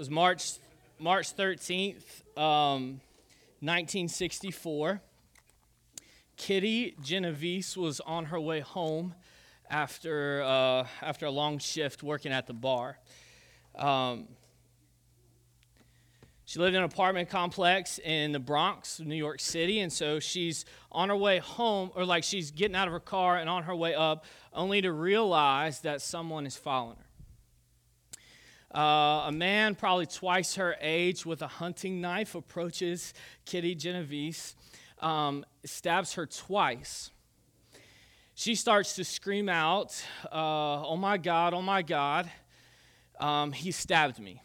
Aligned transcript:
was 0.00 0.08
March 0.08 0.52
March 0.98 1.36
13th, 1.36 2.22
um, 2.34 3.02
1964. 3.60 5.02
Kitty 6.38 6.96
Genovese 7.02 7.76
was 7.76 8.00
on 8.00 8.24
her 8.24 8.40
way 8.40 8.60
home 8.60 9.14
after, 9.68 10.42
uh, 10.42 10.86
after 11.02 11.26
a 11.26 11.30
long 11.30 11.58
shift 11.58 12.02
working 12.02 12.32
at 12.32 12.46
the 12.46 12.54
bar. 12.54 12.98
Um, 13.74 14.28
she 16.46 16.58
lived 16.58 16.74
in 16.74 16.82
an 16.82 16.88
apartment 16.90 17.28
complex 17.28 17.98
in 17.98 18.32
the 18.32 18.40
Bronx, 18.40 19.00
New 19.00 19.14
York 19.14 19.38
City, 19.38 19.80
and 19.80 19.92
so 19.92 20.18
she's 20.18 20.64
on 20.90 21.10
her 21.10 21.16
way 21.16 21.40
home, 21.40 21.90
or 21.94 22.06
like 22.06 22.24
she's 22.24 22.50
getting 22.50 22.74
out 22.74 22.88
of 22.88 22.92
her 22.94 23.00
car 23.00 23.36
and 23.36 23.50
on 23.50 23.64
her 23.64 23.76
way 23.76 23.94
up, 23.94 24.24
only 24.54 24.80
to 24.80 24.92
realize 24.92 25.80
that 25.80 26.00
someone 26.00 26.46
is 26.46 26.56
following 26.56 26.96
her. 26.96 27.09
Uh, 28.72 29.24
a 29.26 29.32
man, 29.32 29.74
probably 29.74 30.06
twice 30.06 30.54
her 30.54 30.76
age, 30.80 31.26
with 31.26 31.42
a 31.42 31.48
hunting 31.48 32.00
knife 32.00 32.36
approaches 32.36 33.12
Kitty 33.44 33.74
Genovese, 33.74 34.54
um, 35.00 35.44
stabs 35.64 36.14
her 36.14 36.24
twice. 36.24 37.10
She 38.34 38.54
starts 38.54 38.94
to 38.94 39.04
scream 39.04 39.48
out, 39.48 40.02
uh, 40.32 40.86
Oh 40.86 40.96
my 40.96 41.18
God, 41.18 41.52
oh 41.52 41.62
my 41.62 41.82
God, 41.82 42.30
um, 43.18 43.52
he 43.52 43.72
stabbed 43.72 44.20
me. 44.20 44.40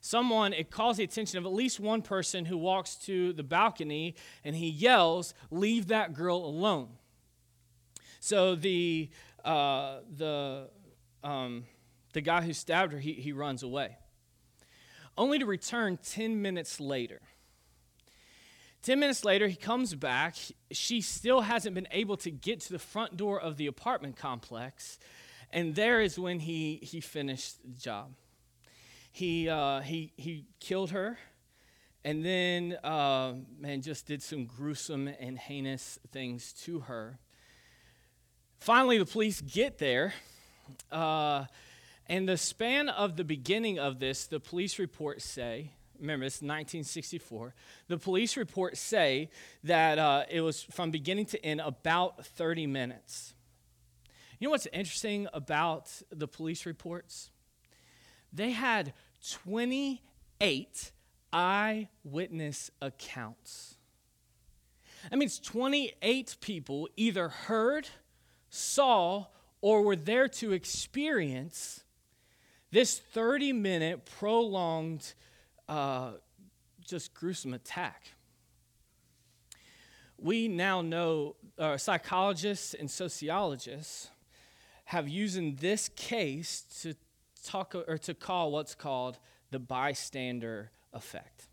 Someone, 0.00 0.52
it 0.52 0.70
calls 0.70 0.98
the 0.98 1.04
attention 1.04 1.38
of 1.38 1.44
at 1.44 1.52
least 1.52 1.80
one 1.80 2.02
person 2.02 2.44
who 2.44 2.56
walks 2.56 2.94
to 3.06 3.32
the 3.32 3.42
balcony 3.42 4.14
and 4.44 4.54
he 4.54 4.68
yells, 4.68 5.34
Leave 5.50 5.88
that 5.88 6.14
girl 6.14 6.36
alone. 6.36 6.90
So 8.20 8.54
the, 8.54 9.10
uh, 9.44 9.98
the, 10.16 10.68
um, 11.22 11.64
the 12.14 12.20
guy 12.20 12.42
who 12.42 12.52
stabbed 12.52 12.92
her, 12.92 12.98
he, 12.98 13.12
he 13.12 13.32
runs 13.32 13.62
away, 13.62 13.98
only 15.16 15.38
to 15.38 15.46
return 15.46 15.98
10 16.02 16.40
minutes 16.40 16.80
later. 16.80 17.20
10 18.82 18.98
minutes 18.98 19.24
later, 19.24 19.48
he 19.48 19.56
comes 19.56 19.94
back. 19.94 20.36
She 20.70 21.00
still 21.00 21.42
hasn't 21.42 21.74
been 21.74 21.88
able 21.90 22.16
to 22.18 22.30
get 22.30 22.60
to 22.62 22.72
the 22.72 22.78
front 22.78 23.16
door 23.16 23.40
of 23.40 23.56
the 23.56 23.66
apartment 23.66 24.16
complex. 24.16 24.98
And 25.50 25.74
there 25.74 26.00
is 26.00 26.18
when 26.18 26.40
he, 26.40 26.80
he 26.82 27.00
finished 27.00 27.62
the 27.62 27.78
job. 27.78 28.14
He, 29.10 29.48
uh, 29.48 29.80
he, 29.80 30.12
he 30.16 30.46
killed 30.58 30.90
her 30.90 31.18
and 32.04 32.22
then, 32.22 32.76
uh, 32.84 33.32
man, 33.58 33.80
just 33.80 34.06
did 34.06 34.22
some 34.22 34.44
gruesome 34.44 35.08
and 35.08 35.38
heinous 35.38 35.98
things 36.12 36.52
to 36.64 36.80
her. 36.80 37.18
Finally, 38.58 38.98
the 38.98 39.06
police 39.06 39.40
get 39.40 39.78
there. 39.78 40.12
Uh, 40.92 41.44
and 42.06 42.28
the 42.28 42.36
span 42.36 42.88
of 42.88 43.16
the 43.16 43.24
beginning 43.24 43.78
of 43.78 43.98
this, 43.98 44.26
the 44.26 44.40
police 44.40 44.78
reports 44.78 45.24
say, 45.24 45.70
remember 45.98 46.26
it's 46.26 46.36
1964, 46.36 47.54
the 47.88 47.98
police 47.98 48.36
reports 48.36 48.80
say 48.80 49.30
that 49.62 49.98
uh, 49.98 50.24
it 50.30 50.42
was 50.42 50.62
from 50.62 50.90
beginning 50.90 51.26
to 51.26 51.44
end 51.44 51.60
about 51.60 52.26
30 52.26 52.66
minutes. 52.66 53.34
You 54.38 54.48
know 54.48 54.50
what's 54.50 54.66
interesting 54.72 55.28
about 55.32 55.90
the 56.10 56.28
police 56.28 56.66
reports? 56.66 57.30
They 58.32 58.50
had 58.50 58.92
28 59.42 60.92
eyewitness 61.32 62.70
accounts. 62.82 63.76
That 65.10 65.18
means 65.18 65.38
28 65.38 66.36
people 66.40 66.88
either 66.96 67.28
heard, 67.28 67.88
saw, 68.50 69.26
or 69.60 69.82
were 69.82 69.96
there 69.96 70.28
to 70.28 70.52
experience 70.52 71.83
this 72.74 72.98
30 72.98 73.52
minute 73.52 74.04
prolonged, 74.18 75.14
uh, 75.68 76.14
just 76.84 77.14
gruesome 77.14 77.54
attack. 77.54 78.08
We 80.18 80.48
now 80.48 80.82
know 80.82 81.36
uh, 81.56 81.76
psychologists 81.76 82.74
and 82.74 82.90
sociologists 82.90 84.10
have 84.86 85.08
used 85.08 85.60
this 85.60 85.88
case 85.90 86.64
to 86.82 86.94
talk 87.44 87.76
or 87.76 87.96
to 87.96 88.12
call 88.12 88.50
what's 88.50 88.74
called 88.74 89.18
the 89.52 89.60
bystander 89.60 90.72
effect. 90.92 91.46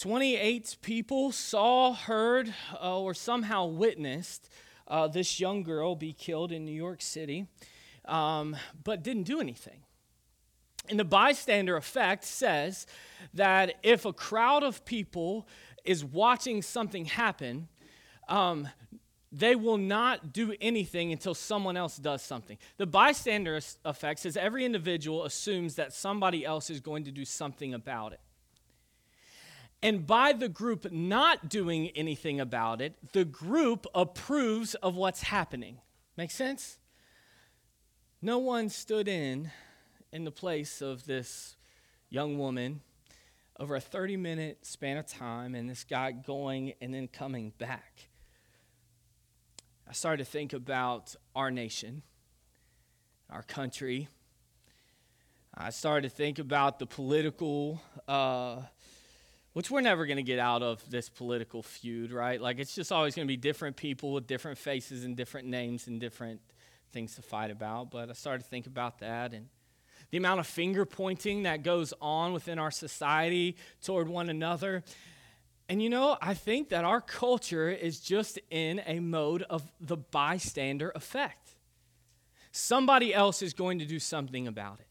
28 0.00 0.78
people 0.82 1.30
saw, 1.30 1.94
heard, 1.94 2.52
uh, 2.82 3.00
or 3.00 3.14
somehow 3.14 3.66
witnessed 3.66 4.50
uh, 4.88 5.06
this 5.06 5.38
young 5.38 5.62
girl 5.62 5.94
be 5.94 6.12
killed 6.12 6.50
in 6.50 6.64
New 6.64 6.72
York 6.72 7.00
City 7.00 7.46
um, 8.06 8.56
but 8.84 9.02
didn't 9.02 9.24
do 9.24 9.40
anything. 9.40 9.80
And 10.88 10.98
the 10.98 11.04
bystander 11.04 11.76
effect 11.76 12.24
says 12.24 12.86
that 13.34 13.74
if 13.82 14.04
a 14.04 14.12
crowd 14.12 14.62
of 14.62 14.84
people 14.84 15.48
is 15.84 16.04
watching 16.04 16.62
something 16.62 17.06
happen, 17.06 17.68
um, 18.28 18.68
they 19.32 19.56
will 19.56 19.78
not 19.78 20.32
do 20.32 20.54
anything 20.60 21.12
until 21.12 21.34
someone 21.34 21.76
else 21.76 21.96
does 21.96 22.22
something. 22.22 22.58
The 22.76 22.86
bystander 22.86 23.60
effect 23.84 24.20
says 24.20 24.36
every 24.36 24.64
individual 24.64 25.24
assumes 25.24 25.74
that 25.74 25.92
somebody 25.92 26.44
else 26.44 26.70
is 26.70 26.80
going 26.80 27.04
to 27.04 27.10
do 27.10 27.24
something 27.24 27.74
about 27.74 28.12
it. 28.12 28.20
And 29.82 30.06
by 30.06 30.32
the 30.32 30.48
group 30.48 30.90
not 30.90 31.48
doing 31.48 31.88
anything 31.90 32.40
about 32.40 32.80
it, 32.80 32.94
the 33.12 33.24
group 33.24 33.86
approves 33.94 34.74
of 34.76 34.96
what's 34.96 35.22
happening. 35.22 35.80
Make 36.16 36.30
sense? 36.30 36.78
No 38.26 38.38
one 38.38 38.70
stood 38.70 39.06
in 39.06 39.52
in 40.10 40.24
the 40.24 40.32
place 40.32 40.82
of 40.82 41.06
this 41.06 41.54
young 42.10 42.38
woman 42.38 42.80
over 43.60 43.76
a 43.76 43.80
30 43.80 44.16
minute 44.16 44.66
span 44.66 44.96
of 44.96 45.06
time 45.06 45.54
and 45.54 45.70
this 45.70 45.84
guy 45.84 46.10
going 46.10 46.72
and 46.80 46.92
then 46.92 47.06
coming 47.06 47.52
back. 47.56 48.08
I 49.88 49.92
started 49.92 50.24
to 50.24 50.28
think 50.28 50.54
about 50.54 51.14
our 51.36 51.52
nation, 51.52 52.02
our 53.30 53.44
country. 53.44 54.08
I 55.54 55.70
started 55.70 56.10
to 56.10 56.16
think 56.16 56.40
about 56.40 56.80
the 56.80 56.86
political, 56.86 57.80
uh, 58.08 58.62
which 59.52 59.70
we're 59.70 59.82
never 59.82 60.04
going 60.04 60.16
to 60.16 60.24
get 60.24 60.40
out 60.40 60.64
of 60.64 60.82
this 60.90 61.08
political 61.08 61.62
feud, 61.62 62.10
right? 62.10 62.40
Like 62.40 62.58
it's 62.58 62.74
just 62.74 62.90
always 62.90 63.14
going 63.14 63.28
to 63.28 63.32
be 63.32 63.36
different 63.36 63.76
people 63.76 64.12
with 64.12 64.26
different 64.26 64.58
faces 64.58 65.04
and 65.04 65.16
different 65.16 65.46
names 65.46 65.86
and 65.86 66.00
different 66.00 66.40
things 66.92 67.14
to 67.16 67.22
fight 67.22 67.50
about, 67.50 67.90
but 67.90 68.10
I 68.10 68.12
started 68.12 68.44
to 68.44 68.48
think 68.48 68.66
about 68.66 68.98
that 69.00 69.32
and 69.32 69.48
the 70.10 70.18
amount 70.18 70.40
of 70.40 70.46
finger 70.46 70.84
pointing 70.84 71.42
that 71.42 71.62
goes 71.62 71.92
on 72.00 72.32
within 72.32 72.58
our 72.58 72.70
society 72.70 73.56
toward 73.82 74.08
one 74.08 74.28
another. 74.28 74.84
And 75.68 75.82
you 75.82 75.90
know, 75.90 76.16
I 76.20 76.34
think 76.34 76.68
that 76.68 76.84
our 76.84 77.00
culture 77.00 77.68
is 77.68 78.00
just 78.00 78.38
in 78.50 78.80
a 78.86 79.00
mode 79.00 79.42
of 79.42 79.62
the 79.80 79.96
bystander 79.96 80.92
effect. 80.94 81.56
Somebody 82.52 83.12
else 83.12 83.42
is 83.42 83.52
going 83.52 83.80
to 83.80 83.84
do 83.84 83.98
something 83.98 84.46
about 84.46 84.80
it. 84.80 84.86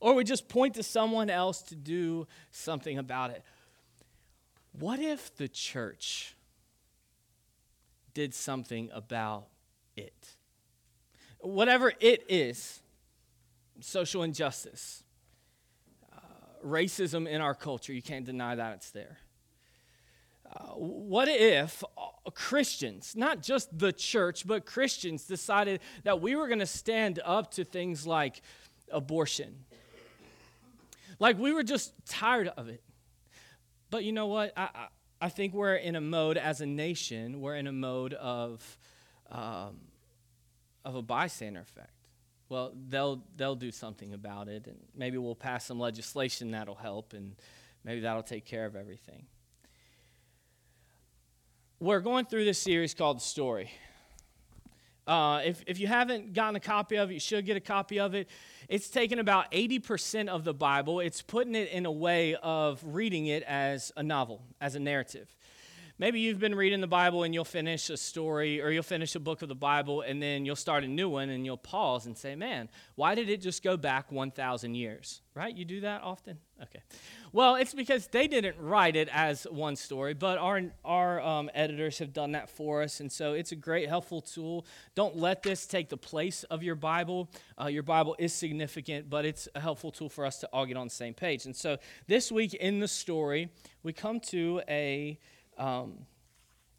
Or 0.00 0.14
we 0.14 0.24
just 0.24 0.48
point 0.48 0.74
to 0.74 0.82
someone 0.82 1.30
else 1.30 1.62
to 1.62 1.76
do 1.76 2.26
something 2.50 2.98
about 2.98 3.30
it. 3.30 3.42
What 4.72 5.00
if 5.00 5.34
the 5.36 5.48
church 5.48 6.36
did 8.14 8.34
something 8.34 8.90
about 8.92 9.46
it? 9.96 10.36
Whatever 11.40 11.92
it 12.00 12.24
is 12.28 12.80
social 13.80 14.22
injustice, 14.22 15.04
uh, 16.12 16.18
racism 16.64 17.28
in 17.28 17.40
our 17.40 17.54
culture, 17.54 17.92
you 17.92 18.02
can't 18.02 18.24
deny 18.24 18.54
that 18.54 18.74
it's 18.76 18.90
there. 18.90 19.18
Uh, 20.50 20.72
what 20.74 21.28
if 21.28 21.84
Christians, 22.32 23.14
not 23.14 23.42
just 23.42 23.76
the 23.78 23.92
church, 23.92 24.46
but 24.46 24.64
Christians 24.64 25.24
decided 25.24 25.80
that 26.04 26.20
we 26.20 26.34
were 26.36 26.46
going 26.46 26.58
to 26.60 26.66
stand 26.66 27.20
up 27.24 27.50
to 27.52 27.64
things 27.64 28.06
like 28.06 28.40
abortion? 28.90 29.64
Like 31.18 31.38
we 31.38 31.52
were 31.52 31.62
just 31.62 31.92
tired 32.06 32.48
of 32.56 32.68
it. 32.68 32.82
But 33.90 34.04
you 34.04 34.12
know 34.12 34.26
what? 34.26 34.52
I, 34.56 34.68
I, 34.74 34.86
I 35.20 35.28
think 35.28 35.52
we're 35.52 35.74
in 35.74 35.96
a 35.96 36.00
mode 36.00 36.36
as 36.36 36.60
a 36.60 36.66
nation, 36.66 37.40
we're 37.40 37.56
in 37.56 37.66
a 37.66 37.72
mode 37.72 38.14
of 38.14 38.78
um, 39.30 39.80
of 40.88 40.94
a 40.94 41.02
bystander 41.02 41.60
effect. 41.60 41.92
Well, 42.48 42.72
they'll 42.88 43.22
they'll 43.36 43.54
do 43.54 43.70
something 43.70 44.14
about 44.14 44.48
it, 44.48 44.66
and 44.66 44.78
maybe 44.96 45.18
we'll 45.18 45.34
pass 45.34 45.66
some 45.66 45.78
legislation 45.78 46.50
that'll 46.52 46.74
help, 46.74 47.12
and 47.12 47.36
maybe 47.84 48.00
that'll 48.00 48.22
take 48.22 48.46
care 48.46 48.64
of 48.64 48.74
everything. 48.74 49.26
We're 51.78 52.00
going 52.00 52.24
through 52.24 52.46
this 52.46 52.58
series 52.58 52.94
called 52.94 53.18
The 53.18 53.22
Story. 53.22 53.70
Uh, 55.06 55.42
if, 55.44 55.62
if 55.66 55.78
you 55.78 55.86
haven't 55.86 56.32
gotten 56.32 56.56
a 56.56 56.60
copy 56.60 56.96
of 56.96 57.10
it, 57.10 57.14
you 57.14 57.20
should 57.20 57.46
get 57.46 57.56
a 57.56 57.60
copy 57.60 58.00
of 58.00 58.14
it. 58.14 58.28
It's 58.68 58.90
taken 58.90 59.18
about 59.18 59.50
80% 59.52 60.28
of 60.28 60.44
the 60.44 60.52
Bible, 60.52 61.00
it's 61.00 61.22
putting 61.22 61.54
it 61.54 61.70
in 61.70 61.86
a 61.86 61.92
way 61.92 62.34
of 62.34 62.82
reading 62.84 63.26
it 63.26 63.42
as 63.44 63.92
a 63.96 64.02
novel, 64.02 64.42
as 64.60 64.74
a 64.74 64.80
narrative 64.80 65.34
maybe 65.98 66.20
you've 66.20 66.38
been 66.38 66.54
reading 66.54 66.80
the 66.80 66.86
Bible 66.86 67.24
and 67.24 67.34
you'll 67.34 67.44
finish 67.44 67.90
a 67.90 67.96
story 67.96 68.60
or 68.60 68.70
you'll 68.70 68.82
finish 68.82 69.14
a 69.14 69.20
book 69.20 69.42
of 69.42 69.48
the 69.48 69.54
Bible 69.54 70.02
and 70.02 70.22
then 70.22 70.44
you'll 70.44 70.56
start 70.56 70.84
a 70.84 70.88
new 70.88 71.08
one 71.08 71.28
and 71.30 71.44
you'll 71.44 71.56
pause 71.56 72.06
and 72.06 72.16
say, 72.16 72.34
man, 72.34 72.68
why 72.94 73.14
did 73.14 73.28
it 73.28 73.40
just 73.40 73.62
go 73.62 73.76
back 73.76 74.10
1,000 74.12 74.74
years? 74.74 75.20
Right? 75.34 75.54
You 75.54 75.64
do 75.64 75.80
that 75.80 76.02
often? 76.02 76.38
Okay. 76.60 76.82
Well, 77.32 77.54
it's 77.54 77.74
because 77.74 78.08
they 78.08 78.26
didn't 78.26 78.56
write 78.58 78.96
it 78.96 79.08
as 79.12 79.44
one 79.44 79.76
story, 79.76 80.14
but 80.14 80.38
our, 80.38 80.62
our 80.84 81.20
um, 81.20 81.50
editors 81.54 81.98
have 81.98 82.12
done 82.12 82.32
that 82.32 82.50
for 82.50 82.82
us. 82.82 83.00
And 83.00 83.12
so 83.12 83.34
it's 83.34 83.52
a 83.52 83.56
great, 83.56 83.88
helpful 83.88 84.20
tool. 84.20 84.66
Don't 84.94 85.16
let 85.16 85.42
this 85.42 85.66
take 85.66 85.88
the 85.88 85.96
place 85.96 86.42
of 86.44 86.62
your 86.62 86.74
Bible. 86.74 87.30
Uh, 87.60 87.66
your 87.66 87.84
Bible 87.84 88.16
is 88.18 88.32
significant, 88.32 89.08
but 89.08 89.24
it's 89.24 89.48
a 89.54 89.60
helpful 89.60 89.92
tool 89.92 90.08
for 90.08 90.26
us 90.26 90.38
to 90.40 90.48
all 90.52 90.66
get 90.66 90.76
on 90.76 90.88
the 90.88 90.94
same 90.94 91.14
page. 91.14 91.44
And 91.44 91.54
so 91.54 91.76
this 92.08 92.32
week 92.32 92.54
in 92.54 92.80
the 92.80 92.88
story, 92.88 93.50
we 93.82 93.92
come 93.92 94.20
to 94.20 94.62
a. 94.68 95.18
Um, 95.58 96.06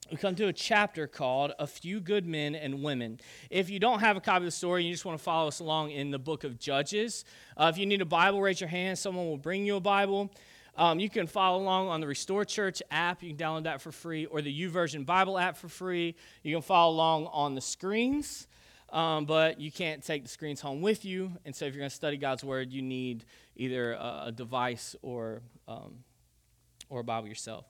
we 0.10 0.16
come 0.16 0.36
to 0.36 0.48
a 0.48 0.54
chapter 0.54 1.06
called 1.06 1.52
A 1.60 1.68
Few 1.68 2.00
Good 2.00 2.26
Men 2.26 2.56
and 2.56 2.81
Women. 2.81 3.20
If 3.50 3.70
you 3.70 3.78
don't 3.78 4.00
have 4.00 4.16
a 4.16 4.22
copy 4.22 4.38
of 4.38 4.46
the 4.46 4.52
story, 4.52 4.86
you 4.86 4.92
just 4.92 5.04
want 5.04 5.18
to 5.18 5.24
follow 5.24 5.50
us 5.50 5.60
along 5.60 5.92
in 5.92 6.12
the 6.12 6.18
book 6.18 6.46
of 6.46 6.58
Judges. 6.58 7.26
Uh, 7.58 7.70
if 7.72 7.78
you 7.78 7.86
need 7.86 8.02
a 8.02 8.06
Bible, 8.06 8.42
raise 8.42 8.62
your 8.62 8.70
hand. 8.70 8.98
Someone 8.98 9.28
will 9.28 9.38
bring 9.38 9.66
you 9.66 9.76
a 9.76 9.81
Bible. 9.81 10.31
Um, 10.78 10.98
you 10.98 11.10
can 11.10 11.28
follow 11.28 11.62
along 11.62 11.90
on 11.90 12.00
the 12.00 12.08
Restore 12.08 12.46
Church 12.46 12.81
app. 12.90 13.22
You 13.22 13.36
can 13.36 13.38
download 13.38 13.64
that 13.64 13.81
for 13.81 13.92
free, 13.92 14.26
or 14.28 14.42
the 14.42 14.62
YouVersion 14.62 15.06
Bible 15.06 15.38
app 15.38 15.58
for 15.58 15.68
free. 15.68 16.16
You 16.42 16.56
can 16.56 16.62
follow 16.62 16.94
along 16.94 17.28
on 17.28 17.54
the 17.54 17.62
screens, 17.62 18.48
um, 18.94 19.25
but 19.25 19.60
you 19.60 19.74
can't 19.74 20.02
take 20.02 20.24
the 20.24 20.30
screens 20.30 20.62
home 20.62 20.82
with 20.82 21.04
you. 21.04 21.34
And 21.44 21.54
so, 21.54 21.66
if 21.66 21.74
you're 21.74 21.82
going 21.82 21.90
to 21.90 21.96
study 21.96 22.16
God's 22.16 22.46
Word, 22.46 22.72
you 22.72 22.82
need 22.82 23.25
either 23.58 23.92
a, 23.94 24.24
a 24.28 24.32
device 24.32 24.96
or, 25.02 25.42
um, 25.68 26.00
or 26.90 27.02
a 27.02 27.04
Bible 27.04 27.28
yourself. 27.28 27.66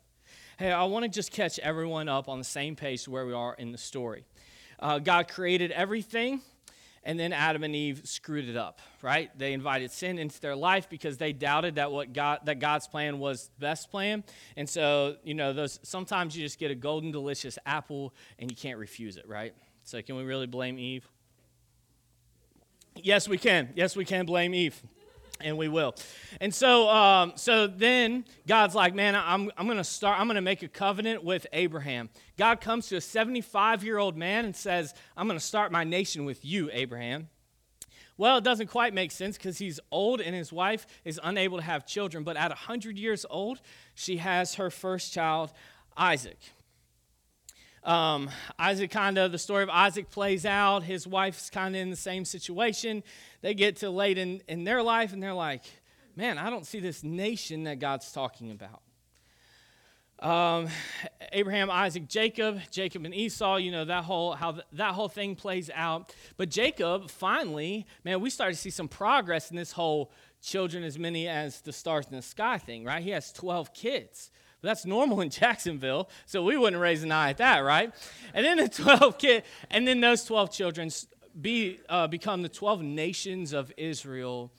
Hey, 0.60 0.74
I 0.74 0.84
want 0.84 1.04
to 1.04 1.10
just 1.10 1.32
catch 1.32 1.58
everyone 1.60 2.10
up 2.10 2.28
on 2.28 2.38
the 2.38 2.44
same 2.44 2.76
page 2.76 3.08
where 3.08 3.26
we 3.26 3.32
are 3.32 3.54
in 3.54 3.72
the 3.72 3.78
story. 3.78 4.26
Uh, 4.78 5.00
God 5.00 5.30
created 5.30 5.72
everything, 5.72 6.42
and 7.02 7.18
then 7.18 7.32
Adam 7.32 7.64
and 7.64 7.74
Eve 7.74 8.02
screwed 8.04 8.50
it 8.50 8.58
up, 8.58 8.82
right? 9.02 9.32
They 9.40 9.54
invited 9.54 9.90
sin 9.90 10.20
into 10.20 10.38
their 10.42 10.58
life 10.58 10.90
because 10.90 11.18
they 11.18 11.32
doubted 11.32 11.76
that 11.76 11.94
what 11.94 12.12
God 12.12 12.42
that 12.44 12.60
God's 12.60 12.88
plan 12.88 13.20
was 13.20 13.50
the 13.58 13.62
best 13.68 13.90
plan. 13.90 14.22
And 14.58 14.68
so, 14.68 15.16
you 15.24 15.34
know, 15.34 15.54
those 15.54 15.80
sometimes 15.84 16.36
you 16.36 16.44
just 16.44 16.60
get 16.60 16.72
a 16.72 16.76
golden 16.76 17.14
delicious 17.14 17.58
apple 17.66 18.14
and 18.38 18.52
you 18.52 18.58
can't 18.58 18.80
refuse 18.80 19.16
it, 19.16 19.30
right? 19.30 19.54
So 19.86 20.02
can 20.02 20.18
we 20.18 20.24
really 20.26 20.46
blame 20.46 20.78
Eve? 20.78 21.08
Yes, 22.98 23.30
we 23.30 23.38
can. 23.38 23.70
Yes, 23.76 23.96
we 23.96 24.04
can 24.04 24.26
blame 24.26 24.54
Eve 24.54 24.84
and 25.42 25.58
we 25.58 25.68
will. 25.68 25.96
And 26.42 26.54
so, 26.54 26.90
um, 26.90 27.34
so 27.36 27.68
then 27.68 28.26
God's 28.48 28.76
like, 28.76 28.94
man, 28.94 29.16
I'm, 29.16 29.52
I'm 29.58 29.66
going 29.66 29.78
to 29.78 29.84
start, 29.84 30.20
I'm 30.20 30.28
going 30.28 30.36
to 30.36 30.42
make 30.42 30.64
a 30.64 30.68
covenant 30.68 31.24
with 31.24 31.48
Abraham. 31.54 32.10
God 32.38 32.62
comes 32.62 32.88
to 32.88 32.98
a 32.98 33.02
75 33.02 33.84
year 33.84 33.98
old 33.98 34.18
man 34.18 34.46
and 34.46 34.56
says, 34.56 34.94
I'm 35.16 35.28
going 35.28 35.40
to 35.40 35.46
start 35.46 35.72
my 35.72 35.84
nation 35.84 36.26
with 36.26 36.44
you, 36.44 36.70
Abraham. 36.72 37.30
Well, 38.18 38.38
it 38.38 38.44
doesn't 38.44 38.68
quite 38.68 38.94
make 38.94 39.12
sense 39.12 39.38
because 39.38 39.58
he's 39.58 39.80
old 39.92 40.20
and 40.20 40.36
his 40.36 40.52
wife 40.52 40.86
is 41.06 41.22
unable 41.24 41.58
to 41.58 41.64
have 41.64 41.86
children. 41.86 42.26
But 42.26 42.36
at 42.36 42.50
100 42.50 42.98
years 42.98 43.26
old, 43.30 43.62
she 43.96 44.18
has 44.18 44.56
her 44.56 44.70
first 44.70 45.14
child, 45.14 45.54
Isaac. 45.96 46.38
Um, 47.84 48.30
Isaac 48.58 48.92
kind 48.92 49.18
of, 49.18 49.32
the 49.32 49.38
story 49.38 49.64
of 49.64 49.70
Isaac 49.70 50.10
plays 50.10 50.46
out. 50.46 50.84
His 50.84 51.08
wife's 51.08 51.50
kind 51.50 51.76
of 51.76 51.82
in 51.82 51.90
the 51.90 51.96
same 51.96 52.26
situation. 52.26 53.04
They 53.42 53.54
get 53.54 53.78
to 53.78 53.90
late 53.90 54.18
in, 54.18 54.42
in 54.48 54.64
their 54.64 54.84
life 54.84 55.14
and 55.14 55.24
they're 55.24 55.34
like, 55.34 55.64
man, 56.16 56.38
I 56.38 56.50
don't 56.50 56.66
see 56.66 56.80
this 56.80 57.04
nation 57.04 57.64
that 57.64 57.80
God's 57.80 58.12
talking 58.12 58.52
about. 58.52 58.82
Um, 60.22 60.68
Abraham, 61.32 61.72
Isaac, 61.72 62.10
Jacob, 62.10 62.60
Jacob 62.72 63.06
and 63.06 63.16
Esau, 63.16 63.56
you 63.56 63.72
know, 63.72 63.86
that 63.86 64.04
whole, 64.04 64.34
how 64.34 64.52
th- 64.52 64.66
that 64.74 64.94
whole 64.94 65.08
thing 65.08 65.36
plays 65.36 65.70
out. 65.74 66.14
But 66.36 66.50
Jacob, 66.50 67.10
finally, 67.10 67.86
man, 68.04 68.20
we 68.20 68.30
started 68.30 68.56
to 68.56 68.60
see 68.60 68.70
some 68.70 68.90
progress 68.90 69.50
in 69.50 69.56
this 69.56 69.72
whole 69.72 70.12
children 70.42 70.84
as 70.84 71.00
many 71.00 71.30
as 71.30 71.62
the 71.62 71.72
stars 71.72 72.08
in 72.08 72.18
the 72.18 72.22
sky 72.22 72.58
thing, 72.58 72.84
right? 72.84 73.02
He 73.02 73.12
has 73.12 73.32
12 73.32 73.74
kids. 73.74 74.30
That's 74.62 74.86
normal 74.86 75.22
in 75.22 75.30
Jacksonville, 75.30 76.10
so 76.26 76.44
we 76.44 76.58
wouldn't 76.58 76.82
raise 76.82 77.04
an 77.04 77.12
eye 77.12 77.30
at 77.30 77.38
that, 77.38 77.60
right? 77.60 77.94
And 78.34 78.46
then 78.46 78.58
the 78.58 78.70
12 78.84 79.18
kid, 79.18 79.44
and 79.70 79.88
then 79.88 80.02
those 80.02 80.24
12 80.26 80.52
children 80.52 80.90
be, 81.40 81.80
uh, 81.88 82.08
become 82.08 82.42
the 82.42 82.50
12 82.50 82.82
nations 82.82 83.54
of 83.54 83.72
Israel, 83.78 84.52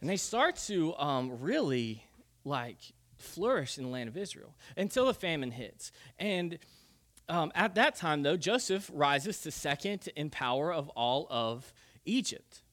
and 0.00 0.08
they 0.08 0.16
start 0.16 0.56
to 0.66 0.94
um, 0.96 1.40
really 1.40 2.04
like 2.44 2.78
flourish 3.16 3.78
in 3.78 3.84
the 3.84 3.90
land 3.90 4.08
of 4.08 4.16
Israel 4.16 4.54
until 4.76 5.06
the 5.06 5.14
famine 5.14 5.50
hits. 5.50 5.92
And 6.18 6.58
um, 7.28 7.52
at 7.54 7.74
that 7.76 7.96
time, 7.96 8.22
though, 8.22 8.36
Joseph 8.36 8.90
rises 8.92 9.40
to 9.40 9.50
second 9.50 10.08
in 10.14 10.28
power 10.30 10.72
of 10.72 10.90
all 10.90 11.26
of 11.30 11.72
Egypt. 12.04 12.63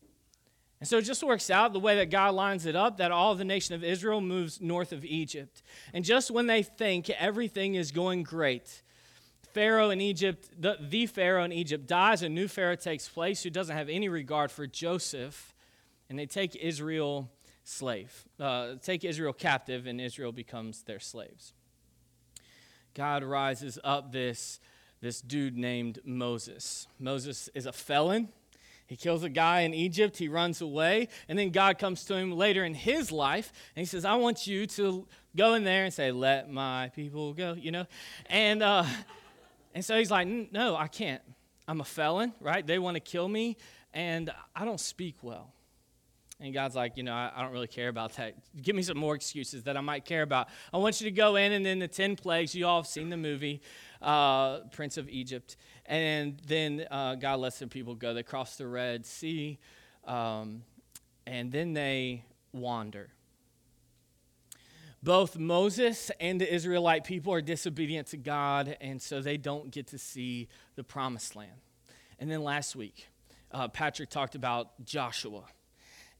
And 0.81 0.87
so 0.87 0.97
it 0.97 1.03
just 1.03 1.21
works 1.21 1.51
out 1.51 1.73
the 1.73 1.79
way 1.79 1.97
that 1.97 2.09
God 2.09 2.33
lines 2.33 2.65
it 2.65 2.75
up 2.75 2.97
that 2.97 3.11
all 3.11 3.35
the 3.35 3.45
nation 3.45 3.75
of 3.75 3.83
Israel 3.83 4.19
moves 4.19 4.59
north 4.59 4.91
of 4.91 5.05
Egypt. 5.05 5.61
And 5.93 6.03
just 6.03 6.31
when 6.31 6.47
they 6.47 6.63
think 6.63 7.11
everything 7.11 7.75
is 7.75 7.91
going 7.91 8.23
great, 8.23 8.81
Pharaoh 9.53 9.91
in 9.91 10.01
Egypt, 10.01 10.49
the, 10.59 10.77
the 10.81 11.05
Pharaoh 11.05 11.43
in 11.43 11.51
Egypt 11.51 11.85
dies, 11.85 12.23
a 12.23 12.29
new 12.29 12.47
Pharaoh 12.47 12.75
takes 12.75 13.07
place 13.07 13.43
who 13.43 13.51
doesn't 13.51 13.77
have 13.77 13.89
any 13.89 14.09
regard 14.09 14.49
for 14.49 14.65
Joseph, 14.65 15.53
and 16.09 16.17
they 16.17 16.25
take 16.25 16.55
Israel 16.55 17.29
slave, 17.63 18.25
uh, 18.39 18.73
take 18.81 19.03
Israel 19.03 19.33
captive, 19.33 19.85
and 19.85 20.01
Israel 20.01 20.31
becomes 20.31 20.81
their 20.81 20.99
slaves. 20.99 21.53
God 22.95 23.23
rises 23.23 23.77
up 23.83 24.11
this, 24.11 24.59
this 24.99 25.21
dude 25.21 25.57
named 25.57 25.99
Moses. 26.03 26.87
Moses 26.97 27.49
is 27.53 27.67
a 27.67 27.71
felon. 27.71 28.29
He 28.91 28.97
kills 28.97 29.23
a 29.23 29.29
guy 29.29 29.61
in 29.61 29.73
Egypt, 29.73 30.17
he 30.17 30.27
runs 30.27 30.59
away, 30.59 31.07
and 31.29 31.39
then 31.39 31.51
God 31.51 31.79
comes 31.79 32.03
to 32.03 32.15
him 32.17 32.33
later 32.33 32.65
in 32.65 32.73
his 32.73 33.09
life 33.09 33.53
and 33.73 33.81
he 33.81 33.85
says, 33.85 34.03
I 34.03 34.15
want 34.15 34.47
you 34.47 34.67
to 34.67 35.07
go 35.33 35.53
in 35.53 35.63
there 35.63 35.85
and 35.85 35.93
say, 35.93 36.11
Let 36.11 36.51
my 36.51 36.91
people 36.93 37.33
go, 37.33 37.53
you 37.53 37.71
know? 37.71 37.85
And, 38.25 38.61
uh, 38.61 38.83
and 39.73 39.85
so 39.85 39.97
he's 39.97 40.11
like, 40.11 40.27
No, 40.27 40.75
I 40.75 40.87
can't. 40.87 41.21
I'm 41.69 41.79
a 41.79 41.85
felon, 41.85 42.33
right? 42.41 42.67
They 42.67 42.79
want 42.79 42.95
to 42.95 42.99
kill 42.99 43.29
me, 43.29 43.55
and 43.93 44.29
I 44.53 44.65
don't 44.65 44.77
speak 44.77 45.15
well. 45.21 45.53
And 46.41 46.53
God's 46.53 46.75
like, 46.75 46.97
you 46.97 47.03
know, 47.03 47.13
I, 47.13 47.31
I, 47.33 47.43
don't 47.43 47.53
really 47.53 47.67
care 47.67 47.87
about 47.87 48.13
that. 48.15 48.33
Give 48.61 48.75
me 48.75 48.81
some 48.81 48.97
more 48.97 49.13
excuses 49.13 49.63
that 49.63 49.77
I 49.77 49.81
might 49.81 50.05
care 50.05 50.23
about. 50.23 50.49
I 50.73 50.77
want 50.77 50.99
you 50.99 51.05
to 51.05 51.15
go 51.15 51.37
in, 51.37 51.53
and 51.53 51.65
then 51.65 51.79
the 51.79 51.87
10 51.87 52.15
plagues, 52.17 52.55
you 52.55 52.65
all 52.65 52.81
have 52.81 52.87
seen 52.87 53.09
the 53.09 53.15
movie, 53.15 53.61
uh, 54.01 54.61
Prince 54.71 54.97
of 54.97 55.07
Egypt. 55.07 55.55
And 55.91 56.39
then 56.47 56.87
uh, 56.89 57.15
God 57.15 57.41
lets 57.41 57.59
the 57.59 57.67
people 57.67 57.95
go. 57.95 58.13
They 58.13 58.23
cross 58.23 58.55
the 58.55 58.65
Red 58.65 59.05
Sea, 59.05 59.59
um, 60.05 60.63
and 61.27 61.51
then 61.51 61.73
they 61.73 62.23
wander. 62.53 63.09
Both 65.03 65.37
Moses 65.37 66.09
and 66.21 66.39
the 66.39 66.51
Israelite 66.51 67.03
people 67.03 67.33
are 67.33 67.41
disobedient 67.41 68.07
to 68.07 68.17
God, 68.17 68.77
and 68.79 69.01
so 69.01 69.19
they 69.19 69.35
don't 69.35 69.69
get 69.69 69.87
to 69.87 69.97
see 69.97 70.47
the 70.75 70.83
promised 70.85 71.35
land. 71.35 71.59
And 72.19 72.31
then 72.31 72.41
last 72.41 72.73
week, 72.73 73.09
uh, 73.51 73.67
Patrick 73.67 74.09
talked 74.09 74.35
about 74.35 74.85
Joshua 74.85 75.43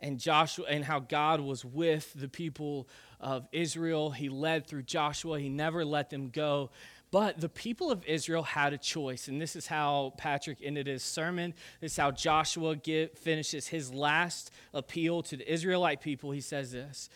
and 0.01 0.20
Joshua 0.20 0.66
and 0.68 0.84
how 0.84 1.00
God 1.00 1.40
was 1.40 1.63
with 1.63 2.12
the 2.13 2.28
people 2.28 2.90
of 3.22 3.48
Israel. 3.54 4.12
He 4.12 4.28
led 4.28 4.68
through 4.68 4.84
Joshua. 4.84 5.40
He 5.40 5.48
never 5.48 5.86
let 5.86 6.10
them 6.10 6.30
go. 6.30 6.72
But 7.12 7.41
the 7.41 7.50
people 7.50 7.91
of 7.91 8.06
Israel 8.06 8.44
had 8.44 8.72
a 8.72 8.77
choice, 8.77 9.27
and 9.27 9.39
this 9.39 9.58
is 9.58 9.68
how 9.68 10.13
Patrick 10.18 10.60
ended 10.63 10.88
his 10.88 11.03
sermon. 11.03 11.53
This 11.82 11.91
is 11.91 11.98
how 11.98 12.12
Joshua 12.12 12.77
get, 12.77 13.18
finishes 13.18 13.68
his 13.68 13.94
last 13.94 14.50
appeal 14.74 15.22
to 15.24 15.36
the 15.36 15.51
Israelite 15.51 16.00
people. 16.00 16.32
He 16.32 16.39
says 16.39 16.72
this, 16.72 17.10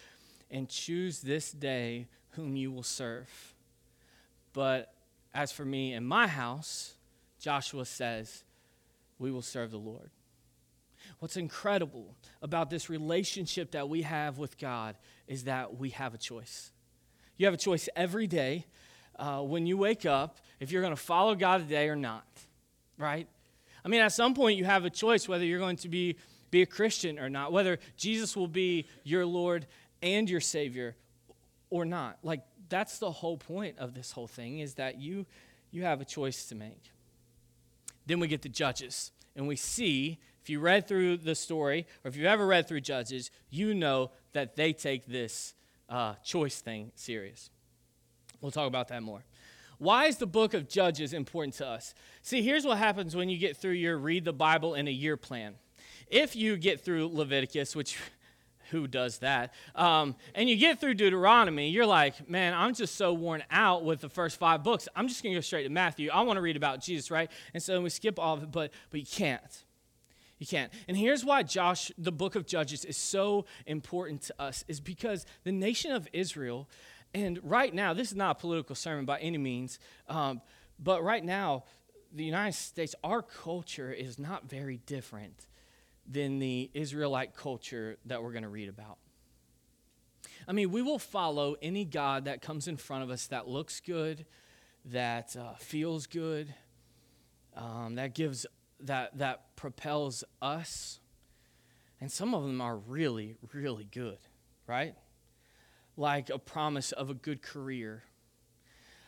and 0.51 0.67
choose 0.67 1.21
this 1.21 1.51
day 1.51 2.07
whom 2.31 2.57
you 2.57 2.73
will 2.73 2.83
serve. 2.83 3.29
But 4.51 4.93
as 5.33 5.53
for 5.53 5.63
me 5.63 5.93
and 5.93 6.05
my 6.05 6.27
house, 6.27 6.95
Joshua 7.39 7.85
says, 7.85 8.43
we 9.17 9.31
will 9.31 9.41
serve 9.41 9.71
the 9.71 9.77
Lord. 9.77 10.09
What's 11.19 11.37
incredible 11.37 12.15
about 12.41 12.69
this 12.69 12.89
relationship 12.89 13.71
that 13.71 13.87
we 13.87 14.01
have 14.01 14.37
with 14.37 14.57
God 14.57 14.97
is 15.27 15.45
that 15.45 15.77
we 15.77 15.91
have 15.91 16.13
a 16.13 16.17
choice. 16.17 16.71
You 17.37 17.45
have 17.45 17.53
a 17.53 17.57
choice 17.57 17.87
every 17.95 18.27
day 18.27 18.65
uh, 19.17 19.41
when 19.41 19.65
you 19.65 19.77
wake 19.77 20.05
up 20.05 20.37
if 20.59 20.71
you're 20.71 20.81
going 20.81 20.95
to 20.95 21.01
follow 21.01 21.35
God 21.35 21.61
today 21.61 21.89
or 21.89 21.95
not, 21.95 22.25
right? 22.97 23.27
I 23.83 23.87
mean, 23.87 24.01
at 24.01 24.13
some 24.13 24.33
point, 24.33 24.57
you 24.57 24.65
have 24.65 24.85
a 24.85 24.89
choice 24.89 25.27
whether 25.27 25.45
you're 25.45 25.59
going 25.59 25.77
to 25.77 25.89
be, 25.89 26.15
be 26.49 26.61
a 26.61 26.65
Christian 26.65 27.19
or 27.19 27.29
not, 27.29 27.51
whether 27.51 27.77
Jesus 27.97 28.35
will 28.35 28.47
be 28.47 28.87
your 29.03 29.25
Lord 29.25 29.67
and 30.01 30.29
your 30.29 30.41
Savior 30.41 30.95
or 31.69 31.85
not. 31.85 32.17
Like, 32.23 32.41
that's 32.69 32.97
the 32.99 33.11
whole 33.11 33.37
point 33.37 33.77
of 33.77 33.93
this 33.93 34.11
whole 34.11 34.27
thing 34.27 34.59
is 34.59 34.75
that 34.75 34.99
you, 34.99 35.25
you 35.71 35.83
have 35.83 36.01
a 36.01 36.05
choice 36.05 36.45
to 36.47 36.55
make. 36.55 36.91
Then 38.07 38.19
we 38.19 38.27
get 38.27 38.41
to 38.43 38.49
Judges, 38.49 39.11
and 39.35 39.47
we 39.47 39.55
see, 39.55 40.19
if 40.41 40.49
you 40.49 40.59
read 40.59 40.87
through 40.87 41.17
the 41.17 41.35
story, 41.35 41.85
or 42.03 42.09
if 42.09 42.15
you've 42.15 42.25
ever 42.25 42.45
read 42.45 42.67
through 42.67 42.81
Judges, 42.81 43.31
you 43.49 43.73
know 43.73 44.11
that 44.33 44.55
they 44.55 44.73
take 44.73 45.05
this 45.05 45.53
uh, 45.89 46.13
choice 46.23 46.59
thing 46.61 46.91
serious. 46.95 47.49
We'll 48.41 48.51
talk 48.51 48.67
about 48.67 48.89
that 48.89 49.03
more. 49.03 49.23
Why 49.77 50.05
is 50.05 50.17
the 50.17 50.27
book 50.27 50.53
of 50.53 50.69
Judges 50.69 51.13
important 51.13 51.55
to 51.55 51.67
us? 51.67 51.93
See, 52.21 52.41
here's 52.41 52.65
what 52.65 52.77
happens 52.77 53.15
when 53.15 53.29
you 53.29 53.37
get 53.37 53.57
through 53.57 53.73
your 53.73 53.97
read 53.97 54.25
the 54.25 54.33
Bible 54.33 54.73
in 54.75 54.87
a 54.87 54.91
year 54.91 55.17
plan. 55.17 55.55
If 56.07 56.35
you 56.35 56.55
get 56.55 56.81
through 56.81 57.07
Leviticus, 57.07 57.75
which 57.75 57.97
who 58.71 58.87
does 58.87 59.19
that? 59.19 59.53
Um, 59.75 60.15
and 60.33 60.49
you 60.49 60.55
get 60.55 60.79
through 60.79 60.95
Deuteronomy, 60.95 61.69
you're 61.69 61.85
like, 61.85 62.29
man, 62.29 62.53
I'm 62.53 62.73
just 62.73 62.95
so 62.95 63.13
worn 63.13 63.43
out 63.51 63.83
with 63.83 63.99
the 63.99 64.09
first 64.09 64.39
five 64.39 64.63
books. 64.63 64.87
I'm 64.95 65.07
just 65.07 65.21
to 65.21 65.33
go 65.33 65.41
straight 65.41 65.63
to 65.63 65.69
Matthew. 65.69 66.09
I 66.11 66.21
want 66.21 66.37
to 66.37 66.41
read 66.41 66.55
about 66.55 66.81
Jesus, 66.81 67.11
right? 67.11 67.29
And 67.53 67.61
so 67.61 67.81
we 67.81 67.89
skip 67.89 68.17
all 68.17 68.35
of 68.35 68.43
it, 68.43 68.51
but, 68.51 68.71
but 68.89 68.99
you 68.99 69.05
can't. 69.05 69.63
You 70.37 70.45
can't. 70.45 70.71
And 70.87 70.97
here's 70.97 71.23
why 71.23 71.43
Josh, 71.43 71.91
the 71.97 72.11
book 72.11 72.35
of 72.35 72.45
Judges, 72.45 72.83
is 72.83 72.97
so 72.97 73.45
important 73.65 74.23
to 74.23 74.41
us, 74.41 74.65
is 74.67 74.81
because 74.81 75.25
the 75.43 75.51
nation 75.51 75.91
of 75.91 76.09
Israel, 76.11 76.67
and 77.15 77.39
right 77.43 77.73
now, 77.73 77.93
this 77.93 78.09
is 78.11 78.17
not 78.17 78.37
a 78.37 78.39
political 78.39 78.75
sermon 78.75 79.05
by 79.05 79.19
any 79.19 79.37
means, 79.37 79.79
um, 80.09 80.41
but 80.77 81.01
right 81.01 81.23
now, 81.23 81.63
the 82.11 82.25
United 82.25 82.57
States, 82.57 82.93
our 83.03 83.21
culture 83.21 83.91
is 83.91 84.19
not 84.19 84.49
very 84.49 84.77
different 84.85 85.47
than 86.05 86.39
the 86.39 86.69
Israelite 86.73 87.33
culture 87.35 87.97
that 88.05 88.21
we're 88.21 88.31
going 88.31 88.43
to 88.43 88.49
read 88.49 88.67
about. 88.67 88.97
I 90.47 90.51
mean, 90.51 90.71
we 90.71 90.81
will 90.81 90.99
follow 90.99 91.55
any 91.61 91.85
God 91.85 92.25
that 92.25 92.41
comes 92.41 92.67
in 92.67 92.75
front 92.75 93.03
of 93.03 93.09
us 93.09 93.27
that 93.27 93.47
looks 93.47 93.79
good, 93.79 94.25
that 94.85 95.35
uh, 95.37 95.53
feels 95.57 96.07
good, 96.07 96.53
um, 97.55 97.95
that 97.95 98.13
gives 98.13 98.45
that 98.81 99.17
that 99.17 99.55
propels 99.55 100.25
us. 100.41 100.99
And 102.01 102.11
some 102.11 102.35
of 102.35 102.43
them 102.43 102.59
are 102.59 102.75
really, 102.75 103.37
really 103.53 103.85
good, 103.85 104.17
right? 104.67 104.95
Like 105.97 106.29
a 106.29 106.37
promise 106.37 106.91
of 106.91 107.09
a 107.09 107.13
good 107.13 107.41
career. 107.41 108.03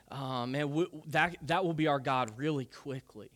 Um, 0.10 0.56
and 0.56 0.88
that, 1.08 1.36
that 1.48 1.66
will 1.66 1.74
be 1.74 1.88
our 1.88 2.00
God 2.00 2.38
really 2.38 2.66
quickly. 2.66 3.30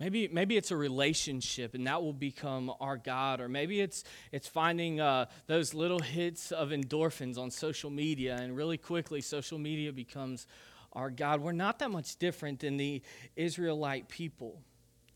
Maybe, 0.00 0.28
maybe 0.28 0.56
it's 0.56 0.70
a 0.70 0.76
relationship 0.76 1.74
and 1.74 1.86
that 1.86 2.02
will 2.02 2.12
become 2.12 2.72
our 2.80 2.96
God. 2.96 3.40
Or 3.40 3.48
maybe 3.48 3.80
it's, 3.80 4.02
it's 4.32 4.48
finding 4.48 5.00
uh, 5.00 5.26
those 5.46 5.72
little 5.72 6.00
hits 6.00 6.52
of 6.52 6.70
endorphins 6.70 7.38
on 7.38 7.50
social 7.50 7.90
media, 7.90 8.36
and 8.36 8.56
really 8.56 8.78
quickly, 8.78 9.20
social 9.20 9.58
media 9.58 9.92
becomes 9.92 10.46
our 10.94 11.10
God. 11.10 11.40
We're 11.40 11.52
not 11.52 11.78
that 11.78 11.90
much 11.90 12.16
different 12.16 12.60
than 12.60 12.76
the 12.76 13.02
Israelite 13.36 14.08
people. 14.08 14.60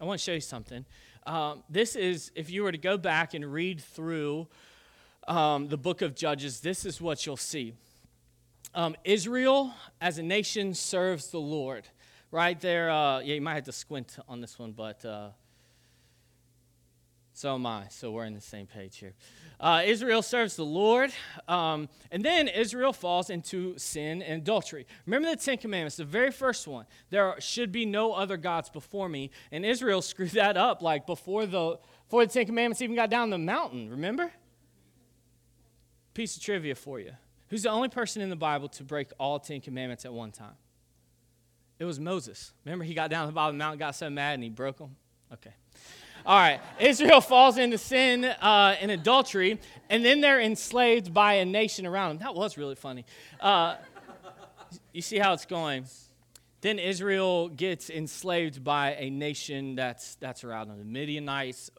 I 0.00 0.04
want 0.04 0.20
to 0.20 0.24
show 0.24 0.34
you 0.34 0.40
something. 0.40 0.84
Um, 1.26 1.64
this 1.68 1.96
is, 1.96 2.30
if 2.34 2.50
you 2.50 2.62
were 2.62 2.72
to 2.72 2.78
go 2.78 2.96
back 2.96 3.34
and 3.34 3.44
read 3.44 3.80
through 3.80 4.46
um, 5.28 5.68
the 5.68 5.76
book 5.76 6.02
of 6.02 6.14
Judges, 6.14 6.60
this 6.60 6.84
is 6.84 7.00
what 7.00 7.26
you'll 7.26 7.36
see. 7.36 7.74
Um, 8.74 8.96
Israel 9.04 9.72
as 10.00 10.18
a 10.18 10.22
nation 10.22 10.74
serves 10.74 11.28
the 11.28 11.40
Lord. 11.40 11.86
Right 12.30 12.60
there, 12.60 12.90
uh, 12.90 13.20
yeah, 13.20 13.34
you 13.34 13.40
might 13.40 13.54
have 13.54 13.64
to 13.64 13.72
squint 13.72 14.18
on 14.28 14.40
this 14.40 14.58
one, 14.58 14.72
but 14.72 15.04
uh, 15.04 15.30
so 17.32 17.54
am 17.54 17.66
I. 17.66 17.84
So 17.88 18.10
we're 18.10 18.26
on 18.26 18.34
the 18.34 18.40
same 18.40 18.66
page 18.66 18.98
here. 18.98 19.14
Uh, 19.60 19.82
Israel 19.84 20.22
serves 20.22 20.56
the 20.56 20.64
Lord, 20.64 21.10
um, 21.48 21.88
and 22.12 22.24
then 22.24 22.46
Israel 22.48 22.92
falls 22.92 23.28
into 23.30 23.76
sin 23.78 24.22
and 24.22 24.42
adultery. 24.42 24.86
Remember 25.06 25.30
the 25.30 25.36
Ten 25.36 25.58
Commandments, 25.58 25.96
the 25.96 26.04
very 26.04 26.30
first 26.30 26.68
one. 26.68 26.86
There 27.10 27.34
should 27.40 27.72
be 27.72 27.84
no 27.84 28.12
other 28.12 28.36
gods 28.36 28.70
before 28.70 29.08
me, 29.08 29.30
and 29.50 29.64
Israel 29.64 30.02
screwed 30.02 30.30
that 30.32 30.56
up 30.56 30.82
like 30.82 31.06
before 31.06 31.46
the 31.46 31.78
before 32.04 32.24
the 32.24 32.32
Ten 32.32 32.46
Commandments 32.46 32.82
even 32.82 32.94
got 32.96 33.10
down 33.10 33.30
the 33.30 33.38
mountain. 33.38 33.90
Remember? 33.90 34.32
Piece 36.18 36.36
of 36.36 36.42
trivia 36.42 36.74
for 36.74 36.98
you: 36.98 37.12
Who's 37.46 37.62
the 37.62 37.70
only 37.70 37.88
person 37.88 38.20
in 38.22 38.28
the 38.28 38.34
Bible 38.34 38.68
to 38.70 38.82
break 38.82 39.12
all 39.20 39.38
Ten 39.38 39.60
Commandments 39.60 40.04
at 40.04 40.12
one 40.12 40.32
time? 40.32 40.56
It 41.78 41.84
was 41.84 42.00
Moses. 42.00 42.52
Remember, 42.64 42.84
he 42.84 42.92
got 42.92 43.08
down 43.08 43.22
to 43.22 43.26
the 43.28 43.32
bottom 43.32 43.54
of 43.54 43.54
the 43.54 43.58
mountain, 43.64 43.78
got 43.78 43.94
so 43.94 44.10
mad, 44.10 44.34
and 44.34 44.42
he 44.42 44.50
broke 44.50 44.78
them. 44.78 44.96
Okay. 45.32 45.52
All 46.26 46.36
right, 46.36 46.58
Israel 46.80 47.20
falls 47.20 47.56
into 47.56 47.78
sin 47.78 48.24
uh, 48.24 48.74
and 48.80 48.90
adultery, 48.90 49.60
and 49.88 50.04
then 50.04 50.20
they're 50.20 50.40
enslaved 50.40 51.14
by 51.14 51.34
a 51.34 51.44
nation 51.44 51.86
around 51.86 52.08
them. 52.08 52.18
That 52.18 52.34
was 52.34 52.58
really 52.58 52.74
funny. 52.74 53.04
Uh, 53.40 53.76
you 54.92 55.02
see 55.02 55.18
how 55.18 55.34
it's 55.34 55.46
going. 55.46 55.84
Then 56.62 56.80
Israel 56.80 57.48
gets 57.48 57.90
enslaved 57.90 58.64
by 58.64 58.94
a 58.94 59.08
nation 59.08 59.76
that's, 59.76 60.16
that's 60.16 60.42
around 60.42 60.66
them 60.66 60.78
the 60.78 60.84
Midianites, 60.84 61.70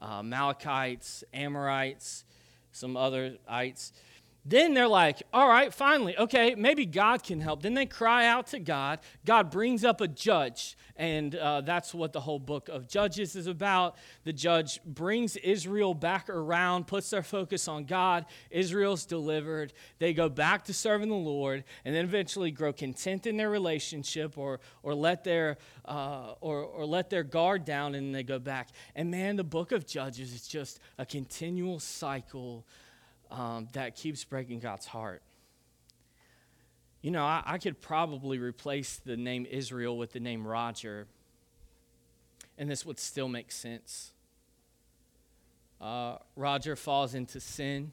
uh, 0.00 0.20
Amalekites, 0.20 1.22
Amorites, 1.34 2.24
some 2.74 2.96
other 2.96 3.36
ites. 3.48 3.92
Then 4.46 4.74
they're 4.74 4.88
like, 4.88 5.22
all 5.32 5.48
right, 5.48 5.72
finally, 5.72 6.16
okay, 6.18 6.54
maybe 6.54 6.84
God 6.84 7.22
can 7.22 7.40
help. 7.40 7.62
Then 7.62 7.72
they 7.72 7.86
cry 7.86 8.26
out 8.26 8.48
to 8.48 8.58
God. 8.58 8.98
God 9.24 9.50
brings 9.50 9.84
up 9.84 10.02
a 10.02 10.08
judge, 10.08 10.76
and 10.96 11.34
uh, 11.34 11.62
that's 11.62 11.94
what 11.94 12.12
the 12.12 12.20
whole 12.20 12.38
book 12.38 12.68
of 12.68 12.86
Judges 12.86 13.36
is 13.36 13.46
about. 13.46 13.96
The 14.24 14.34
judge 14.34 14.80
brings 14.84 15.36
Israel 15.36 15.94
back 15.94 16.28
around, 16.28 16.86
puts 16.86 17.08
their 17.08 17.22
focus 17.22 17.68
on 17.68 17.86
God. 17.86 18.26
Israel's 18.50 19.06
delivered. 19.06 19.72
They 19.98 20.12
go 20.12 20.28
back 20.28 20.64
to 20.64 20.74
serving 20.74 21.08
the 21.08 21.14
Lord, 21.14 21.64
and 21.86 21.94
then 21.94 22.04
eventually 22.04 22.50
grow 22.50 22.74
content 22.74 23.26
in 23.26 23.38
their 23.38 23.50
relationship 23.50 24.36
or, 24.36 24.60
or, 24.82 24.94
let, 24.94 25.24
their, 25.24 25.56
uh, 25.86 26.34
or, 26.42 26.64
or 26.64 26.84
let 26.84 27.08
their 27.08 27.24
guard 27.24 27.64
down, 27.64 27.94
and 27.94 28.14
they 28.14 28.22
go 28.22 28.38
back. 28.38 28.68
And 28.94 29.10
man, 29.10 29.36
the 29.36 29.44
book 29.44 29.72
of 29.72 29.86
Judges 29.86 30.34
is 30.34 30.46
just 30.46 30.80
a 30.98 31.06
continual 31.06 31.80
cycle 31.80 32.66
um, 33.34 33.68
that 33.72 33.96
keeps 33.96 34.24
breaking 34.24 34.60
God's 34.60 34.86
heart. 34.86 35.22
You 37.02 37.10
know, 37.10 37.24
I, 37.24 37.42
I 37.44 37.58
could 37.58 37.80
probably 37.80 38.38
replace 38.38 38.96
the 38.96 39.16
name 39.16 39.46
Israel 39.50 39.98
with 39.98 40.12
the 40.12 40.20
name 40.20 40.46
Roger, 40.46 41.06
and 42.56 42.70
this 42.70 42.86
would 42.86 42.98
still 42.98 43.28
make 43.28 43.52
sense. 43.52 44.12
Uh, 45.80 46.16
Roger 46.36 46.76
falls 46.76 47.14
into 47.14 47.40
sin. 47.40 47.92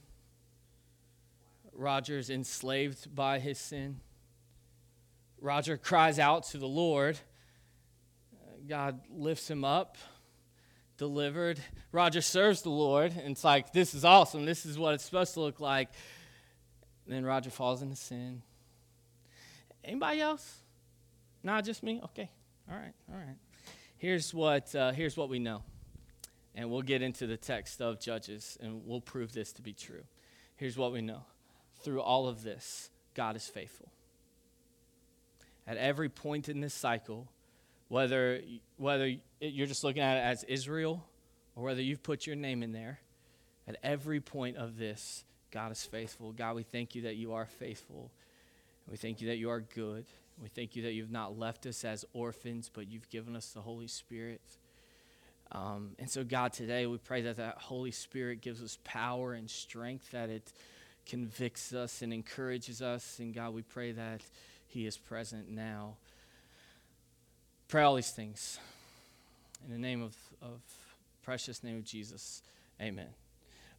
Roger's 1.74 2.30
enslaved 2.30 3.14
by 3.14 3.40
his 3.40 3.58
sin. 3.58 4.00
Roger 5.40 5.76
cries 5.76 6.20
out 6.20 6.44
to 6.50 6.58
the 6.58 6.68
Lord. 6.68 7.18
God 8.68 9.02
lifts 9.10 9.50
him 9.50 9.66
up 9.66 9.98
delivered. 11.01 11.60
Roger 11.91 12.22
serves 12.22 12.62
the 12.62 12.70
Lord, 12.70 13.12
and 13.12 13.31
it's 13.31 13.43
like, 13.43 13.74
this 13.74 13.96
is 13.96 14.05
awesome. 14.05 14.46
This 14.46 14.67
is 14.67 14.77
what 14.77 14.93
it's 14.93 15.03
supposed 15.03 15.34
to 15.34 15.39
look 15.39 15.60
like. 15.60 15.89
And 17.08 17.15
then 17.15 17.25
Roger 17.25 17.50
falls 17.50 17.81
into 17.81 17.96
sin. 17.96 18.43
Anybody 19.84 20.22
else? 20.22 20.58
Not 21.41 21.65
just 21.65 21.81
me? 21.81 22.00
Okay. 22.03 22.29
All 22.70 22.77
right. 22.77 22.93
All 23.12 23.17
right. 23.17 23.36
Here's 23.98 24.31
what, 24.31 24.75
uh, 24.75 24.91
here's 24.91 25.17
what 25.17 25.27
we 25.27 25.39
know. 25.39 25.63
And 26.53 26.70
we'll 26.70 26.84
get 26.84 27.01
into 27.01 27.25
the 27.25 27.38
text 27.38 27.81
of 27.81 28.00
Judges, 28.00 28.60
and 28.62 28.84
we'll 28.86 29.01
prove 29.01 29.34
this 29.34 29.53
to 29.53 29.63
be 29.63 29.74
true. 29.74 30.03
Here's 30.55 30.77
what 30.77 30.91
we 30.91 31.01
know. 31.01 31.24
Through 31.84 32.01
all 32.01 32.27
of 32.27 32.43
this, 32.43 32.91
God 33.15 33.36
is 33.36 33.48
faithful. 33.48 33.91
At 35.65 35.77
every 35.77 36.10
point 36.10 36.48
in 36.48 36.62
this 36.62 36.75
cycle, 36.75 37.31
whether, 37.92 38.40
whether 38.78 39.14
you're 39.42 39.68
just 39.68 39.84
looking 39.84 40.02
at 40.02 40.16
it 40.16 40.22
as 40.22 40.46
Israel 40.46 41.04
or 41.58 41.64
whether 41.66 41.82
you've 41.82 42.02
put 42.02 42.26
your 42.26 42.38
name 42.38 42.64
in 42.64 42.72
there, 42.72 43.02
at 43.68 43.76
every 43.84 44.22
point 44.22 44.56
of 44.56 44.78
this, 44.78 45.26
God 45.52 45.74
is 45.74 45.84
faithful. 45.84 46.32
God, 46.32 46.56
we 46.56 46.64
thank 46.64 46.96
you 46.96 47.02
that 47.02 47.18
you 47.18 47.34
are 47.34 47.46
faithful. 47.46 48.10
We 48.90 48.96
thank 48.96 49.20
you 49.20 49.28
that 49.28 49.40
you 49.40 49.50
are 49.50 49.60
good. 49.60 50.06
We 50.42 50.48
thank 50.48 50.78
you 50.78 50.84
that 50.84 50.94
you've 50.94 51.12
not 51.12 51.38
left 51.38 51.66
us 51.66 51.84
as 51.84 52.06
orphans, 52.14 52.72
but 52.74 52.90
you've 52.90 53.10
given 53.10 53.36
us 53.36 53.50
the 53.50 53.60
Holy 53.60 53.88
Spirit. 53.88 54.40
Um, 55.52 55.90
and 56.00 56.10
so, 56.10 56.24
God, 56.24 56.54
today 56.54 56.86
we 56.86 56.98
pray 56.98 57.24
that 57.24 57.36
that 57.38 57.58
Holy 57.58 57.92
Spirit 57.92 58.40
gives 58.40 58.64
us 58.64 58.78
power 58.86 59.34
and 59.34 59.50
strength, 59.50 60.12
that 60.12 60.30
it 60.30 60.54
convicts 61.06 61.74
us 61.74 62.02
and 62.02 62.14
encourages 62.14 62.82
us. 62.82 63.20
And 63.20 63.34
God, 63.34 63.54
we 63.54 63.64
pray 63.64 63.92
that 63.92 64.22
He 64.70 64.88
is 64.88 64.96
present 64.96 65.52
now. 65.52 65.98
Pray 67.72 67.84
all 67.84 67.96
these 67.96 68.12
things. 68.12 68.60
In 69.66 69.72
the 69.72 69.80
name 69.80 70.01
of, 70.01 70.13
of 70.42 70.60
precious 71.24 71.63
name 71.63 71.78
of 71.78 71.86
Jesus. 71.86 72.44
Amen. 72.82 73.08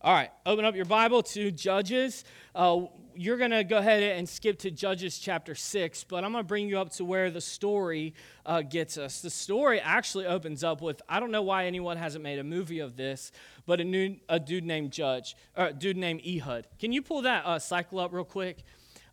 All 0.01 0.15
right, 0.15 0.31
open 0.47 0.65
up 0.65 0.75
your 0.75 0.87
Bible 0.87 1.23
to 1.25 1.51
Judges. 1.51 2.25
Uh, 2.55 2.87
you're 3.15 3.37
going 3.37 3.51
to 3.51 3.65
go 3.65 3.77
ahead 3.77 4.03
and 4.03 4.27
skip 4.27 4.59
to 4.61 4.71
Judges 4.71 5.19
chapter 5.19 5.55
6, 5.55 6.05
but 6.05 6.25
I'm 6.25 6.33
going 6.33 6.43
to 6.43 6.49
bring 6.49 6.71
you 6.71 6.79
up 6.79 6.89
to 6.93 7.05
where 7.05 7.31
the 7.31 7.43
story 7.43 8.15
uh, 8.47 8.63
gets 8.63 8.97
us. 8.97 9.21
The 9.21 9.29
story 9.29 9.79
actually 9.79 10.25
opens 10.25 10.65
up 10.65 10.81
with 10.81 11.03
I 11.07 11.21
don't 11.21 11.31
know 11.31 11.43
why 11.43 11.67
anyone 11.67 11.99
hasn't 11.99 12.25
made 12.25 12.39
a 12.39 12.45
movie 12.45 12.79
of 12.79 12.97
this, 12.97 13.31
but 13.67 13.79
a, 13.79 13.85
new, 13.85 14.17
a 14.27 14.41
dude 14.41 14.65
named 14.65 14.93
Judge, 14.93 15.37
or 15.55 15.67
a 15.67 15.73
dude 15.75 15.99
named 15.99 16.23
Ehud. 16.27 16.67
Can 16.79 16.93
you 16.93 17.03
pull 17.03 17.21
that 17.23 17.45
uh, 17.45 17.59
cycle 17.59 18.01
up 18.01 18.15
real 18.15 18.25
quick? 18.25 18.65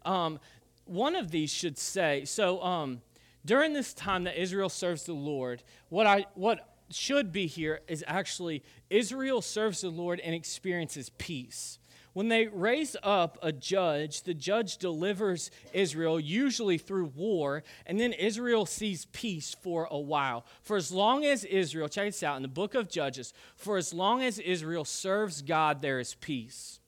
Um, 0.06 0.40
one 0.86 1.18
of 1.18 1.32
these 1.32 1.52
should 1.52 1.78
say, 1.78 2.24
so 2.24 2.64
um, 2.64 3.02
during 3.46 3.74
this 3.74 3.94
time 3.94 4.26
that 4.26 4.42
Israel 4.42 4.70
serves 4.70 5.06
the 5.06 5.14
Lord, 5.14 5.64
what 5.90 6.06
I 6.06 6.26
what 6.36 6.70
should 6.92 7.32
be 7.32 7.48
here 7.48 7.82
is 7.88 8.04
actually 8.08 8.64
Israel 8.90 9.42
serves 9.42 9.82
the 9.82 9.90
Lord 9.90 10.20
and 10.20 10.34
experiences 10.34 11.10
peace. 11.18 11.80
when 12.14 12.28
they 12.28 12.48
raise 12.48 12.98
up 13.04 13.38
a 13.42 13.52
judge, 13.52 14.24
the 14.24 14.34
judge 14.34 14.78
delivers 14.78 15.52
Israel, 15.74 16.20
usually 16.20 16.78
through 16.78 17.06
war, 17.16 17.64
and 17.86 18.00
then 18.00 18.14
Israel 18.14 18.66
sees 18.66 19.06
peace 19.14 19.56
for 19.62 19.88
a 19.92 20.00
while. 20.00 20.44
For 20.64 20.76
as 20.76 20.92
long 20.92 21.24
as 21.24 21.46
Israel, 21.46 21.88
check 21.88 22.08
this 22.08 22.24
out 22.24 22.36
in 22.36 22.42
the 22.42 22.48
book 22.48 22.74
of 22.74 22.90
Judges, 22.90 23.32
for 23.56 23.78
as 23.78 23.94
long 23.94 24.24
as 24.24 24.40
Israel 24.40 24.86
serves 24.86 25.44
God, 25.44 25.82
there 25.82 26.00
is 26.00 26.16
peace. 26.16 26.80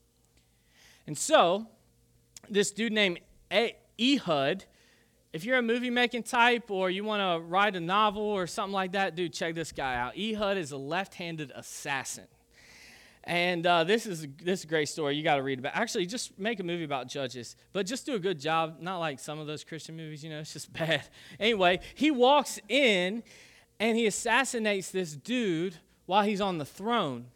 And 1.06 1.18
so, 1.18 1.68
this 2.50 2.72
dude 2.72 2.92
named 2.92 3.20
Ehud, 3.52 4.66
if 5.34 5.46
you're 5.46 5.58
a 5.58 5.62
movie 5.62 5.90
making 5.90 6.24
type 6.24 6.70
or 6.70 6.90
you 6.90 7.04
want 7.04 7.22
to 7.22 7.46
write 7.48 7.76
a 7.76 7.80
novel 7.80 8.24
or 8.24 8.48
something 8.48 8.74
like 8.74 8.92
that, 8.94 9.16
dude, 9.16 9.34
check 9.34 9.56
this 9.56 9.72
guy 9.72 9.96
out. 9.96 10.18
Ehud 10.18 10.58
is 10.58 10.72
a 10.72 10.78
left 10.78 11.16
handed 11.16 11.52
assassin. 11.56 12.28
And 13.24 13.66
uh, 13.68 13.84
this 13.84 14.08
is 14.08 14.28
this 14.44 14.60
is 14.60 14.66
a 14.66 14.68
great 14.68 14.90
story. 14.90 15.16
You 15.16 15.24
got 15.24 15.36
to 15.36 15.44
read 15.44 15.60
about. 15.60 15.76
Actually, 15.76 16.08
just 16.08 16.38
make 16.40 16.60
a 16.60 16.64
movie 16.64 16.84
about 16.84 17.08
judges, 17.08 17.56
but 17.72 17.86
just 17.86 18.06
do 18.06 18.16
a 18.16 18.20
good 18.20 18.40
job. 18.40 18.78
Not 18.82 18.98
like 18.98 19.20
some 19.20 19.38
of 19.38 19.46
those 19.46 19.64
Christian 19.64 19.96
movies, 19.96 20.24
you 20.24 20.32
know. 20.32 20.40
It's 20.40 20.54
just 20.54 20.74
bad. 20.74 21.04
Anyway, 21.40 21.82
he 21.94 22.10
walks 22.10 22.60
in, 22.68 23.22
and 23.80 23.96
he 23.96 24.08
assassinates 24.08 24.90
this 24.90 25.14
dude 25.14 25.78
while 26.08 26.24
he's 26.24 26.42
on 26.42 26.58
the 26.58 26.66
throne, 26.66 27.28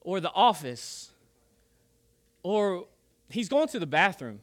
or 0.00 0.18
the 0.18 0.32
office, 0.32 1.10
or 2.42 2.86
he's 3.30 3.48
going 3.48 3.68
to 3.68 3.78
the 3.78 3.86
bathroom. 3.86 4.40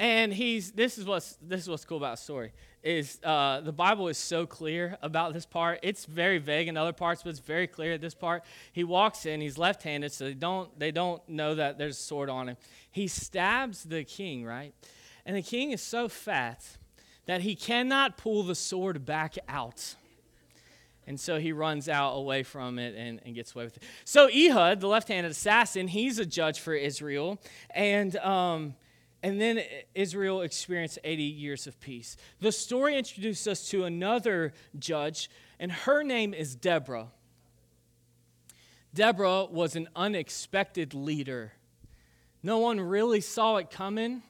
And 0.00 0.32
he's 0.32 0.72
this 0.72 0.96
is 0.96 1.04
what's 1.04 1.36
this 1.42 1.60
is 1.60 1.68
what's 1.68 1.84
cool 1.84 1.98
about 1.98 2.16
the 2.16 2.22
story 2.22 2.52
is 2.82 3.20
uh, 3.22 3.60
the 3.60 3.70
Bible 3.70 4.08
is 4.08 4.16
so 4.16 4.46
clear 4.46 4.96
about 5.02 5.34
this 5.34 5.44
part. 5.44 5.78
It's 5.82 6.06
very 6.06 6.38
vague 6.38 6.68
in 6.68 6.78
other 6.78 6.94
parts, 6.94 7.22
but 7.22 7.28
it's 7.28 7.38
very 7.38 7.66
clear 7.66 7.92
at 7.92 8.00
this 8.00 8.14
part. 8.14 8.42
He 8.72 8.82
walks 8.82 9.26
in, 9.26 9.42
he's 9.42 9.58
left-handed, 9.58 10.10
so 10.10 10.24
they 10.24 10.32
don't 10.32 10.78
they 10.78 10.90
don't 10.90 11.20
know 11.28 11.54
that 11.54 11.76
there's 11.76 11.98
a 11.98 12.02
sword 12.02 12.30
on 12.30 12.48
him. 12.48 12.56
He 12.90 13.08
stabs 13.08 13.84
the 13.84 14.02
king, 14.02 14.42
right? 14.42 14.72
And 15.26 15.36
the 15.36 15.42
king 15.42 15.70
is 15.70 15.82
so 15.82 16.08
fat 16.08 16.78
that 17.26 17.42
he 17.42 17.54
cannot 17.54 18.16
pull 18.16 18.42
the 18.42 18.54
sword 18.54 19.04
back 19.04 19.36
out. 19.48 19.96
And 21.06 21.20
so 21.20 21.38
he 21.38 21.52
runs 21.52 21.90
out 21.90 22.12
away 22.12 22.42
from 22.42 22.78
it 22.78 22.94
and, 22.96 23.20
and 23.26 23.34
gets 23.34 23.54
away 23.54 23.64
with 23.64 23.76
it. 23.76 23.82
So 24.06 24.28
Ehud, 24.28 24.80
the 24.80 24.86
left 24.86 25.08
handed 25.08 25.30
assassin, 25.30 25.88
he's 25.88 26.18
a 26.18 26.24
judge 26.24 26.58
for 26.58 26.72
Israel. 26.72 27.38
And 27.74 28.16
um, 28.16 28.76
and 29.22 29.40
then 29.40 29.60
Israel 29.94 30.42
experienced 30.42 30.98
80 31.04 31.22
years 31.22 31.66
of 31.66 31.78
peace. 31.80 32.16
The 32.40 32.52
story 32.52 32.96
introduces 32.96 33.46
us 33.46 33.68
to 33.70 33.84
another 33.84 34.52
judge, 34.78 35.30
and 35.58 35.70
her 35.70 36.02
name 36.02 36.32
is 36.32 36.54
Deborah. 36.54 37.08
Deborah 38.94 39.44
was 39.44 39.76
an 39.76 39.88
unexpected 39.94 40.94
leader. 40.94 41.52
No 42.42 42.58
one 42.58 42.80
really 42.80 43.20
saw 43.20 43.56
it 43.56 43.70
coming. 43.70 44.22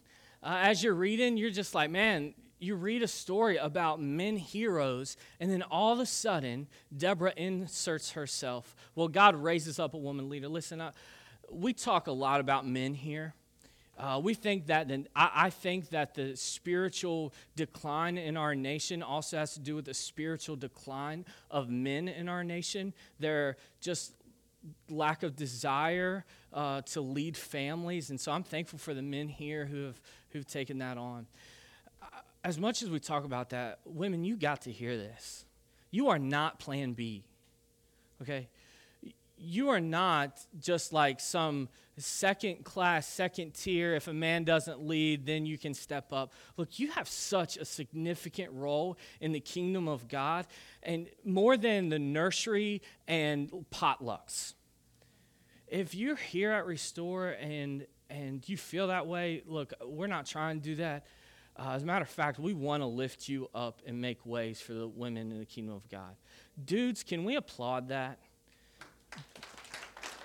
Uh, 0.43 0.59
as 0.63 0.83
you're 0.83 0.95
reading, 0.95 1.37
you're 1.37 1.51
just 1.51 1.75
like, 1.75 1.91
man, 1.91 2.35
you 2.59 2.75
read 2.75 3.03
a 3.03 3.09
story 3.09 3.57
about 3.57 4.01
men 4.01 4.37
heroes, 4.37 5.17
and 5.39 5.51
then 5.51 5.63
all 5.63 5.93
of 5.93 6.01
a 6.01 6.07
sudden, 6.07 6.67
Deborah 6.95 7.33
inserts 7.37 8.13
herself. 8.13 8.77
Well, 8.95 9.09
God 9.09 9.35
raises 9.37 9.79
up 9.79 9.95
a 9.95 9.99
woman 9.99 10.29
leader. 10.29 10.49
Listen, 10.49 10.81
uh, 10.81 10.93
we 11.51 11.73
talk 11.73 12.07
a 12.07 12.13
lot 12.13 12.41
about 12.41 12.67
men 12.67 12.95
here. 12.95 13.35
Uh, 14.01 14.19
we 14.19 14.33
think 14.33 14.67
that, 14.67 14.91
and 14.91 15.07
I, 15.15 15.31
I 15.35 15.51
think 15.51 15.91
that 15.91 16.15
the 16.15 16.35
spiritual 16.35 17.35
decline 17.55 18.17
in 18.17 18.39
our 18.39 18.55
nation 18.55 19.03
also 19.03 19.37
has 19.37 19.53
to 19.55 19.61
do 19.61 19.77
with 19.77 19.85
the 19.85 19.93
spiritual 19.93 20.57
decline 20.57 21.27
of 21.51 21.69
men 21.69 22.09
in 22.09 22.27
our 22.27 22.43
nation. 22.43 22.95
Their 23.19 23.59
just 23.83 24.15
lack 24.89 25.23
of 25.23 25.37
desire 25.37 26.25
uh, 26.55 26.81
to 26.83 27.03
lead 27.03 27.37
families. 27.37 28.09
And 28.09 28.19
so 28.19 28.33
I'm 28.33 28.43
thankful 28.43 28.79
for 28.79 28.95
the 28.95 29.03
men 29.03 29.29
here 29.29 29.67
who 29.67 29.85
have 29.85 30.01
who've 30.31 30.47
taken 30.47 30.79
that 30.79 30.97
on. 30.97 31.27
Uh, 32.03 32.07
as 32.43 32.59
much 32.59 32.83
as 32.83 32.89
we 32.89 33.01
talk 33.01 33.25
about 33.25 33.51
that, 33.51 33.81
women, 33.85 34.25
you 34.25 34.37
got 34.37 34.63
to 34.63 34.73
hear 34.73 34.97
this. 34.97 35.45
You 35.91 36.09
are 36.09 36.19
not 36.19 36.59
plan 36.59 36.95
B. 36.95 37.25
Okay? 38.23 38.49
You 39.43 39.71
are 39.71 39.81
not 39.81 40.39
just 40.59 40.93
like 40.93 41.19
some 41.19 41.71
second 41.97 42.63
class, 42.63 43.07
second 43.07 43.55
tier. 43.55 43.95
If 43.95 44.07
a 44.07 44.13
man 44.13 44.45
doesn't 44.45 44.87
lead, 44.87 45.25
then 45.25 45.47
you 45.47 45.57
can 45.57 45.73
step 45.73 46.13
up. 46.13 46.35
Look, 46.59 46.79
you 46.79 46.91
have 46.91 47.09
such 47.09 47.57
a 47.57 47.65
significant 47.65 48.53
role 48.53 48.99
in 49.19 49.33
the 49.33 49.41
kingdom 49.41 49.89
of 49.89 50.09
God, 50.09 50.47
and 50.83 51.09
more 51.25 51.57
than 51.57 51.89
the 51.89 51.99
nursery 51.99 52.83
and 53.09 53.51
potlucks. 53.73 54.53
If 55.67 55.95
you're 55.95 56.17
here 56.17 56.53
at 56.53 56.67
Restore 56.67 57.29
and 57.41 57.87
and 58.11 58.47
you 58.47 58.59
feel 58.59 58.89
that 58.89 59.07
way, 59.07 59.43
look, 59.47 59.73
we're 59.83 60.09
not 60.09 60.27
trying 60.27 60.61
to 60.61 60.65
do 60.65 60.75
that. 60.77 61.07
Uh, 61.57 61.71
as 61.71 61.83
a 61.83 61.87
matter 61.87 62.03
of 62.03 62.11
fact, 62.11 62.39
we 62.39 62.53
want 62.53 62.83
to 62.83 62.87
lift 62.87 63.29
you 63.29 63.49
up 63.55 63.81
and 63.87 64.01
make 64.01 64.27
ways 64.27 64.61
for 64.61 64.73
the 64.75 64.87
women 64.87 65.31
in 65.31 65.39
the 65.39 65.47
kingdom 65.47 65.77
of 65.77 65.89
God. 65.89 66.17
Dudes, 66.63 67.03
can 67.03 67.25
we 67.25 67.37
applaud 67.37 67.89
that? 67.89 68.19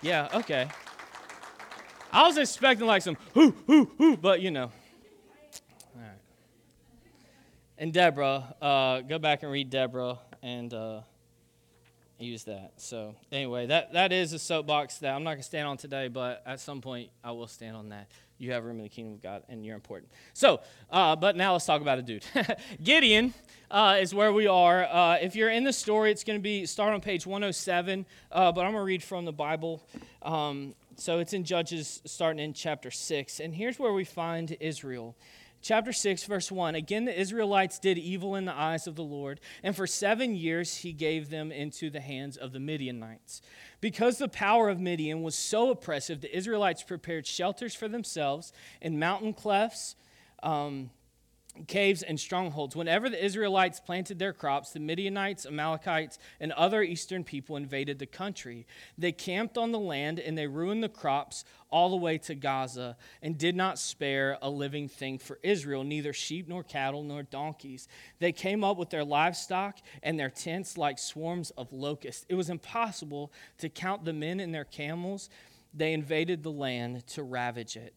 Yeah, 0.02 0.30
okay. 0.34 0.67
I 2.12 2.28
was 2.28 2.38
expecting 2.38 2.88
like 2.88 3.02
some 3.02 3.17
whoo, 3.34 3.54
whoo, 3.67 3.91
whoo, 3.98 4.17
but 4.17 4.41
you 4.41 4.52
know. 4.52 4.71
All 5.95 6.02
right. 6.02 6.19
And 7.78 7.91
Deborah, 7.91 8.56
uh, 8.62 9.02
go 9.02 9.19
back 9.19 9.43
and 9.43 9.52
read 9.52 9.69
Deborah 9.69 10.19
and 10.41 10.74
uh, 10.74 11.02
use 12.19 12.43
that. 12.45 12.74
So, 12.78 13.15
anyway, 13.32 13.67
that, 13.67 13.93
that 13.93 14.12
is 14.12 14.32
a 14.34 14.39
soapbox 14.39 15.00
that 15.00 15.13
I'm 15.13 15.24
not 15.24 15.32
going 15.32 15.39
to 15.39 15.43
stand 15.43 15.67
on 15.67 15.78
today, 15.78 16.08
but 16.08 16.41
at 16.45 16.60
some 16.60 16.82
point 16.82 17.10
I 17.24 17.32
will 17.32 17.48
stand 17.48 17.76
on 17.76 17.89
that. 17.89 18.08
You 18.38 18.52
have 18.52 18.65
room 18.65 18.78
in 18.78 18.84
the 18.84 18.89
kingdom 18.89 19.13
of 19.13 19.24
God, 19.24 19.43
and 19.48 19.65
you're 19.65 19.76
important. 19.76 20.12
So, 20.34 20.60
uh, 20.91 21.15
but 21.15 21.36
now 21.36 21.54
let's 21.54 21.65
talk 21.65 21.82
about 21.82 22.00
a 22.00 22.02
dude. 22.02 22.26
Gideon 22.84 23.34
uh, 23.71 23.98
is 24.00 24.13
where 24.13 24.34
we 24.34 24.45
are. 24.48 24.84
Uh, 24.86 25.17
if 25.21 25.36
you're 25.36 25.50
in 25.50 25.63
the 25.63 25.71
story, 25.71 26.12
it's 26.12 26.24
going 26.24 26.38
to 26.38 26.43
be 26.43 26.65
start 26.65 26.93
on 26.93 27.00
page 27.00 27.26
107, 27.26 28.06
uh, 28.32 28.52
but 28.52 28.62
I'm 28.62 28.74
going 28.74 28.82
to 28.82 28.86
read 28.86 29.04
from 29.04 29.26
the 29.26 29.32
Bible. 29.32 29.88
Um, 30.21 30.76
so 30.98 31.19
it's 31.19 31.34
in 31.34 31.43
Judges 31.43 32.02
starting 32.06 32.43
in 32.43 32.54
chapter 32.54 32.91
6. 32.91 33.39
And 33.39 33.54
here's 33.54 33.80
where 33.80 33.93
we 33.93 34.04
find 34.04 34.56
Israel. 34.60 35.15
Chapter 35.65 35.93
6, 35.93 36.25
verse 36.25 36.51
1 36.51 36.75
Again, 36.75 37.06
the 37.06 37.19
Israelites 37.19 37.80
did 37.80 37.97
evil 37.97 38.36
in 38.36 38.45
the 38.45 38.54
eyes 38.54 38.86
of 38.86 38.93
the 38.93 39.04
Lord, 39.04 39.39
and 39.63 39.75
for 39.75 39.88
seven 39.88 40.36
years 40.36 40.75
he 40.75 40.93
gave 40.93 41.32
them 41.32 41.51
into 41.51 41.89
the 41.89 42.01
hands 42.01 42.38
of 42.38 42.54
the 42.54 42.60
Midianites. 42.60 43.41
Because 43.82 44.19
the 44.19 44.28
power 44.28 44.69
of 44.69 44.80
Midian 44.80 45.23
was 45.23 45.34
so 45.34 45.71
oppressive, 45.71 46.21
the 46.21 46.38
Israelites 46.38 46.84
prepared 46.84 47.25
shelters 47.25 47.73
for 47.73 47.88
themselves 47.88 48.54
in 48.80 48.99
mountain 48.99 49.34
clefts. 49.34 49.95
Um, 50.43 50.91
caves 51.67 52.04
and 52.04 52.19
strongholds. 52.19 52.75
Whenever 52.75 53.10
the 53.10 53.23
Israelites 53.23 53.80
planted 53.80 54.19
their 54.19 54.34
crops, 54.34 54.71
the 54.71 54.80
Midianites, 54.80 55.45
Amalekites, 55.45 56.19
and 56.39 56.51
other 56.51 56.84
eastern 56.84 57.23
people 57.23 57.56
invaded 57.56 57.97
the 57.97 58.06
country. 58.06 58.67
They 58.97 59.12
camped 59.12 59.58
on 59.58 59.71
the 59.71 59.80
land 59.80 60.19
and 60.19 60.38
they 60.38 60.47
ruined 60.47 60.84
the 60.84 60.89
crops 60.89 61.45
all 61.76 61.90
the 61.90 61.98
way 61.98 62.18
to 62.18 62.34
Gaza 62.34 62.96
and 63.22 63.38
did 63.38 63.54
not 63.54 63.78
spare 63.78 64.38
a 64.42 64.50
living 64.50 64.88
thing 64.88 65.18
for 65.18 65.40
Israel, 65.44 65.84
neither 65.84 66.14
sheep 66.14 66.48
nor 66.48 66.64
cattle 66.64 67.04
nor 67.04 67.22
donkeys. 67.22 67.90
They 68.20 68.32
came 68.32 68.64
up 68.64 68.78
with 68.78 68.92
their 68.92 69.04
livestock 69.04 69.80
and 70.02 70.18
their 70.18 70.30
tents 70.30 70.78
like 70.78 70.98
swarms 70.98 71.52
of 71.58 71.74
locusts. 71.74 72.26
It 72.30 72.36
was 72.36 72.50
impossible 72.50 73.34
to 73.58 73.68
count 73.68 74.06
the 74.06 74.14
men 74.14 74.40
and 74.40 74.56
their 74.56 74.64
camels. 74.64 75.30
They 75.74 75.92
invaded 75.92 76.44
the 76.44 76.52
land 76.52 77.06
to 77.08 77.24
ravage 77.24 77.76
it. 77.76 77.94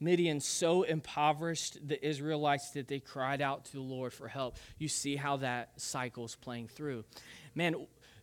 Midian 0.00 0.40
so 0.40 0.84
impoverished 0.84 1.86
the 1.86 2.02
Israelites 2.02 2.70
that 2.70 2.88
they 2.88 2.98
cried 2.98 3.42
out 3.42 3.66
to 3.66 3.72
the 3.72 3.80
Lord 3.80 4.14
for 4.14 4.28
help. 4.28 4.56
You 4.78 4.88
see 4.88 5.16
how 5.16 5.36
that 5.38 5.78
cycle 5.78 6.24
is 6.24 6.34
playing 6.34 6.68
through. 6.68 7.04
Man, 7.54 7.74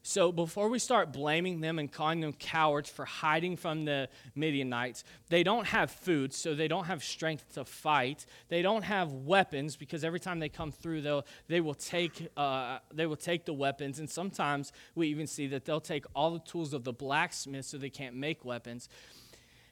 so 0.08 0.32
before 0.32 0.70
we 0.70 0.78
start 0.78 1.12
blaming 1.12 1.62
them 1.62 1.80
and 1.80 1.92
calling 1.92 2.20
them 2.20 2.34
cowards 2.34 2.92
for 2.92 3.06
hiding 3.06 3.58
from 3.58 3.86
the 3.86 4.08
Midianites, 4.36 5.04
they 5.30 5.42
don't 5.42 5.66
have 5.66 5.90
food, 5.90 6.32
so 6.32 6.54
they 6.54 6.68
don't 6.68 6.86
have 6.86 7.04
strength 7.04 7.56
to 7.56 7.66
fight. 7.66 8.28
They 8.48 8.62
don't 8.62 8.84
have 8.84 9.12
weapons 9.12 9.76
because 9.76 10.04
every 10.04 10.20
time 10.20 10.38
they 10.38 10.48
come 10.48 10.72
through, 10.72 11.02
they'll, 11.02 11.26
they, 11.48 11.60
will 11.60 11.74
take, 11.74 12.28
uh, 12.38 12.78
they 12.94 13.08
will 13.08 13.16
take 13.16 13.46
the 13.46 13.54
weapons. 13.54 13.98
And 13.98 14.08
sometimes 14.08 14.72
we 14.94 15.08
even 15.08 15.26
see 15.26 15.48
that 15.48 15.66
they'll 15.66 15.82
take 15.82 16.06
all 16.16 16.30
the 16.30 16.40
tools 16.40 16.76
of 16.76 16.84
the 16.84 16.94
blacksmith 16.94 17.66
so 17.66 17.80
they 17.80 17.90
can't 17.90 18.16
make 18.16 18.46
weapons. 18.46 18.90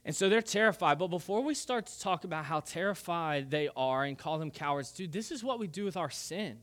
And 0.04 0.16
so 0.16 0.30
they're 0.30 0.42
terrified. 0.42 0.98
But 0.98 1.10
before 1.10 1.44
we 1.44 1.54
start 1.54 1.86
to 1.86 2.00
talk 2.00 2.24
about 2.24 2.46
how 2.46 2.62
terrified 2.62 3.52
they 3.52 3.70
are 3.78 4.04
and 4.04 4.18
call 4.18 4.40
them 4.40 4.50
cowards, 4.50 4.92
dude, 4.94 5.12
this 5.12 5.30
is 5.30 5.44
what 5.44 5.60
we 5.60 5.68
do 5.68 5.86
with 5.86 5.96
our 5.96 6.10
sin. 6.10 6.58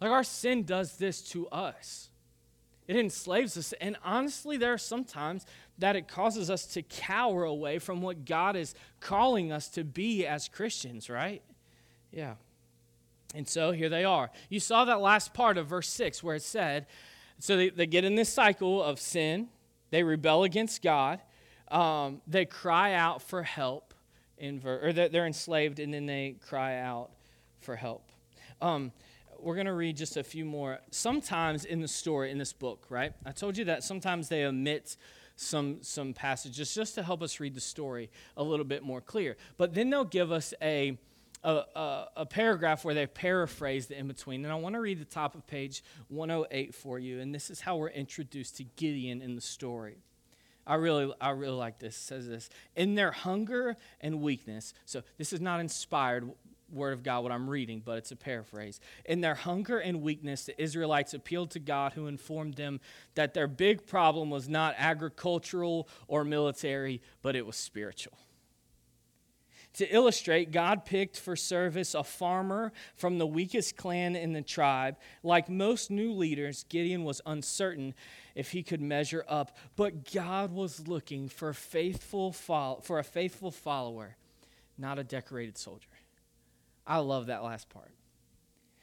Like 0.00 0.10
our 0.10 0.24
sin 0.24 0.64
does 0.64 0.96
this 0.96 1.22
to 1.30 1.46
us. 1.50 2.08
It 2.86 2.96
enslaves 2.96 3.56
us. 3.56 3.72
And 3.80 3.96
honestly, 4.04 4.56
there 4.56 4.72
are 4.72 4.78
sometimes 4.78 5.46
that 5.78 5.96
it 5.96 6.08
causes 6.08 6.50
us 6.50 6.66
to 6.66 6.82
cower 6.82 7.44
away 7.44 7.78
from 7.78 8.02
what 8.02 8.24
God 8.24 8.56
is 8.56 8.74
calling 9.00 9.52
us 9.52 9.68
to 9.70 9.84
be 9.84 10.26
as 10.26 10.48
Christians, 10.48 11.08
right? 11.08 11.42
Yeah. 12.10 12.34
And 13.34 13.48
so 13.48 13.72
here 13.72 13.88
they 13.88 14.04
are. 14.04 14.30
You 14.48 14.60
saw 14.60 14.84
that 14.84 15.00
last 15.00 15.32
part 15.32 15.56
of 15.56 15.66
verse 15.66 15.88
6 15.88 16.22
where 16.22 16.36
it 16.36 16.42
said, 16.42 16.86
so 17.38 17.56
they, 17.56 17.70
they 17.70 17.86
get 17.86 18.04
in 18.04 18.14
this 18.14 18.32
cycle 18.32 18.82
of 18.82 19.00
sin, 19.00 19.48
they 19.90 20.02
rebel 20.02 20.44
against 20.44 20.82
God, 20.82 21.20
um, 21.70 22.20
they 22.26 22.44
cry 22.44 22.92
out 22.94 23.22
for 23.22 23.42
help, 23.42 23.94
in 24.38 24.60
ver- 24.60 24.88
or 24.88 24.92
they're 24.92 25.26
enslaved, 25.26 25.80
and 25.80 25.94
then 25.94 26.06
they 26.06 26.36
cry 26.46 26.78
out 26.78 27.10
for 27.60 27.76
help. 27.76 28.10
Um, 28.60 28.92
we're 29.42 29.54
going 29.54 29.66
to 29.66 29.72
read 29.72 29.96
just 29.96 30.16
a 30.16 30.22
few 30.22 30.44
more. 30.44 30.78
Sometimes 30.90 31.64
in 31.64 31.80
the 31.80 31.88
story, 31.88 32.30
in 32.30 32.38
this 32.38 32.52
book, 32.52 32.86
right? 32.88 33.12
I 33.26 33.32
told 33.32 33.58
you 33.58 33.64
that 33.66 33.82
sometimes 33.82 34.28
they 34.28 34.44
omit 34.44 34.96
some, 35.36 35.78
some 35.82 36.12
passages 36.14 36.74
just 36.74 36.94
to 36.94 37.02
help 37.02 37.22
us 37.22 37.40
read 37.40 37.54
the 37.54 37.60
story 37.60 38.10
a 38.36 38.42
little 38.42 38.64
bit 38.64 38.82
more 38.82 39.00
clear. 39.00 39.36
But 39.56 39.74
then 39.74 39.90
they'll 39.90 40.04
give 40.04 40.30
us 40.30 40.54
a, 40.62 40.98
a, 41.42 41.50
a, 41.74 42.06
a 42.18 42.26
paragraph 42.26 42.84
where 42.84 42.94
they 42.94 43.06
paraphrase 43.06 43.86
the 43.86 43.98
in 43.98 44.06
between. 44.06 44.44
And 44.44 44.52
I 44.52 44.56
want 44.56 44.74
to 44.74 44.80
read 44.80 45.00
the 45.00 45.04
top 45.04 45.34
of 45.34 45.46
page 45.46 45.82
108 46.08 46.74
for 46.74 46.98
you. 46.98 47.20
And 47.20 47.34
this 47.34 47.50
is 47.50 47.60
how 47.60 47.76
we're 47.76 47.88
introduced 47.88 48.56
to 48.58 48.64
Gideon 48.76 49.22
in 49.22 49.34
the 49.34 49.40
story. 49.40 49.98
I 50.66 50.76
really, 50.76 51.12
I 51.20 51.30
really 51.30 51.56
like 51.56 51.78
this. 51.80 51.96
It 51.96 52.02
says 52.02 52.28
this 52.28 52.48
in 52.76 52.94
their 52.94 53.10
hunger 53.10 53.76
and 54.00 54.20
weakness. 54.20 54.74
So 54.84 55.02
this 55.18 55.32
is 55.32 55.40
not 55.40 55.58
inspired 55.58 56.30
word 56.72 56.92
of 56.92 57.02
God, 57.02 57.22
what 57.22 57.32
I'm 57.32 57.48
reading, 57.48 57.82
but 57.84 57.98
it's 57.98 58.12
a 58.12 58.16
paraphrase. 58.16 58.80
In 59.04 59.20
their 59.20 59.34
hunger 59.34 59.78
and 59.78 60.02
weakness, 60.02 60.44
the 60.44 60.60
Israelites 60.60 61.14
appealed 61.14 61.50
to 61.52 61.58
God, 61.58 61.92
who 61.92 62.06
informed 62.06 62.54
them 62.54 62.80
that 63.14 63.34
their 63.34 63.46
big 63.46 63.86
problem 63.86 64.30
was 64.30 64.48
not 64.48 64.74
agricultural 64.78 65.88
or 66.08 66.24
military, 66.24 67.02
but 67.22 67.36
it 67.36 67.46
was 67.46 67.56
spiritual. 67.56 68.16
To 69.76 69.86
illustrate, 69.86 70.52
God 70.52 70.84
picked 70.84 71.18
for 71.18 71.34
service 71.34 71.94
a 71.94 72.04
farmer 72.04 72.72
from 72.94 73.16
the 73.16 73.26
weakest 73.26 73.78
clan 73.78 74.16
in 74.16 74.34
the 74.34 74.42
tribe. 74.42 74.98
Like 75.22 75.48
most 75.48 75.90
new 75.90 76.12
leaders, 76.12 76.66
Gideon 76.68 77.04
was 77.04 77.22
uncertain 77.24 77.94
if 78.34 78.50
he 78.50 78.62
could 78.62 78.82
measure 78.82 79.24
up, 79.28 79.56
but 79.76 80.12
God 80.12 80.52
was 80.52 80.86
looking 80.86 81.28
for 81.28 81.54
faithful 81.54 82.32
for 82.32 82.98
a 82.98 83.04
faithful 83.04 83.50
follower, 83.50 84.16
not 84.76 84.98
a 84.98 85.04
decorated 85.04 85.56
soldier. 85.56 85.88
I 86.86 86.98
love 86.98 87.26
that 87.26 87.42
last 87.42 87.68
part. 87.68 87.90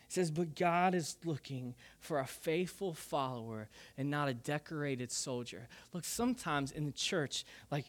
It 0.07 0.13
says, 0.13 0.31
But 0.31 0.55
God 0.55 0.95
is 0.95 1.17
looking 1.23 1.75
for 1.99 2.19
a 2.19 2.25
faithful 2.25 2.93
follower 2.93 3.69
and 3.97 4.09
not 4.09 4.27
a 4.27 4.33
decorated 4.33 5.11
soldier. 5.11 5.67
Look, 5.93 6.03
sometimes 6.03 6.71
in 6.71 6.85
the 6.85 6.91
church, 6.91 7.45
like, 7.69 7.85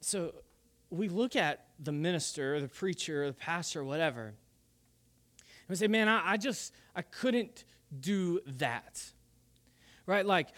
so 0.00 0.32
we 0.90 1.08
look 1.08 1.34
at 1.34 1.66
the 1.80 1.92
minister, 1.92 2.54
or 2.54 2.60
the 2.60 2.68
preacher, 2.68 3.24
or 3.24 3.26
the 3.28 3.32
pastor, 3.32 3.80
or 3.80 3.84
whatever, 3.84 4.26
and 4.26 4.34
we 5.68 5.76
say, 5.76 5.88
Man, 5.88 6.08
I, 6.08 6.32
I 6.32 6.36
just, 6.36 6.72
I 6.94 7.02
couldn't 7.02 7.64
do 7.98 8.40
that. 8.46 9.02
Right? 10.06 10.24
Like, 10.24 10.48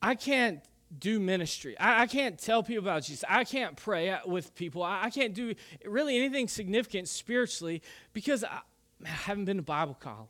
I 0.00 0.14
can't 0.14 0.60
do 0.96 1.20
ministry. 1.20 1.78
I, 1.78 2.02
I, 2.02 2.06
can't 2.06 2.38
tell 2.38 2.62
people 2.62 2.84
about 2.84 3.02
Jesus. 3.02 3.24
I 3.28 3.44
can't 3.44 3.76
pray 3.76 4.16
with 4.24 4.54
people. 4.54 4.82
I, 4.82 5.04
I 5.04 5.10
can't 5.10 5.34
do 5.34 5.54
really 5.84 6.16
anything 6.16 6.48
significant 6.48 7.08
spiritually 7.08 7.82
because 8.12 8.42
I, 8.44 8.60
man, 8.98 9.12
I 9.12 9.16
haven't 9.16 9.44
been 9.44 9.58
to 9.58 9.62
Bible 9.62 9.94
college. 9.94 10.28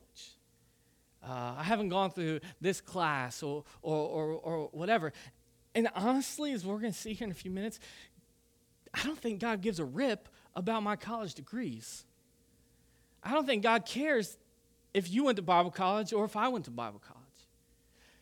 Uh, 1.23 1.55
I 1.59 1.62
haven't 1.62 1.90
gone 1.90 2.11
through 2.11 2.40
this 2.61 2.81
class 2.81 3.42
or, 3.42 3.64
or, 3.83 3.97
or, 3.97 4.33
or 4.33 4.68
whatever. 4.73 5.12
And 5.75 5.88
honestly, 5.94 6.53
as 6.53 6.64
we're 6.64 6.79
going 6.79 6.92
to 6.92 6.99
see 6.99 7.12
here 7.12 7.27
in 7.27 7.31
a 7.31 7.35
few 7.35 7.51
minutes, 7.51 7.79
I 8.94 9.05
don't 9.05 9.18
think 9.18 9.40
God 9.40 9.61
gives 9.61 9.79
a 9.79 9.85
rip 9.85 10.29
about 10.57 10.83
my 10.83 10.97
college 10.97 11.35
degrees. 11.35 12.05
I 13.23 13.33
don't 13.33 13.47
think 13.47 13.62
God 13.62 13.85
cares 13.85 14.38
if 14.94 15.11
you 15.11 15.25
went 15.25 15.37
to 15.37 15.42
Bible 15.42 15.71
college 15.71 16.12
or 16.12 16.25
if 16.25 16.37
I 16.37 16.49
went 16.49 16.64
to 16.64 16.71
Bible 16.71 17.01
college. 17.07 17.17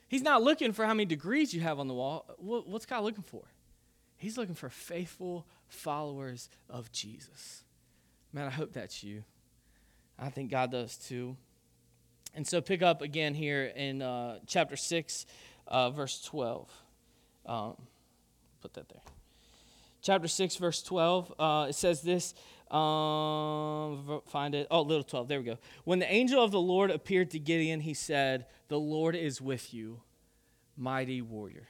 He's 0.09 0.23
not 0.23 0.43
looking 0.43 0.73
for 0.73 0.85
how 0.85 0.95
many 0.95 1.07
degrees 1.07 1.53
you 1.53 1.61
have 1.63 1.79
on 1.79 1.89
the 1.89 1.95
wall. 1.95 2.27
What's 2.39 2.87
God 2.87 3.03
looking 3.03 3.25
for? 3.25 3.43
He's 4.17 4.39
looking 4.39 4.55
for 4.55 4.69
faithful 4.69 5.47
followers 5.69 6.49
of 6.71 6.93
Jesus. 6.93 7.65
Man, 8.33 8.47
I 8.47 8.51
hope 8.51 8.73
that's 8.73 9.03
you. 9.03 9.25
I 10.19 10.31
think 10.31 10.51
God 10.51 10.71
does 10.71 10.97
too. 10.97 11.37
And 12.35 12.47
so 12.47 12.61
pick 12.61 12.83
up 12.83 13.03
again 13.03 13.35
here 13.35 13.65
in 13.65 14.03
uh, 14.03 14.39
chapter 14.47 14.77
6, 14.77 15.27
uh, 15.69 15.91
verse 15.91 16.23
12. 16.23 16.71
Um, 17.47 17.77
put 18.61 18.75
that 18.75 18.89
there. 18.89 19.01
Chapter 20.03 20.29
6, 20.29 20.57
verse 20.57 20.83
12, 20.83 21.35
uh, 21.39 21.67
it 21.71 21.75
says 21.75 22.03
this. 22.03 22.35
Um, 22.71 24.23
find 24.27 24.55
it. 24.55 24.67
Oh, 24.71 24.83
little 24.83 25.05
12. 25.05 25.29
There 25.29 25.39
we 25.39 25.47
go. 25.47 25.59
When 25.85 26.01
the 26.01 26.13
angel 26.13 26.43
of 26.43 26.51
the 26.51 26.61
Lord 26.61 26.91
appeared 26.91 27.31
to 27.31 27.39
Gideon, 27.39 27.81
he 27.81 27.95
said, 27.95 28.47
The 28.69 28.79
Lord 28.79 29.15
is 29.15 29.41
with 29.41 29.73
you, 29.73 30.01
mighty 30.77 31.23
warrior. 31.23 31.69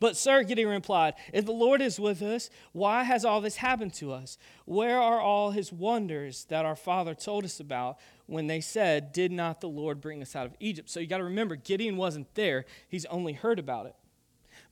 But, 0.00 0.16
sir, 0.16 0.42
Gideon 0.42 0.68
replied, 0.68 1.14
If 1.32 1.44
the 1.44 1.52
Lord 1.52 1.80
is 1.80 2.00
with 2.00 2.22
us, 2.22 2.50
why 2.72 3.04
has 3.04 3.24
all 3.24 3.40
this 3.40 3.56
happened 3.56 3.94
to 3.94 4.12
us? 4.12 4.38
Where 4.64 5.00
are 5.00 5.20
all 5.20 5.50
his 5.50 5.72
wonders 5.72 6.46
that 6.46 6.64
our 6.64 6.76
father 6.76 7.14
told 7.14 7.44
us 7.44 7.60
about 7.60 7.98
when 8.26 8.46
they 8.46 8.60
said, 8.60 9.12
Did 9.12 9.32
not 9.32 9.60
the 9.60 9.68
Lord 9.68 10.00
bring 10.00 10.22
us 10.22 10.34
out 10.34 10.46
of 10.46 10.56
Egypt? 10.60 10.90
So 10.90 10.98
you 10.98 11.06
got 11.06 11.18
to 11.18 11.24
remember, 11.24 11.56
Gideon 11.56 11.96
wasn't 11.96 12.34
there, 12.34 12.64
he's 12.88 13.04
only 13.06 13.34
heard 13.34 13.58
about 13.58 13.86
it. 13.86 13.94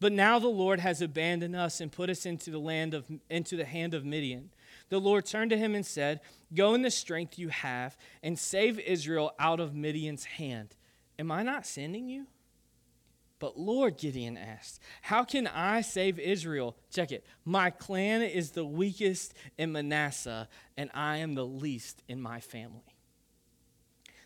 But 0.00 0.12
now 0.12 0.40
the 0.40 0.48
Lord 0.48 0.80
has 0.80 1.00
abandoned 1.00 1.54
us 1.54 1.80
and 1.80 1.92
put 1.92 2.10
us 2.10 2.26
into 2.26 2.50
the 2.50 2.58
land 2.58 2.92
of 2.92 3.04
into 3.30 3.56
the 3.56 3.64
hand 3.64 3.94
of 3.94 4.04
Midian 4.04 4.50
the 4.92 5.00
Lord 5.00 5.24
turned 5.24 5.50
to 5.52 5.56
him 5.56 5.74
and 5.74 5.86
said, 5.86 6.20
Go 6.54 6.74
in 6.74 6.82
the 6.82 6.90
strength 6.90 7.38
you 7.38 7.48
have 7.48 7.96
and 8.22 8.38
save 8.38 8.78
Israel 8.78 9.32
out 9.38 9.58
of 9.58 9.74
Midian's 9.74 10.26
hand. 10.26 10.76
Am 11.18 11.32
I 11.32 11.42
not 11.42 11.64
sending 11.64 12.10
you? 12.10 12.26
But 13.38 13.58
Lord, 13.58 13.96
Gideon 13.96 14.36
asked, 14.36 14.82
How 15.00 15.24
can 15.24 15.46
I 15.46 15.80
save 15.80 16.18
Israel? 16.18 16.76
Check 16.90 17.10
it. 17.10 17.24
My 17.46 17.70
clan 17.70 18.20
is 18.20 18.50
the 18.50 18.66
weakest 18.66 19.32
in 19.56 19.72
Manasseh, 19.72 20.46
and 20.76 20.90
I 20.92 21.16
am 21.16 21.36
the 21.36 21.46
least 21.46 22.02
in 22.06 22.20
my 22.20 22.40
family. 22.40 22.94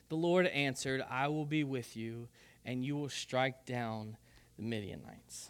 The 0.08 0.16
Lord 0.16 0.48
answered, 0.48 1.00
I 1.08 1.28
will 1.28 1.46
be 1.46 1.62
with 1.62 1.96
you, 1.96 2.26
and 2.64 2.84
you 2.84 2.96
will 2.96 3.08
strike 3.08 3.66
down 3.66 4.16
the 4.56 4.64
Midianites. 4.64 5.48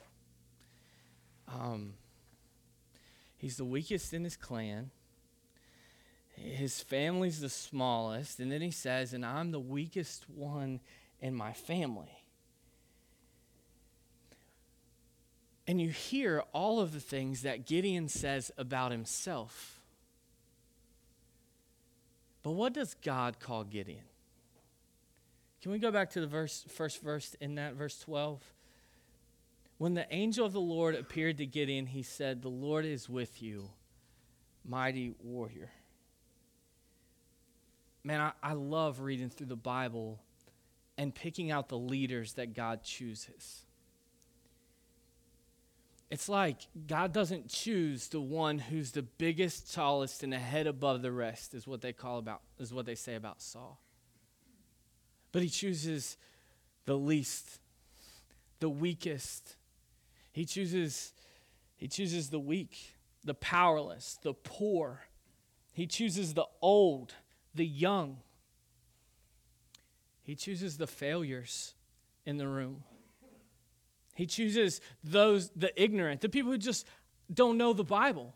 Um, 1.48 1.94
he's 3.38 3.56
the 3.56 3.64
weakest 3.64 4.12
in 4.12 4.22
his 4.22 4.36
clan 4.36 4.90
his 6.36 6.80
family's 6.80 7.40
the 7.40 7.48
smallest. 7.48 8.38
And 8.40 8.52
then 8.52 8.60
he 8.60 8.70
says, 8.70 9.12
and 9.12 9.24
I'm 9.24 9.50
the 9.50 9.60
weakest 9.60 10.28
one 10.28 10.80
in 11.20 11.34
my 11.34 11.52
family. 11.52 12.20
And 15.66 15.80
you 15.80 15.88
hear 15.88 16.44
all 16.52 16.78
of 16.78 16.92
the 16.92 17.00
things 17.00 17.42
that 17.42 17.66
Gideon 17.66 18.08
says 18.08 18.52
about 18.56 18.92
himself. 18.92 19.80
But 22.42 22.52
what 22.52 22.72
does 22.72 22.94
God 22.94 23.40
call 23.40 23.64
Gideon? 23.64 24.04
Can 25.60 25.72
we 25.72 25.80
go 25.80 25.90
back 25.90 26.10
to 26.10 26.20
the 26.20 26.28
verse, 26.28 26.64
first 26.68 27.02
verse 27.02 27.34
in 27.40 27.56
that, 27.56 27.74
verse 27.74 27.98
12? 27.98 28.40
When 29.78 29.94
the 29.94 30.06
angel 30.14 30.46
of 30.46 30.52
the 30.52 30.60
Lord 30.60 30.94
appeared 30.94 31.38
to 31.38 31.46
Gideon, 31.46 31.86
he 31.86 32.04
said, 32.04 32.42
The 32.42 32.48
Lord 32.48 32.84
is 32.84 33.08
with 33.08 33.42
you, 33.42 33.70
mighty 34.64 35.14
warrior 35.20 35.70
man, 38.06 38.20
I, 38.20 38.32
I 38.40 38.52
love 38.52 39.00
reading 39.00 39.30
through 39.30 39.48
the 39.48 39.56
Bible 39.56 40.22
and 40.96 41.12
picking 41.12 41.50
out 41.50 41.68
the 41.68 41.76
leaders 41.76 42.34
that 42.34 42.54
God 42.54 42.84
chooses. 42.84 43.64
It's 46.08 46.28
like 46.28 46.68
God 46.86 47.12
doesn't 47.12 47.48
choose 47.48 48.06
the 48.06 48.20
one 48.20 48.60
who's 48.60 48.92
the 48.92 49.02
biggest, 49.02 49.74
tallest, 49.74 50.22
and 50.22 50.32
a 50.32 50.38
head 50.38 50.68
above 50.68 51.02
the 51.02 51.10
rest, 51.10 51.52
is 51.52 51.66
what 51.66 51.80
they 51.80 51.92
call 51.92 52.18
about, 52.18 52.42
is 52.60 52.72
what 52.72 52.86
they 52.86 52.94
say 52.94 53.16
about 53.16 53.42
Saul. 53.42 53.80
But 55.32 55.42
he 55.42 55.48
chooses 55.48 56.16
the 56.84 56.96
least, 56.96 57.58
the 58.60 58.68
weakest. 58.68 59.56
He 60.30 60.44
chooses, 60.44 61.12
he 61.74 61.88
chooses 61.88 62.30
the 62.30 62.38
weak, 62.38 62.94
the 63.24 63.34
powerless, 63.34 64.16
the 64.22 64.32
poor. 64.32 65.00
He 65.72 65.88
chooses 65.88 66.34
the 66.34 66.46
old 66.62 67.14
the 67.56 67.66
young. 67.66 68.18
He 70.22 70.34
chooses 70.34 70.76
the 70.76 70.86
failures 70.86 71.74
in 72.24 72.36
the 72.36 72.48
room. 72.48 72.82
He 74.14 74.26
chooses 74.26 74.80
those, 75.04 75.50
the 75.54 75.70
ignorant, 75.80 76.20
the 76.20 76.28
people 76.28 76.50
who 76.50 76.58
just 76.58 76.86
don't 77.32 77.58
know 77.58 77.72
the 77.72 77.84
Bible. 77.84 78.34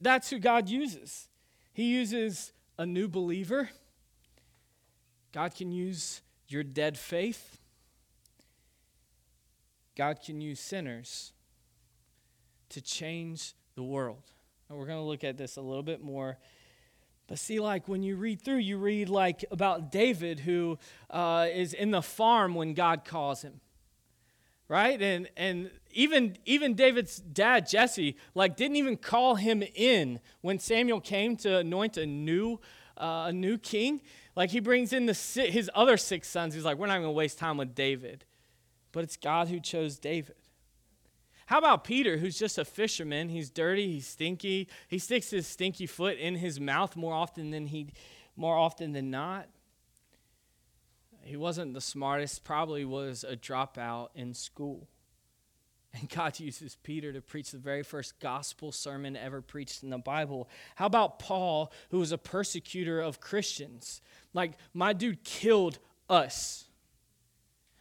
That's 0.00 0.30
who 0.30 0.38
God 0.38 0.68
uses. 0.68 1.28
He 1.72 1.84
uses 1.84 2.52
a 2.78 2.86
new 2.86 3.08
believer. 3.08 3.70
God 5.32 5.54
can 5.54 5.72
use 5.72 6.22
your 6.48 6.62
dead 6.62 6.98
faith. 6.98 7.58
God 9.96 10.20
can 10.24 10.40
use 10.40 10.60
sinners 10.60 11.32
to 12.70 12.80
change 12.80 13.54
the 13.74 13.82
world. 13.82 14.22
And 14.68 14.78
we're 14.78 14.86
going 14.86 14.98
to 14.98 15.04
look 15.04 15.24
at 15.24 15.36
this 15.36 15.56
a 15.56 15.60
little 15.60 15.82
bit 15.82 16.02
more 16.02 16.38
but 17.30 17.38
see, 17.38 17.60
like 17.60 17.86
when 17.86 18.02
you 18.02 18.16
read 18.16 18.42
through, 18.42 18.56
you 18.56 18.76
read 18.76 19.08
like 19.08 19.44
about 19.52 19.92
David 19.92 20.40
who 20.40 20.80
uh, 21.10 21.46
is 21.48 21.72
in 21.72 21.92
the 21.92 22.02
farm 22.02 22.56
when 22.56 22.74
God 22.74 23.04
calls 23.04 23.42
him, 23.42 23.60
right? 24.66 25.00
And 25.00 25.30
and 25.36 25.70
even 25.92 26.38
even 26.44 26.74
David's 26.74 27.18
dad 27.18 27.68
Jesse 27.68 28.16
like 28.34 28.56
didn't 28.56 28.74
even 28.74 28.96
call 28.96 29.36
him 29.36 29.62
in 29.76 30.18
when 30.40 30.58
Samuel 30.58 31.00
came 31.00 31.36
to 31.36 31.58
anoint 31.58 31.96
a 31.96 32.04
new 32.04 32.58
uh, 32.96 33.26
a 33.28 33.32
new 33.32 33.58
king. 33.58 34.00
Like 34.34 34.50
he 34.50 34.58
brings 34.58 34.92
in 34.92 35.06
the 35.06 35.12
his 35.12 35.70
other 35.72 35.96
six 35.96 36.28
sons. 36.28 36.54
He's 36.54 36.64
like, 36.64 36.78
we're 36.78 36.88
not 36.88 36.94
going 36.94 37.04
to 37.04 37.10
waste 37.12 37.38
time 37.38 37.58
with 37.58 37.76
David, 37.76 38.24
but 38.90 39.04
it's 39.04 39.16
God 39.16 39.46
who 39.46 39.60
chose 39.60 40.00
David. 40.00 40.34
How 41.50 41.58
about 41.58 41.82
Peter, 41.82 42.16
who's 42.16 42.38
just 42.38 42.58
a 42.58 42.64
fisherman? 42.64 43.28
He's 43.28 43.50
dirty, 43.50 43.94
he's 43.94 44.06
stinky. 44.06 44.68
He 44.86 45.00
sticks 45.00 45.30
his 45.30 45.48
stinky 45.48 45.84
foot 45.84 46.16
in 46.16 46.36
his 46.36 46.60
mouth 46.60 46.94
more 46.94 47.12
often 47.12 47.50
than 47.50 47.66
he 47.66 47.88
more 48.36 48.56
often 48.56 48.92
than 48.92 49.10
not. 49.10 49.48
He 51.22 51.36
wasn't 51.36 51.74
the 51.74 51.80
smartest, 51.80 52.44
probably 52.44 52.84
was 52.84 53.24
a 53.24 53.34
dropout 53.34 54.10
in 54.14 54.32
school. 54.32 54.86
And 55.92 56.08
God 56.14 56.38
uses 56.38 56.76
Peter 56.84 57.12
to 57.12 57.20
preach 57.20 57.50
the 57.50 57.58
very 57.58 57.82
first 57.82 58.20
gospel 58.20 58.70
sermon 58.70 59.16
ever 59.16 59.42
preached 59.42 59.82
in 59.82 59.90
the 59.90 59.98
Bible. 59.98 60.48
How 60.76 60.86
about 60.86 61.18
Paul, 61.18 61.72
who 61.90 61.98
was 61.98 62.12
a 62.12 62.18
persecutor 62.18 63.00
of 63.00 63.20
Christians? 63.20 64.00
Like, 64.32 64.52
my 64.72 64.92
dude 64.92 65.24
killed 65.24 65.80
us. 66.08 66.66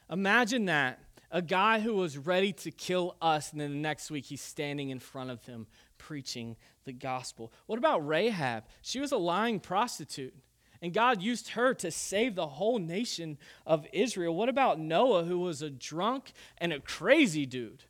Imagine 0.10 0.66
that 0.66 1.00
a 1.32 1.42
guy 1.42 1.80
who 1.80 1.94
was 1.94 2.18
ready 2.18 2.52
to 2.54 2.72
kill 2.72 3.16
us, 3.22 3.52
and 3.52 3.62
then 3.62 3.72
the 3.72 3.78
next 3.78 4.10
week 4.10 4.26
he's 4.26 4.42
standing 4.42 4.90
in 4.90 5.00
front 5.00 5.30
of 5.30 5.46
them 5.46 5.68
preaching 5.98 6.56
the 6.86 6.94
gospel. 6.94 7.52
What 7.68 7.78
about 7.80 8.08
Rahab? 8.08 8.64
She 8.82 9.00
was 9.00 9.12
a 9.12 9.18
lying 9.18 9.60
prostitute, 9.60 10.34
and 10.82 10.94
God 10.94 11.22
used 11.22 11.50
her 11.50 11.74
to 11.76 11.92
save 11.92 12.36
the 12.36 12.48
whole 12.48 12.80
nation 12.80 13.38
of 13.66 13.86
Israel. 13.94 14.36
What 14.36 14.50
about 14.50 14.80
Noah, 14.80 15.26
who 15.26 15.40
was 15.40 15.62
a 15.62 15.70
drunk 15.70 16.32
and 16.58 16.74
a 16.74 16.80
crazy 16.80 17.46
dude? 17.46 17.84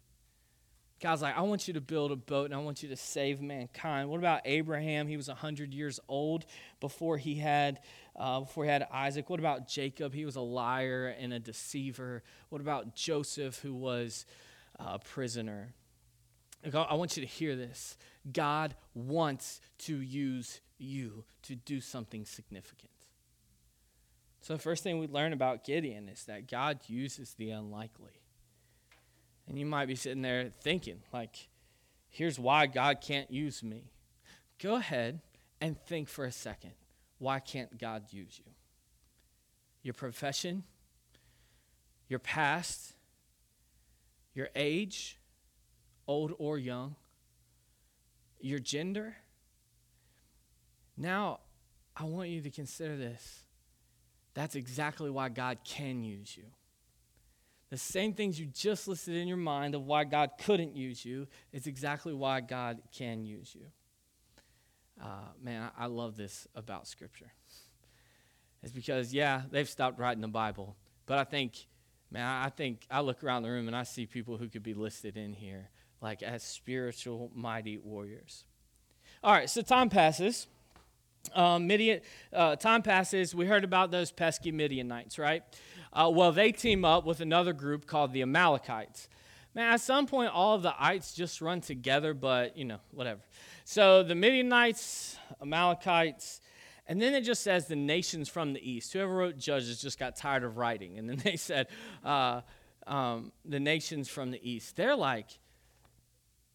God's 1.00 1.22
like, 1.22 1.38
I 1.38 1.42
want 1.42 1.68
you 1.68 1.74
to 1.76 1.82
build 1.82 2.12
a 2.12 2.16
boat 2.16 2.46
and 2.46 2.54
I 2.54 2.58
want 2.58 2.84
you 2.84 2.90
to 2.90 2.96
save 2.96 3.42
mankind. 3.42 4.10
What 4.10 4.18
about 4.18 4.42
Abraham? 4.46 5.08
He 5.08 5.18
was 5.18 5.28
100 5.28 5.74
years 5.74 6.00
old 6.08 6.46
before 6.80 7.18
he 7.18 7.36
had 7.36 7.80
uh, 8.16 8.42
before 8.42 8.66
he 8.66 8.70
had 8.70 8.86
Isaac. 8.92 9.30
What 9.30 9.40
about 9.40 9.68
Jacob? 9.68 10.14
He 10.14 10.26
was 10.26 10.36
a 10.36 10.42
liar 10.42 11.16
and 11.20 11.32
a 11.32 11.40
deceiver. 11.40 12.22
What 12.50 12.60
about 12.60 12.96
Joseph, 12.96 13.60
who 13.60 13.74
was 13.74 14.26
a 14.78 15.00
prisoner? 15.00 15.74
I 16.74 16.96
want 16.96 17.16
you 17.16 17.22
to 17.22 17.28
hear 17.28 17.56
this. 17.56 17.98
God 18.32 18.76
wants 18.94 19.62
to 19.80 20.02
use 20.02 20.60
you 20.78 21.24
to 21.44 21.56
do 21.56 21.80
something 21.80 22.26
significant. 22.26 22.92
So, 24.42 24.54
the 24.54 24.60
first 24.60 24.84
thing 24.84 25.00
we 25.00 25.08
learn 25.08 25.34
about 25.34 25.64
Gideon 25.64 26.10
is 26.10 26.26
that 26.26 26.50
God 26.50 26.80
uses 26.88 27.34
the 27.34 27.52
unlikely. 27.52 28.22
And 29.50 29.58
you 29.58 29.66
might 29.66 29.88
be 29.88 29.96
sitting 29.96 30.22
there 30.22 30.52
thinking, 30.62 31.02
like, 31.12 31.50
here's 32.08 32.40
why 32.40 32.68
God 32.68 33.02
can't 33.02 33.30
use 33.32 33.64
me. 33.64 33.92
Go 34.62 34.76
ahead 34.76 35.22
and 35.60 35.76
think 35.86 36.08
for 36.08 36.24
a 36.24 36.32
second 36.32 36.72
why 37.18 37.40
can't 37.40 37.78
God 37.78 38.04
use 38.12 38.40
you? 38.40 38.50
Your 39.84 39.94
profession, 39.94 40.64
your 42.08 42.20
past, 42.20 42.94
your 44.34 44.48
age, 44.56 45.18
old 46.08 46.34
or 46.38 46.58
young, 46.58 46.96
your 48.40 48.60
gender. 48.60 49.18
Now, 50.96 51.42
I 51.96 52.06
want 52.06 52.30
you 52.30 52.40
to 52.42 52.50
consider 52.50 52.96
this. 52.96 53.44
That's 54.34 54.56
exactly 54.56 55.10
why 55.10 55.28
God 55.28 55.58
can 55.66 56.04
use 56.04 56.38
you. 56.38 56.46
The 57.70 57.78
same 57.78 58.14
things 58.14 58.40
you 58.40 58.48
just 58.48 58.88
listed 58.88 59.16
in 59.16 59.28
your 59.28 59.38
mind 59.38 59.76
of 59.76 59.86
why 59.86 60.04
God 60.04 60.32
couldn't 60.44 60.76
use 60.76 61.06
you 61.06 61.28
is 61.52 61.68
exactly 61.68 62.14
why 62.14 62.42
God 62.42 62.82
can 62.92 63.26
use 63.26 63.54
you. 63.54 63.66
Uh, 65.02 65.30
man, 65.42 65.70
I, 65.78 65.84
I 65.84 65.86
love 65.88 66.18
this 66.18 66.48
about 66.56 66.88
Scripture. 66.88 67.32
It's 68.64 68.72
because, 68.72 69.14
yeah, 69.14 69.44
they've 69.52 69.70
stopped 69.70 70.00
writing 70.00 70.22
the 70.22 70.28
Bible, 70.28 70.76
but 71.06 71.20
I 71.20 71.24
think, 71.24 71.68
man, 72.12 72.26
I 72.26 72.50
think 72.50 72.86
I 72.92 73.02
look 73.02 73.24
around 73.24 73.44
the 73.44 73.50
room 73.50 73.68
and 73.68 73.76
I 73.76 73.84
see 73.84 74.06
people 74.06 74.38
who 74.38 74.50
could 74.50 74.64
be 74.64 74.74
listed 74.74 75.16
in 75.16 75.34
here 75.34 75.70
like 76.02 76.24
as 76.24 76.44
spiritual, 76.44 77.32
mighty 77.34 77.78
warriors. 77.78 78.46
All 79.24 79.34
right, 79.34 79.50
so 79.50 79.62
time 79.62 79.90
passes. 79.90 80.48
Um, 81.36 81.68
Midian, 81.68 82.02
uh, 82.32 82.56
time 82.56 82.82
passes. 82.82 83.36
We 83.36 83.46
heard 83.46 83.64
about 83.64 83.92
those 83.92 84.12
pesky 84.12 84.52
Midianites, 84.52 85.20
right? 85.20 85.44
Uh, 85.92 86.12
well, 86.14 86.32
they 86.32 86.52
team 86.52 86.86
up 86.86 87.06
with 87.06 87.20
another 87.20 87.54
group 87.54 87.86
called 87.86 88.14
the 88.14 88.22
Amalekites. 88.22 89.10
Man, 89.56 89.74
at 89.74 89.82
some 89.82 90.06
point, 90.06 90.32
all 90.32 90.56
of 90.56 90.62
the 90.62 90.74
ites 90.78 91.14
just 91.14 91.42
run 91.42 91.62
together, 91.62 92.14
but 92.14 92.56
you 92.56 92.66
know, 92.66 92.80
whatever. 92.92 93.22
So 93.66 94.04
the 94.04 94.16
Midianites, 94.16 95.18
Amalekites, 95.42 96.42
and 96.86 97.02
then 97.02 97.14
it 97.14 97.22
just 97.22 97.44
says 97.44 97.68
the 97.68 97.76
nations 97.76 98.30
from 98.30 98.54
the 98.54 98.70
east. 98.70 98.94
Whoever 98.94 99.14
wrote 99.14 99.38
Judges 99.38 99.82
just 99.82 100.00
got 100.00 100.16
tired 100.16 100.44
of 100.44 100.58
writing, 100.58 100.98
and 100.98 101.10
then 101.10 101.18
they 101.18 101.36
said 101.38 101.68
uh, 102.04 102.42
um, 102.88 103.32
the 103.46 103.60
nations 103.60 104.10
from 104.10 104.32
the 104.32 104.50
east. 104.50 104.76
They're 104.76 104.96
like, 104.96 105.28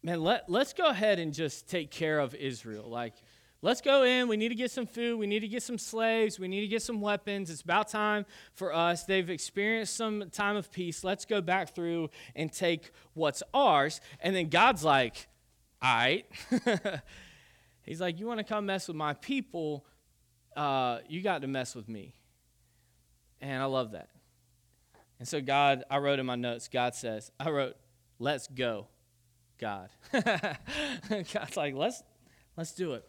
man, 0.03 0.21
let, 0.21 0.49
let's 0.49 0.73
go 0.73 0.87
ahead 0.87 1.19
and 1.19 1.33
just 1.33 1.69
take 1.69 1.89
care 1.89 2.19
of 2.19 2.35
Israel. 2.35 2.89
Like, 2.89 3.15
Let's 3.61 3.81
go 3.81 4.03
in. 4.03 4.27
We 4.27 4.37
need 4.37 4.49
to 4.49 4.55
get 4.55 4.69
some 4.71 4.85
food. 4.85 5.17
We 5.17 5.27
need 5.27 5.39
to 5.39 5.47
get 5.47 5.63
some 5.63 5.77
slaves. 5.77 6.39
We 6.39 6.47
need 6.47 6.61
to 6.61 6.67
get 6.67 6.81
some 6.81 7.01
weapons. 7.01 7.49
It's 7.49 7.61
about 7.61 7.87
time 7.87 8.25
for 8.53 8.73
us. 8.73 9.05
They've 9.05 9.29
experienced 9.29 9.95
some 9.95 10.29
time 10.29 10.55
of 10.55 10.71
peace. 10.71 11.03
Let's 11.03 11.25
go 11.25 11.41
back 11.41 11.73
through 11.73 12.09
and 12.35 12.51
take 12.51 12.91
what's 13.13 13.41
ours. 13.53 14.01
And 14.19 14.35
then 14.35 14.49
God's 14.49 14.83
like, 14.83 15.27
all 15.81 15.95
right. 15.95 16.25
He's 17.83 18.01
like, 18.01 18.19
you 18.19 18.27
want 18.27 18.39
to 18.39 18.43
come 18.43 18.65
mess 18.65 18.87
with 18.87 18.97
my 18.97 19.13
people? 19.13 19.85
Uh, 20.55 20.99
you 21.07 21.21
got 21.21 21.41
to 21.41 21.47
mess 21.47 21.75
with 21.75 21.87
me. 21.87 22.13
And 23.41 23.61
I 23.61 23.65
love 23.65 23.91
that. 23.91 24.09
And 25.19 25.27
so, 25.27 25.41
God, 25.41 25.83
I 25.89 25.97
wrote 25.97 26.19
in 26.19 26.25
my 26.25 26.35
notes, 26.35 26.67
God 26.67 26.93
says, 26.93 27.31
I 27.39 27.49
wrote, 27.49 27.75
let's 28.19 28.47
go, 28.47 28.87
God. 29.59 29.89
God's 30.11 31.55
like, 31.55 31.73
let's, 31.75 32.03
let's 32.57 32.73
do 32.73 32.93
it. 32.93 33.07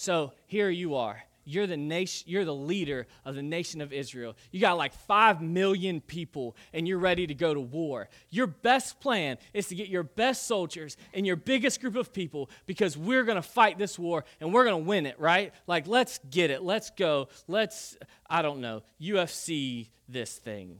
So 0.00 0.32
here 0.46 0.70
you 0.70 0.94
are. 0.94 1.22
You're 1.44 1.66
the 1.66 1.76
nation, 1.76 2.24
you're 2.26 2.46
the 2.46 2.54
leader 2.54 3.06
of 3.22 3.34
the 3.34 3.42
nation 3.42 3.82
of 3.82 3.92
Israel. 3.92 4.34
You 4.50 4.58
got 4.58 4.78
like 4.78 4.94
5 4.94 5.42
million 5.42 6.00
people 6.00 6.56
and 6.72 6.88
you're 6.88 6.98
ready 6.98 7.26
to 7.26 7.34
go 7.34 7.52
to 7.52 7.60
war. 7.60 8.08
Your 8.30 8.46
best 8.46 8.98
plan 9.00 9.36
is 9.52 9.68
to 9.68 9.74
get 9.74 9.88
your 9.88 10.02
best 10.02 10.46
soldiers 10.46 10.96
and 11.12 11.26
your 11.26 11.36
biggest 11.36 11.82
group 11.82 11.96
of 11.96 12.14
people 12.14 12.48
because 12.64 12.96
we're 12.96 13.24
going 13.24 13.36
to 13.36 13.42
fight 13.42 13.76
this 13.76 13.98
war 13.98 14.24
and 14.40 14.54
we're 14.54 14.64
going 14.64 14.82
to 14.82 14.88
win 14.88 15.04
it, 15.04 15.20
right? 15.20 15.52
Like 15.66 15.86
let's 15.86 16.18
get 16.30 16.50
it. 16.50 16.62
Let's 16.62 16.88
go. 16.88 17.28
Let's 17.46 17.98
I 18.26 18.40
don't 18.40 18.62
know, 18.62 18.82
UFC 18.98 19.90
this 20.08 20.34
thing. 20.38 20.78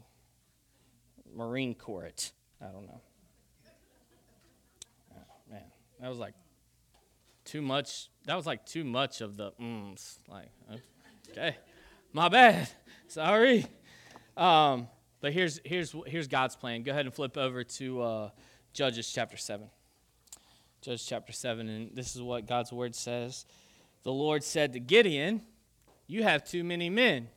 Marine 1.37 1.75
Corps 1.75 2.07
it. 2.07 2.33
I 2.59 2.73
don't 2.73 2.87
know. 2.87 3.03
Oh, 5.13 5.51
man, 5.51 5.61
that 6.01 6.09
was 6.09 6.19
like 6.19 6.33
too 7.45 7.61
much. 7.61 8.09
That 8.31 8.37
was 8.37 8.47
like 8.47 8.65
too 8.65 8.85
much 8.85 9.23
of 9.23 9.37
the 9.37 9.51
mms. 9.61 10.21
Like, 10.29 10.47
okay, 11.33 11.57
my 12.13 12.29
bad. 12.29 12.69
Sorry. 13.09 13.67
Um, 14.37 14.87
but 15.21 15.33
here's 15.33 15.59
here's 15.65 15.93
here's 16.07 16.29
God's 16.29 16.55
plan. 16.55 16.85
Go 16.85 16.93
ahead 16.93 17.07
and 17.07 17.13
flip 17.13 17.37
over 17.37 17.65
to 17.65 18.01
uh, 18.01 18.31
Judges 18.73 19.11
chapter 19.13 19.37
seven. 19.37 19.67
Judges 20.81 21.05
chapter 21.05 21.33
seven, 21.33 21.69
and 21.69 21.91
this 21.97 22.15
is 22.15 22.23
what 22.23 22.47
God's 22.47 22.73
word 22.73 22.95
says. 22.95 23.47
The 24.05 24.13
Lord 24.13 24.45
said 24.45 24.75
to 24.75 24.79
Gideon, 24.79 25.43
"You 26.07 26.23
have 26.23 26.45
too 26.45 26.63
many 26.63 26.89
men." 26.89 27.31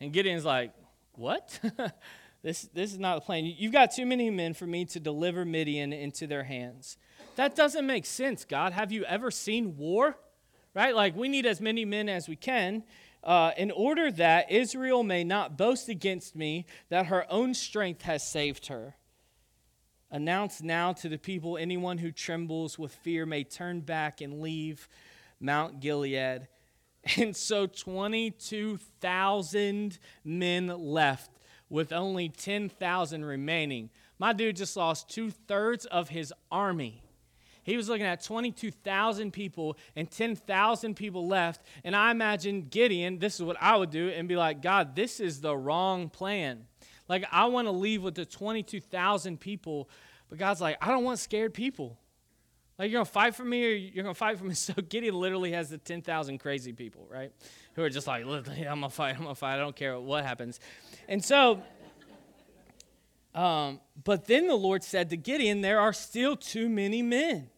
And 0.00 0.14
Gideon's 0.14 0.46
like, 0.46 0.72
"What?" 1.12 1.60
this 2.42 2.62
this 2.72 2.94
is 2.94 2.98
not 2.98 3.16
the 3.16 3.20
plan. 3.20 3.44
You've 3.44 3.72
got 3.72 3.90
too 3.90 4.06
many 4.06 4.30
men 4.30 4.54
for 4.54 4.66
me 4.66 4.86
to 4.86 4.98
deliver 4.98 5.44
Midian 5.44 5.92
into 5.92 6.26
their 6.26 6.44
hands. 6.44 6.96
That 7.36 7.54
doesn't 7.54 7.86
make 7.86 8.06
sense, 8.06 8.44
God. 8.44 8.72
Have 8.72 8.90
you 8.92 9.04
ever 9.04 9.30
seen 9.30 9.76
war? 9.76 10.16
Right? 10.74 10.94
Like, 10.94 11.14
we 11.16 11.28
need 11.28 11.46
as 11.46 11.60
many 11.60 11.84
men 11.84 12.08
as 12.08 12.28
we 12.28 12.36
can. 12.36 12.84
Uh, 13.22 13.50
in 13.56 13.70
order 13.70 14.10
that 14.10 14.50
Israel 14.50 15.02
may 15.02 15.22
not 15.24 15.58
boast 15.58 15.90
against 15.90 16.34
me 16.34 16.64
that 16.88 17.06
her 17.06 17.30
own 17.30 17.54
strength 17.54 18.02
has 18.02 18.26
saved 18.26 18.66
her. 18.68 18.96
Announce 20.10 20.62
now 20.62 20.92
to 20.94 21.08
the 21.08 21.18
people 21.18 21.56
anyone 21.56 21.98
who 21.98 22.10
trembles 22.10 22.76
with 22.78 22.92
fear 22.94 23.26
may 23.26 23.44
turn 23.44 23.80
back 23.80 24.20
and 24.20 24.40
leave 24.40 24.88
Mount 25.38 25.78
Gilead. 25.80 26.48
And 27.16 27.34
so 27.34 27.66
22,000 27.66 29.98
men 30.22 30.66
left 30.66 31.30
with 31.70 31.94
only 31.94 32.28
10,000 32.28 33.24
remaining. 33.24 33.88
My 34.18 34.34
dude 34.34 34.56
just 34.56 34.76
lost 34.76 35.08
two 35.08 35.30
thirds 35.30 35.86
of 35.86 36.10
his 36.10 36.34
army. 36.52 37.02
He 37.70 37.76
was 37.76 37.88
looking 37.88 38.04
at 38.04 38.20
22,000 38.24 39.32
people 39.32 39.78
and 39.94 40.10
10,000 40.10 40.94
people 40.96 41.28
left. 41.28 41.62
And 41.84 41.94
I 41.94 42.10
imagine 42.10 42.62
Gideon, 42.62 43.20
this 43.20 43.36
is 43.36 43.42
what 43.44 43.56
I 43.60 43.76
would 43.76 43.90
do, 43.90 44.08
and 44.08 44.26
be 44.26 44.34
like, 44.36 44.60
God, 44.60 44.96
this 44.96 45.20
is 45.20 45.40
the 45.40 45.56
wrong 45.56 46.08
plan. 46.08 46.66
Like, 47.08 47.24
I 47.30 47.44
want 47.44 47.68
to 47.68 47.72
leave 47.72 48.02
with 48.02 48.16
the 48.16 48.24
22,000 48.24 49.38
people, 49.38 49.88
but 50.28 50.38
God's 50.38 50.60
like, 50.60 50.78
I 50.80 50.88
don't 50.88 51.04
want 51.04 51.20
scared 51.20 51.54
people. 51.54 51.96
Like, 52.76 52.90
you're 52.90 52.98
going 52.98 53.06
to 53.06 53.12
fight 53.12 53.36
for 53.36 53.44
me 53.44 53.64
or 53.64 53.70
you're 53.70 54.02
going 54.02 54.14
to 54.14 54.18
fight 54.18 54.36
for 54.36 54.44
me. 54.44 54.54
So 54.54 54.74
Gideon 54.74 55.14
literally 55.14 55.52
has 55.52 55.70
the 55.70 55.78
10,000 55.78 56.38
crazy 56.38 56.72
people, 56.72 57.06
right? 57.08 57.30
Who 57.74 57.84
are 57.84 57.90
just 57.90 58.08
like, 58.08 58.24
I'm 58.24 58.28
going 58.28 58.82
to 58.82 58.90
fight, 58.90 59.14
I'm 59.14 59.22
going 59.22 59.34
to 59.36 59.38
fight. 59.38 59.54
I 59.54 59.58
don't 59.58 59.76
care 59.76 60.00
what 60.00 60.24
happens. 60.24 60.58
And 61.06 61.24
so, 61.24 61.62
um, 63.32 63.80
but 64.02 64.26
then 64.26 64.48
the 64.48 64.56
Lord 64.56 64.82
said 64.82 65.10
to 65.10 65.16
Gideon, 65.16 65.60
There 65.60 65.78
are 65.78 65.92
still 65.92 66.34
too 66.34 66.68
many 66.68 67.00
men. 67.00 67.48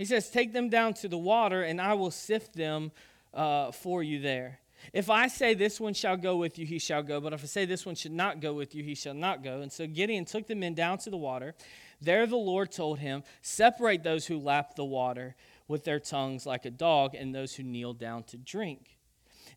He 0.00 0.06
says, 0.06 0.30
Take 0.30 0.54
them 0.54 0.70
down 0.70 0.94
to 0.94 1.08
the 1.08 1.18
water, 1.18 1.62
and 1.62 1.78
I 1.78 1.92
will 1.92 2.10
sift 2.10 2.54
them 2.54 2.90
uh, 3.34 3.70
for 3.70 4.02
you 4.02 4.18
there. 4.18 4.58
If 4.94 5.10
I 5.10 5.28
say 5.28 5.52
this 5.52 5.78
one 5.78 5.92
shall 5.92 6.16
go 6.16 6.38
with 6.38 6.58
you, 6.58 6.64
he 6.64 6.78
shall 6.78 7.02
go. 7.02 7.20
But 7.20 7.34
if 7.34 7.42
I 7.42 7.46
say 7.46 7.66
this 7.66 7.84
one 7.84 7.94
should 7.94 8.12
not 8.12 8.40
go 8.40 8.54
with 8.54 8.74
you, 8.74 8.82
he 8.82 8.94
shall 8.94 9.12
not 9.12 9.44
go. 9.44 9.60
And 9.60 9.70
so 9.70 9.86
Gideon 9.86 10.24
took 10.24 10.46
the 10.46 10.54
men 10.54 10.72
down 10.72 10.96
to 11.00 11.10
the 11.10 11.18
water. 11.18 11.54
There 12.00 12.26
the 12.26 12.34
Lord 12.36 12.72
told 12.72 12.98
him, 12.98 13.24
Separate 13.42 14.02
those 14.02 14.26
who 14.26 14.38
lap 14.38 14.74
the 14.74 14.86
water 14.86 15.36
with 15.68 15.84
their 15.84 16.00
tongues 16.00 16.46
like 16.46 16.64
a 16.64 16.70
dog, 16.70 17.14
and 17.14 17.34
those 17.34 17.56
who 17.56 17.62
kneel 17.62 17.92
down 17.92 18.22
to 18.22 18.38
drink. 18.38 18.96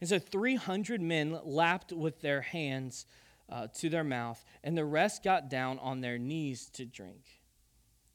And 0.02 0.10
so 0.10 0.20
300 0.20 1.02
men 1.02 1.40
lapped 1.46 1.94
with 1.94 2.20
their 2.20 2.42
hands 2.42 3.06
uh, 3.50 3.68
to 3.76 3.88
their 3.88 4.04
mouth, 4.04 4.44
and 4.62 4.78
the 4.78 4.84
rest 4.84 5.24
got 5.24 5.50
down 5.50 5.80
on 5.80 6.02
their 6.02 6.18
knees 6.18 6.66
to 6.72 6.84
drink. 6.84 7.43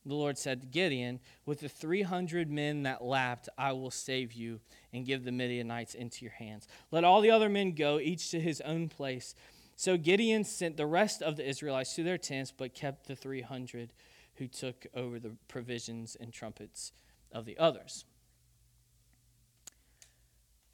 The 0.08 0.14
Lord 0.14 0.38
said 0.38 0.62
to 0.62 0.66
Gideon, 0.66 1.20
With 1.44 1.60
the 1.60 1.68
300 1.68 2.50
men 2.50 2.84
that 2.84 3.04
lapped, 3.04 3.50
I 3.58 3.72
will 3.72 3.90
save 3.90 4.32
you 4.32 4.60
and 4.90 5.04
give 5.04 5.22
the 5.22 5.32
Midianites 5.32 5.94
into 5.94 6.24
your 6.24 6.32
hands. 6.32 6.66
Let 6.90 7.04
all 7.04 7.20
the 7.20 7.30
other 7.30 7.50
men 7.50 7.72
go, 7.72 8.00
each 8.00 8.30
to 8.30 8.40
his 8.40 8.62
own 8.62 8.88
place. 8.88 9.34
So 9.76 9.98
Gideon 9.98 10.44
sent 10.44 10.78
the 10.78 10.86
rest 10.86 11.20
of 11.20 11.36
the 11.36 11.46
Israelites 11.46 11.94
to 11.96 12.02
their 12.02 12.16
tents, 12.16 12.50
but 12.56 12.72
kept 12.72 13.06
the 13.06 13.14
300 13.14 13.92
who 14.36 14.48
took 14.48 14.86
over 14.94 15.20
the 15.20 15.36
provisions 15.46 16.16
and 16.18 16.32
trumpets 16.32 16.92
of 17.30 17.44
the 17.44 17.58
others. 17.58 18.06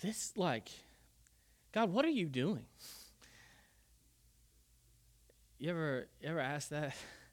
This, 0.00 0.32
like, 0.36 0.68
God, 1.72 1.92
what 1.92 2.04
are 2.04 2.10
you 2.10 2.26
doing? 2.26 2.66
You 5.58 5.70
ever, 5.70 6.06
you 6.20 6.28
ever 6.28 6.40
ask 6.40 6.68
that? 6.68 6.94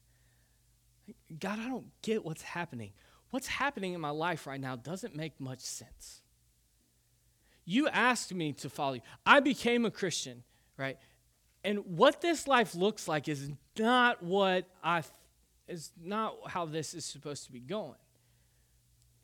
God, 1.38 1.58
I 1.58 1.68
don't 1.68 1.86
get 2.02 2.24
what's 2.24 2.42
happening. 2.42 2.92
What's 3.30 3.46
happening 3.46 3.94
in 3.94 4.00
my 4.00 4.10
life 4.10 4.46
right 4.46 4.60
now 4.60 4.76
doesn't 4.76 5.16
make 5.16 5.40
much 5.40 5.60
sense. 5.60 6.20
You 7.64 7.88
asked 7.88 8.34
me 8.34 8.52
to 8.54 8.68
follow 8.68 8.94
you. 8.94 9.00
I 9.24 9.40
became 9.40 9.84
a 9.84 9.90
Christian, 9.90 10.42
right? 10.76 10.98
And 11.64 11.78
what 11.96 12.20
this 12.20 12.46
life 12.48 12.74
looks 12.74 13.06
like 13.06 13.28
is 13.28 13.50
not 13.78 14.22
what 14.22 14.66
I 14.82 15.02
is 15.68 15.92
not 16.02 16.34
how 16.48 16.66
this 16.66 16.92
is 16.92 17.04
supposed 17.04 17.46
to 17.46 17.52
be 17.52 17.60
going. 17.60 17.94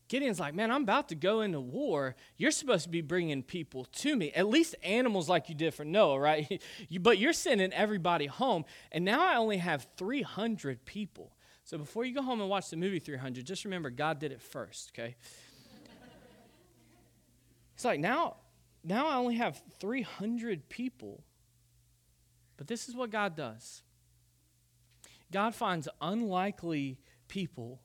Gideon's 0.09 0.41
like, 0.41 0.55
man, 0.55 0.71
I'm 0.71 0.83
about 0.83 1.11
to 1.11 1.15
go 1.15 1.43
into 1.43 1.61
war. 1.61 2.17
You're 2.39 2.51
supposed 2.51 2.85
to 2.85 2.89
be 2.89 3.03
bringing 3.03 3.43
people 3.43 3.85
to 3.85 4.17
me, 4.17 4.33
at 4.33 4.49
least 4.49 4.75
animals 4.83 5.29
like 5.29 5.51
you 5.51 5.55
did 5.55 5.75
for 5.75 5.85
Noah, 5.85 6.19
right? 6.19 6.63
you, 6.89 6.99
but 6.99 7.19
you're 7.19 7.35
sending 7.35 7.73
everybody 7.75 8.25
home. 8.25 8.65
And 8.91 9.05
now 9.05 9.23
I 9.23 9.37
only 9.37 9.59
have 9.59 9.87
300 9.99 10.87
people. 10.87 11.33
So 11.69 11.77
before 11.77 12.07
you 12.07 12.15
go 12.15 12.23
home 12.23 12.41
and 12.41 12.49
watch 12.49 12.71
the 12.71 12.79
movie 12.79 12.99
300, 12.99 13.45
just 13.45 13.67
remember 13.67 13.91
God 13.91 14.19
did 14.19 14.33
it 14.33 14.41
first, 14.41 14.91
okay? 14.95 15.17
it's 17.75 17.85
like 17.85 18.01
now, 18.01 18.37
now 18.83 19.07
I 19.07 19.17
only 19.17 19.35
have 19.35 19.61
300 19.79 20.71
people. 20.71 21.23
But 22.57 22.69
this 22.69 22.89
is 22.89 22.97
what 22.97 23.11
God 23.11 23.37
does 23.37 23.83
God 25.31 25.55
finds 25.55 25.89
unlikely 26.01 27.01
people, 27.29 27.83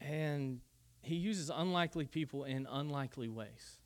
and 0.00 0.58
He 1.02 1.14
uses 1.14 1.48
unlikely 1.48 2.06
people 2.06 2.42
in 2.42 2.66
unlikely 2.68 3.28
ways. 3.28 3.78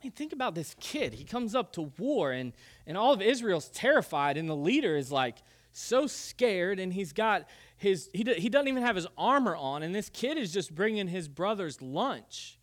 I 0.00 0.06
mean, 0.06 0.12
think 0.12 0.32
about 0.32 0.56
this 0.56 0.74
kid. 0.80 1.12
He 1.14 1.22
comes 1.22 1.54
up 1.54 1.72
to 1.74 1.82
war, 1.82 2.32
and, 2.32 2.52
and 2.84 2.98
all 2.98 3.12
of 3.12 3.22
Israel's 3.22 3.68
terrified, 3.68 4.36
and 4.36 4.48
the 4.48 4.56
leader 4.56 4.96
is 4.96 5.12
like, 5.12 5.36
so 5.72 6.06
scared 6.06 6.78
and 6.78 6.92
he's 6.92 7.12
got 7.12 7.48
his 7.76 8.10
he, 8.12 8.24
he 8.34 8.48
doesn't 8.48 8.68
even 8.68 8.82
have 8.82 8.96
his 8.96 9.06
armor 9.16 9.56
on 9.56 9.82
and 9.82 9.94
this 9.94 10.10
kid 10.10 10.36
is 10.36 10.52
just 10.52 10.74
bringing 10.74 11.08
his 11.08 11.28
brother's 11.28 11.80
lunch. 11.80 12.58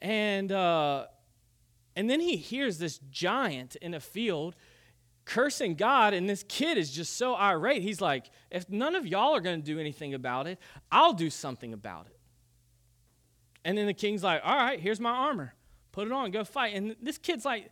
And 0.00 0.52
uh, 0.52 1.06
and 1.94 2.10
then 2.10 2.20
he 2.20 2.36
hears 2.36 2.78
this 2.78 2.98
giant 3.10 3.76
in 3.76 3.94
a 3.94 4.00
field 4.00 4.54
cursing 5.24 5.74
god 5.74 6.14
and 6.14 6.28
this 6.28 6.44
kid 6.48 6.78
is 6.78 6.90
just 6.90 7.16
so 7.16 7.34
irate. 7.34 7.82
He's 7.82 8.00
like 8.00 8.30
if 8.50 8.68
none 8.68 8.94
of 8.94 9.06
y'all 9.06 9.34
are 9.34 9.40
going 9.40 9.60
to 9.60 9.64
do 9.64 9.80
anything 9.80 10.14
about 10.14 10.46
it 10.46 10.58
i'll 10.92 11.12
do 11.12 11.30
something 11.30 11.72
about 11.72 12.06
it. 12.06 12.18
And 13.64 13.76
then 13.76 13.86
the 13.86 13.94
king's 13.94 14.22
like 14.22 14.42
all 14.44 14.56
right 14.56 14.78
here's 14.78 15.00
my 15.00 15.10
armor. 15.10 15.54
Put 15.92 16.06
it 16.06 16.12
on 16.12 16.30
go 16.30 16.44
fight. 16.44 16.74
And 16.74 16.96
this 17.00 17.18
kid's 17.18 17.44
like 17.44 17.70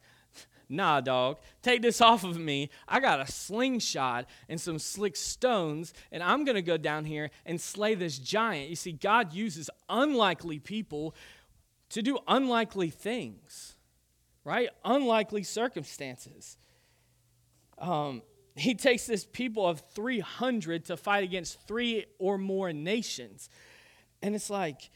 Nah, 0.69 1.01
dog, 1.01 1.39
take 1.63 1.83
this 1.83 2.01
off 2.01 2.25
of 2.25 2.39
me. 2.39 2.71
I 2.89 3.01
got 3.01 3.21
a 3.21 3.31
slingshot 3.31 4.27
and 4.49 4.61
some 4.61 4.79
slick 4.79 5.17
stones, 5.17 5.93
and 6.13 6.23
I'm 6.23 6.45
going 6.45 6.57
to 6.57 6.63
go 6.63 6.77
down 6.77 7.05
here 7.05 7.31
and 7.47 7.61
slay 7.61 7.95
this 7.95 8.19
giant. 8.19 8.71
You 8.71 8.77
see, 8.77 8.93
God 8.93 9.33
uses 9.33 9.71
unlikely 9.89 10.59
people 10.59 11.15
to 11.91 12.03
do 12.03 12.19
unlikely 12.27 12.91
things, 12.91 13.77
right? 14.45 14.69
Unlikely 14.85 15.43
circumstances. 15.43 16.57
Um, 17.79 18.23
he 18.57 18.75
takes 18.75 19.07
this 19.07 19.25
people 19.25 19.67
of 19.67 19.81
300 19.95 20.87
to 20.87 20.97
fight 20.97 21.25
against 21.25 21.67
three 21.67 22.07
or 22.19 22.39
more 22.39 22.73
nations. 22.73 23.49
And 24.23 24.35
it's 24.35 24.49
like, 24.49 24.91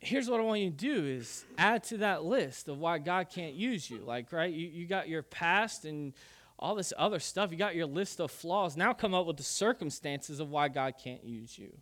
here's 0.00 0.28
what 0.28 0.40
I 0.40 0.42
want 0.42 0.60
you 0.60 0.70
to 0.70 0.76
do 0.76 1.04
is 1.04 1.44
add 1.58 1.84
to 1.84 1.98
that 1.98 2.24
list 2.24 2.68
of 2.68 2.78
why 2.78 2.98
God 2.98 3.28
can't 3.28 3.54
use 3.54 3.90
you. 3.90 3.98
Like, 3.98 4.32
right, 4.32 4.52
you, 4.52 4.66
you 4.66 4.86
got 4.86 5.08
your 5.08 5.22
past 5.22 5.84
and 5.84 6.14
all 6.58 6.74
this 6.74 6.92
other 6.96 7.18
stuff. 7.18 7.52
You 7.52 7.58
got 7.58 7.74
your 7.74 7.86
list 7.86 8.20
of 8.20 8.30
flaws. 8.30 8.76
Now 8.76 8.92
come 8.92 9.14
up 9.14 9.26
with 9.26 9.36
the 9.36 9.42
circumstances 9.42 10.40
of 10.40 10.50
why 10.50 10.68
God 10.68 10.94
can't 11.02 11.24
use 11.24 11.58
you. 11.58 11.72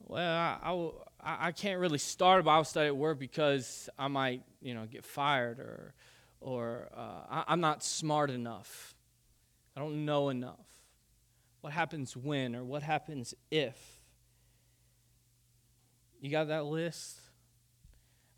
Well, 0.00 0.36
I, 0.36 0.58
I, 1.20 1.48
I 1.48 1.52
can't 1.52 1.78
really 1.78 1.98
start 1.98 2.40
a 2.40 2.42
Bible 2.42 2.64
study 2.64 2.88
at 2.88 2.96
work 2.96 3.18
because 3.18 3.88
I 3.98 4.08
might, 4.08 4.42
you 4.60 4.74
know, 4.74 4.86
get 4.86 5.04
fired 5.04 5.58
or, 5.58 5.94
or 6.40 6.88
uh, 6.96 7.20
I, 7.30 7.44
I'm 7.48 7.60
not 7.60 7.84
smart 7.84 8.30
enough. 8.30 8.94
I 9.76 9.80
don't 9.80 10.04
know 10.04 10.28
enough. 10.30 10.66
What 11.60 11.72
happens 11.72 12.16
when 12.16 12.56
or 12.56 12.64
what 12.64 12.82
happens 12.82 13.34
if? 13.50 14.01
You 16.22 16.30
got 16.30 16.48
that 16.48 16.66
list? 16.66 17.18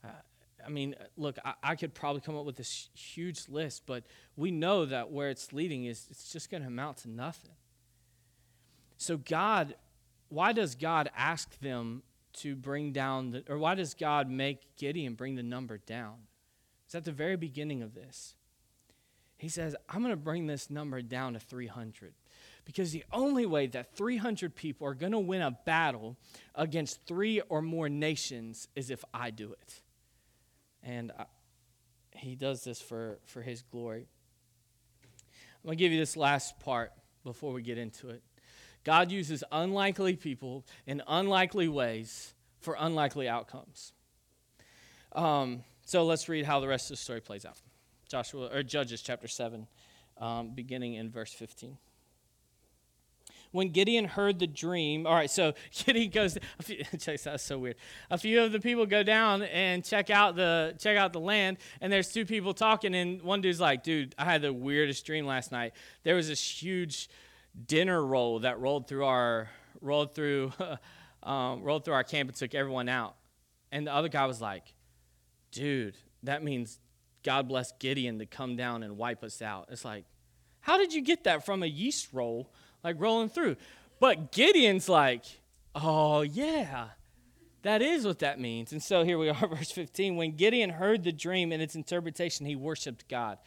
Uh, 0.03 0.09
I 0.65 0.71
mean, 0.71 0.95
look, 1.19 1.37
I, 1.45 1.53
I, 1.63 1.77
could 1.77 1.93
probably 1.93 2.23
come 2.23 2.35
up 2.35 2.47
with 2.47 2.57
this 2.57 2.89
huge 2.95 3.47
list, 3.51 3.83
but 3.85 4.05
we 4.37 4.51
know 4.51 4.87
that 4.87 5.13
where 5.13 5.29
it's 5.29 5.53
leading 5.53 5.85
is 5.85 6.07
it's 6.11 6.33
just 6.33 6.51
going 6.51 6.63
to 6.63 6.67
amount 6.67 6.97
to 6.99 7.11
nothing. 7.11 7.53
So, 8.97 9.19
God, 9.19 9.75
why 10.31 10.53
does 10.53 10.75
God 10.75 11.11
ask 11.15 11.61
them 11.61 12.03
to 12.39 12.57
bring 12.57 12.93
down, 12.93 13.33
the, 13.33 13.45
or 13.51 13.59
why 13.59 13.75
does 13.75 13.93
God 13.93 14.31
make 14.31 14.77
Gideon 14.77 15.13
bring 15.13 15.35
the 15.35 15.43
number 15.43 15.77
down? 15.77 16.15
It's 16.87 16.95
at 16.95 17.05
the 17.05 17.13
very 17.13 17.37
beginning 17.37 17.83
of 17.83 17.95
this. 17.95 18.35
He 19.37 19.51
says, 19.51 19.77
I'm 19.91 20.01
going 20.01 20.11
to 20.11 20.17
bring 20.17 20.47
this 20.47 20.71
number 20.71 21.03
down 21.03 21.35
to 21.35 21.39
300. 21.39 22.15
Because 22.65 22.93
the 22.93 23.05
only 23.13 23.47
way 23.47 23.67
that 23.69 23.95
300 23.95 24.55
people 24.55 24.87
are 24.87 24.95
going 24.95 25.13
to 25.13 25.19
win 25.19 25.43
a 25.43 25.51
battle 25.51 26.17
against 26.55 27.07
three 27.07 27.41
or 27.49 27.61
more 27.61 27.89
nations 27.89 28.69
is 28.75 28.91
if 28.91 29.05
I 29.13 29.31
do 29.31 29.53
it. 29.53 29.83
And 30.83 31.13
I, 31.19 31.27
he 32.17 32.37
does 32.37 32.65
this 32.65 32.81
for, 32.81 33.19
for 33.27 33.43
his 33.43 33.63
glory. 33.63 34.07
I'm 35.03 35.69
going 35.69 35.77
to 35.77 35.85
give 35.85 35.93
you 35.93 35.99
this 35.99 36.17
last 36.17 36.59
part 36.61 36.93
before 37.23 37.53
we 37.53 37.63
get 37.63 37.79
into 37.79 38.11
it. 38.11 38.23
God 38.85 39.11
uses 39.11 39.43
unlikely 39.51 40.17
people 40.17 40.65
in 40.87 41.03
unlikely 41.09 41.69
ways 41.69 42.35
for 42.61 42.77
unlikely 42.79 43.29
outcomes. 43.29 43.93
Um, 45.13 45.65
so 45.87 46.05
let's 46.05 46.29
read 46.29 46.45
how 46.45 46.61
the 46.61 46.69
rest 46.69 46.91
of 46.91 46.97
the 46.97 47.03
story 47.03 47.21
plays 47.21 47.45
out. 47.45 47.57
Joshua 48.09 48.51
or 48.53 48.63
Judges 48.63 49.01
chapter 49.01 49.29
7, 49.29 49.67
um, 50.19 50.51
beginning 50.55 50.95
in 50.95 51.11
verse 51.11 51.33
15 51.33 51.79
when 53.55 53.69
Gideon 53.69 54.05
heard 54.07 54.41
the 54.41 54.49
dream, 54.49 55.07
all 55.07 55.15
right, 55.15 55.31
so 55.31 55.55
Gideon 55.85 56.11
goes, 56.11 56.37
few, 56.61 56.83
check 56.99 57.21
that's 57.21 57.45
so 57.45 57.57
weird. 57.57 57.77
A 58.11 58.19
few 58.19 58.43
of 58.43 58.51
the 58.51 58.59
people 58.59 58.85
go 58.85 59.05
down 59.05 59.43
and 59.45 59.85
check 59.85 60.11
out 60.11 60.35
the 60.35 60.75
check 60.79 60.97
out 60.97 61.13
the 61.13 61.21
land, 61.21 61.59
and 61.81 61.93
there's 61.93 62.13
two 62.13 62.27
people 62.27 62.53
talking, 62.53 62.97
and 62.97 63.23
one 63.23 63.41
dude's 63.41 63.61
like, 63.61 63.85
dude, 63.85 64.13
I 64.19 64.25
had 64.25 64.43
the 64.43 64.53
weirdest 64.53 65.07
dream 65.07 65.25
last 65.25 65.53
night. 65.53 65.73
There 66.03 66.17
was 66.17 66.27
this 66.27 66.43
huge 66.63 67.09
dinner 67.65 68.05
roll 68.05 68.41
that 68.41 68.59
rolled 68.59 68.89
through 68.89 69.05
our 69.05 69.49
rolled 69.81 70.17
through 70.17 70.53
um, 71.23 71.63
rolled 71.63 71.85
through 71.85 71.95
our 71.95 72.05
camp 72.05 72.31
and 72.31 72.37
took 72.37 72.57
everyone 72.57 72.89
out. 72.89 73.15
And 73.71 73.87
the 73.87 73.95
other 73.95 74.09
guy 74.09 74.27
was 74.27 74.41
like, 74.41 74.75
dude, 75.53 75.97
that 76.25 76.43
means 76.43 76.81
God 77.23 77.47
bless 77.47 77.71
Gideon 77.79 78.19
to 78.19 78.27
come 78.27 78.57
down 78.57 78.83
and 78.83 78.97
wipe 78.97 79.23
us 79.23 79.41
out. 79.41 79.69
It's 79.71 79.85
like, 79.85 80.07
how 80.59 80.77
did 80.77 80.93
you 80.93 81.03
get 81.03 81.25
that 81.25 81.47
from 81.47 81.63
a 81.63 81.67
yeast 81.67 82.09
roll, 82.13 82.51
like 82.85 82.97
rolling 83.01 83.31
through? 83.31 83.57
But 83.99 84.31
Gideon's 84.31 84.89
like, 84.89 85.25
oh, 85.75 86.23
yeah, 86.23 86.89
that 87.63 87.83
is 87.83 88.07
what 88.07 88.21
that 88.21 88.39
means. 88.39 88.73
And 88.73 88.83
so 88.83 89.03
here 89.03 89.19
we 89.19 89.31
are, 89.31 89.49
verse 89.49 89.71
15. 89.71 90.17
When 90.17 90.37
Gideon 90.37 90.71
heard 90.71 91.03
the 91.03 91.13
dream 91.13 91.51
and 91.51 91.63
its 91.63 91.75
interpretation, 91.75 92.47
he 92.47 92.55
worshiped 92.55 93.09
God. 93.09 93.39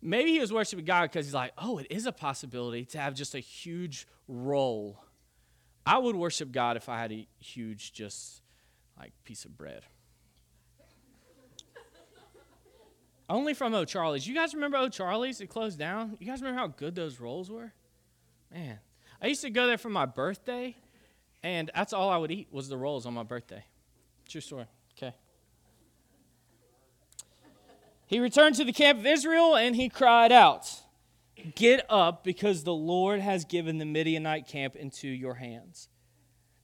Maybe 0.00 0.30
he 0.30 0.38
was 0.38 0.52
worshiping 0.52 0.84
God 0.84 1.02
because 1.10 1.26
he's 1.26 1.34
like, 1.34 1.52
oh, 1.58 1.78
it 1.78 1.88
is 1.90 2.06
a 2.06 2.12
possibility 2.12 2.84
to 2.86 2.98
have 2.98 3.14
just 3.14 3.34
a 3.34 3.40
huge 3.40 4.06
roll. 4.28 5.02
I 5.84 5.98
would 5.98 6.14
worship 6.14 6.52
God 6.52 6.76
if 6.76 6.88
I 6.88 7.00
had 7.00 7.10
a 7.10 7.26
huge, 7.40 7.92
just 7.92 8.42
like 8.96 9.12
piece 9.24 9.44
of 9.44 9.58
bread. 9.58 9.82
Only 13.30 13.52
from 13.54 13.74
O'Charlie's. 13.74 14.26
You 14.26 14.34
guys 14.34 14.54
remember 14.54 14.78
O'Charlie's? 14.78 15.40
It 15.40 15.48
closed 15.48 15.78
down. 15.78 16.16
You 16.18 16.26
guys 16.26 16.40
remember 16.40 16.60
how 16.60 16.68
good 16.68 16.94
those 16.94 17.20
rolls 17.20 17.50
were? 17.50 17.72
Man, 18.52 18.78
I 19.20 19.26
used 19.26 19.42
to 19.42 19.50
go 19.50 19.66
there 19.66 19.78
for 19.78 19.90
my 19.90 20.06
birthday, 20.06 20.76
and 21.42 21.70
that's 21.74 21.92
all 21.92 22.08
I 22.10 22.16
would 22.16 22.30
eat 22.30 22.48
was 22.50 22.68
the 22.68 22.76
rolls 22.76 23.06
on 23.06 23.14
my 23.14 23.22
birthday. 23.22 23.64
True 24.28 24.40
story. 24.40 24.66
Okay. 24.96 25.14
He 28.06 28.20
returned 28.20 28.54
to 28.56 28.64
the 28.64 28.72
camp 28.72 29.00
of 29.00 29.06
Israel 29.06 29.54
and 29.54 29.76
he 29.76 29.88
cried 29.88 30.32
out, 30.32 30.70
Get 31.54 31.86
up, 31.88 32.24
because 32.24 32.64
the 32.64 32.74
Lord 32.74 33.20
has 33.20 33.44
given 33.44 33.78
the 33.78 33.84
Midianite 33.84 34.48
camp 34.48 34.74
into 34.74 35.06
your 35.06 35.34
hands. 35.34 35.88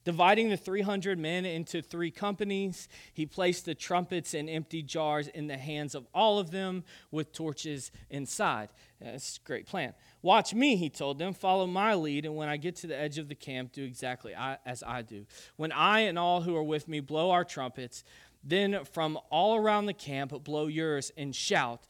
Dividing 0.03 0.49
the 0.49 0.57
300 0.57 1.17
men 1.17 1.45
into 1.45 1.81
three 1.81 2.11
companies, 2.11 2.87
he 3.13 3.25
placed 3.25 3.65
the 3.65 3.73
trumpets 3.73 4.33
and 4.33 4.49
empty 4.49 4.83
jars 4.83 5.27
in 5.29 5.47
the 5.47 5.57
hands 5.57 5.95
of 5.95 6.05
all 6.13 6.37
of 6.37 6.51
them 6.51 6.83
with 7.09 7.31
torches 7.31 7.91
inside. 8.09 8.69
That's 9.01 9.37
a 9.37 9.47
great 9.47 9.65
plan. 9.65 9.93
Watch 10.25 10.55
me, 10.55 10.75
he 10.75 10.89
told 10.89 11.19
them. 11.19 11.35
Follow 11.35 11.67
my 11.67 11.93
lead, 11.93 12.25
and 12.25 12.35
when 12.35 12.49
I 12.49 12.57
get 12.57 12.77
to 12.77 12.87
the 12.87 12.97
edge 12.97 13.19
of 13.19 13.27
the 13.27 13.35
camp, 13.35 13.73
do 13.73 13.83
exactly 13.83 14.33
as 14.65 14.81
I 14.81 15.03
do. 15.03 15.27
When 15.55 15.71
I 15.71 15.99
and 15.99 16.17
all 16.17 16.41
who 16.41 16.55
are 16.55 16.63
with 16.63 16.87
me 16.87 16.99
blow 16.99 17.29
our 17.29 17.43
trumpets, 17.43 18.03
then 18.43 18.85
from 18.85 19.19
all 19.29 19.55
around 19.55 19.85
the 19.85 19.93
camp 19.93 20.33
blow 20.43 20.65
yours 20.65 21.11
and 21.15 21.35
shout 21.35 21.85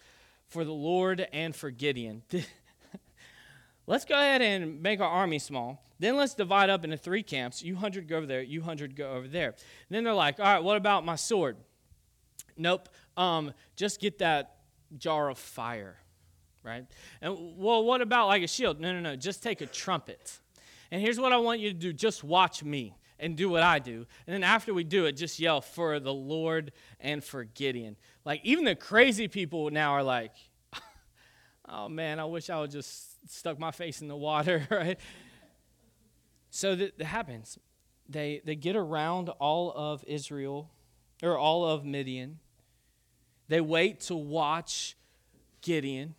for 0.49 0.65
the 0.65 0.73
Lord 0.73 1.25
and 1.31 1.55
for 1.55 1.71
Gideon. 1.71 2.23
Let's 3.87 4.03
go 4.03 4.15
ahead 4.15 4.41
and 4.41 4.81
make 4.81 4.99
our 4.99 5.09
army 5.09 5.39
small. 5.39 5.81
Then 5.99 6.17
let's 6.17 6.33
divide 6.33 6.69
up 6.69 6.83
into 6.83 6.97
three 6.97 7.23
camps. 7.23 7.63
You 7.63 7.77
hundred 7.77 8.09
go 8.09 8.17
over 8.17 8.25
there, 8.25 8.41
you 8.41 8.61
hundred 8.61 8.97
go 8.97 9.11
over 9.13 9.29
there. 9.29 9.51
And 9.51 9.55
then 9.91 10.03
they're 10.03 10.13
like, 10.13 10.39
all 10.41 10.45
right, 10.45 10.61
what 10.61 10.75
about 10.75 11.05
my 11.05 11.15
sword? 11.15 11.55
Nope. 12.57 12.89
Um, 13.15 13.53
just 13.77 14.01
get 14.01 14.17
that 14.17 14.57
jar 14.97 15.29
of 15.29 15.37
fire, 15.37 15.99
right? 16.65 16.85
And 17.21 17.57
well, 17.57 17.83
what 17.83 18.01
about 18.01 18.27
like 18.27 18.43
a 18.43 18.47
shield? 18.47 18.79
No, 18.79 18.91
no, 18.91 18.99
no. 18.99 19.15
Just 19.15 19.43
take 19.43 19.61
a 19.61 19.65
trumpet. 19.65 20.39
And 20.91 21.01
here's 21.01 21.19
what 21.19 21.31
I 21.31 21.37
want 21.37 21.59
you 21.59 21.71
to 21.71 21.77
do 21.77 21.93
just 21.93 22.23
watch 22.23 22.63
me 22.63 22.95
and 23.19 23.37
do 23.37 23.49
what 23.49 23.63
I 23.63 23.79
do. 23.79 24.05
And 24.27 24.33
then 24.33 24.43
after 24.43 24.73
we 24.73 24.83
do 24.83 25.05
it, 25.05 25.13
just 25.13 25.39
yell 25.39 25.61
for 25.61 25.99
the 25.99 26.13
Lord 26.13 26.71
and 26.99 27.23
for 27.23 27.43
Gideon. 27.43 27.95
Like, 28.25 28.41
even 28.43 28.65
the 28.65 28.75
crazy 28.75 29.27
people 29.27 29.69
now 29.69 29.91
are 29.91 30.03
like, 30.03 30.33
oh 31.69 31.87
man, 31.87 32.19
I 32.19 32.25
wish 32.25 32.49
I 32.49 32.59
would 32.59 32.71
just 32.71 33.31
stuck 33.31 33.57
my 33.57 33.71
face 33.71 34.01
in 34.01 34.07
the 34.07 34.15
water, 34.15 34.67
right? 34.71 34.99
So 36.49 36.75
that, 36.75 36.97
that 36.97 37.05
happens. 37.05 37.57
They, 38.07 38.41
they 38.43 38.55
get 38.55 38.75
around 38.75 39.29
all 39.29 39.71
of 39.75 40.03
Israel, 40.05 40.69
or 41.23 41.37
all 41.37 41.65
of 41.65 41.85
Midian. 41.85 42.39
They 43.47 43.61
wait 43.61 44.01
to 44.01 44.15
watch 44.15 44.95
Gideon. 45.61 46.15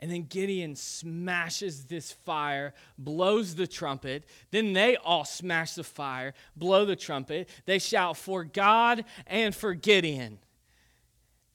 And 0.00 0.10
then 0.10 0.26
Gideon 0.28 0.76
smashes 0.76 1.84
this 1.84 2.12
fire, 2.12 2.74
blows 2.98 3.54
the 3.54 3.66
trumpet. 3.66 4.24
Then 4.50 4.74
they 4.74 4.96
all 4.96 5.24
smash 5.24 5.72
the 5.72 5.84
fire, 5.84 6.34
blow 6.54 6.84
the 6.84 6.96
trumpet. 6.96 7.48
They 7.64 7.78
shout 7.78 8.16
for 8.16 8.44
God 8.44 9.04
and 9.26 9.54
for 9.54 9.72
Gideon. 9.72 10.38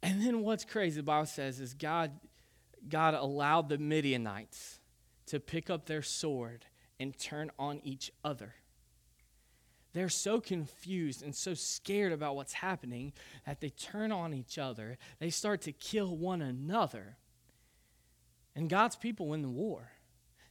And 0.02 0.22
then 0.22 0.42
what's 0.42 0.66
crazy, 0.66 0.98
the 0.98 1.04
Bible 1.04 1.28
says, 1.28 1.60
is 1.60 1.76
God, 1.76 2.12
God 2.89 3.14
allowed 3.14 3.70
the 3.70 3.78
Midianites 3.78 4.80
to 5.28 5.39
pick 5.39 5.70
up 5.70 5.86
their 5.86 6.02
sword 6.02 6.66
and 7.00 7.18
turn 7.18 7.52
on 7.60 7.80
each 7.84 8.12
other. 8.24 8.56
They're 9.94 10.10
so 10.10 10.39
confused 10.39 11.22
and 11.22 11.36
so 11.36 11.54
scared 11.54 12.12
about 12.14 12.36
what's 12.36 12.54
happening 12.54 13.14
that 13.46 13.60
they 13.62 13.70
turn 13.70 14.12
on 14.12 14.34
each 14.34 14.58
other. 14.58 14.98
They 15.20 15.30
start 15.30 15.62
to 15.64 15.74
kill 15.74 16.16
one 16.16 16.42
another 16.42 17.18
and 18.56 18.70
God's 18.70 18.95
people 18.95 19.28
win 19.28 19.41
the 19.41 19.49
war. 19.49 19.91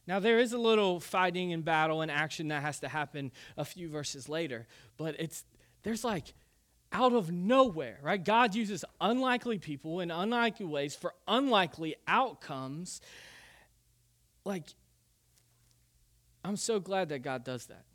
Now, 0.07 0.19
there 0.19 0.39
is 0.39 0.51
a 0.53 0.57
little 0.57 0.99
fighting 0.99 1.53
and 1.53 1.63
battle 1.63 2.01
and 2.01 2.09
action 2.09 2.47
that 2.49 2.63
has 2.63 2.79
to 2.79 2.87
happen 2.87 3.31
a 3.55 3.63
few 3.63 3.87
verses 3.87 4.27
later, 4.27 4.67
but 4.97 5.15
it's 5.19 5.45
there's 5.83 6.03
like 6.03 6.33
out 6.91 7.13
of 7.13 7.31
nowhere, 7.31 7.97
right? 8.01 8.23
God 8.23 8.53
uses 8.53 8.83
unlikely 8.99 9.59
people 9.59 10.01
in 10.01 10.11
unlikely 10.11 10.65
ways 10.65 10.95
for 10.95 11.13
unlikely 11.27 11.95
outcomes. 12.07 12.99
Like, 14.43 14.63
I'm 16.43 16.57
so 16.57 16.79
glad 16.79 17.09
that 17.09 17.19
God 17.19 17.43
does 17.43 17.67
that. 17.67 17.85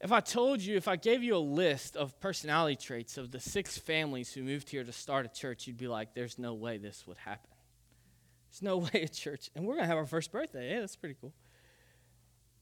If 0.00 0.12
I 0.12 0.20
told 0.20 0.60
you, 0.60 0.76
if 0.76 0.88
I 0.88 0.96
gave 0.96 1.22
you 1.22 1.36
a 1.36 1.38
list 1.38 1.96
of 1.96 2.18
personality 2.20 2.76
traits 2.76 3.18
of 3.18 3.30
the 3.30 3.40
six 3.40 3.78
families 3.78 4.32
who 4.32 4.42
moved 4.42 4.70
here 4.70 4.82
to 4.82 4.92
start 4.92 5.26
a 5.26 5.28
church, 5.28 5.66
you'd 5.66 5.76
be 5.76 5.88
like, 5.88 6.14
there's 6.14 6.38
no 6.38 6.54
way 6.54 6.78
this 6.78 7.06
would 7.06 7.18
happen. 7.18 7.50
There's 8.50 8.62
no 8.62 8.76
way 8.92 9.02
at 9.02 9.12
church. 9.12 9.50
And 9.54 9.64
we're 9.64 9.74
going 9.74 9.84
to 9.84 9.88
have 9.88 9.98
our 9.98 10.06
first 10.06 10.32
birthday. 10.32 10.72
Yeah, 10.72 10.80
that's 10.80 10.96
pretty 10.96 11.16
cool. 11.20 11.32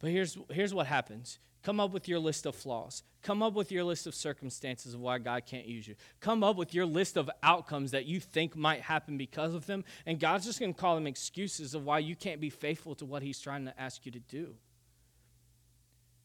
But 0.00 0.10
here's, 0.10 0.38
here's 0.50 0.74
what 0.74 0.86
happens 0.86 1.38
come 1.62 1.80
up 1.80 1.92
with 1.92 2.08
your 2.08 2.18
list 2.18 2.46
of 2.46 2.54
flaws. 2.54 3.02
Come 3.20 3.42
up 3.42 3.52
with 3.52 3.72
your 3.72 3.84
list 3.84 4.06
of 4.06 4.14
circumstances 4.14 4.94
of 4.94 5.00
why 5.00 5.18
God 5.18 5.44
can't 5.44 5.66
use 5.66 5.86
you. 5.88 5.96
Come 6.20 6.44
up 6.44 6.56
with 6.56 6.72
your 6.72 6.86
list 6.86 7.16
of 7.16 7.28
outcomes 7.42 7.90
that 7.90 8.06
you 8.06 8.20
think 8.20 8.56
might 8.56 8.80
happen 8.80 9.18
because 9.18 9.54
of 9.54 9.66
them. 9.66 9.84
And 10.06 10.20
God's 10.20 10.46
just 10.46 10.60
going 10.60 10.72
to 10.72 10.80
call 10.80 10.94
them 10.94 11.06
excuses 11.06 11.74
of 11.74 11.84
why 11.84 11.98
you 11.98 12.14
can't 12.14 12.40
be 12.40 12.48
faithful 12.48 12.94
to 12.94 13.04
what 13.04 13.22
He's 13.22 13.40
trying 13.40 13.64
to 13.66 13.78
ask 13.78 14.06
you 14.06 14.12
to 14.12 14.20
do. 14.20 14.54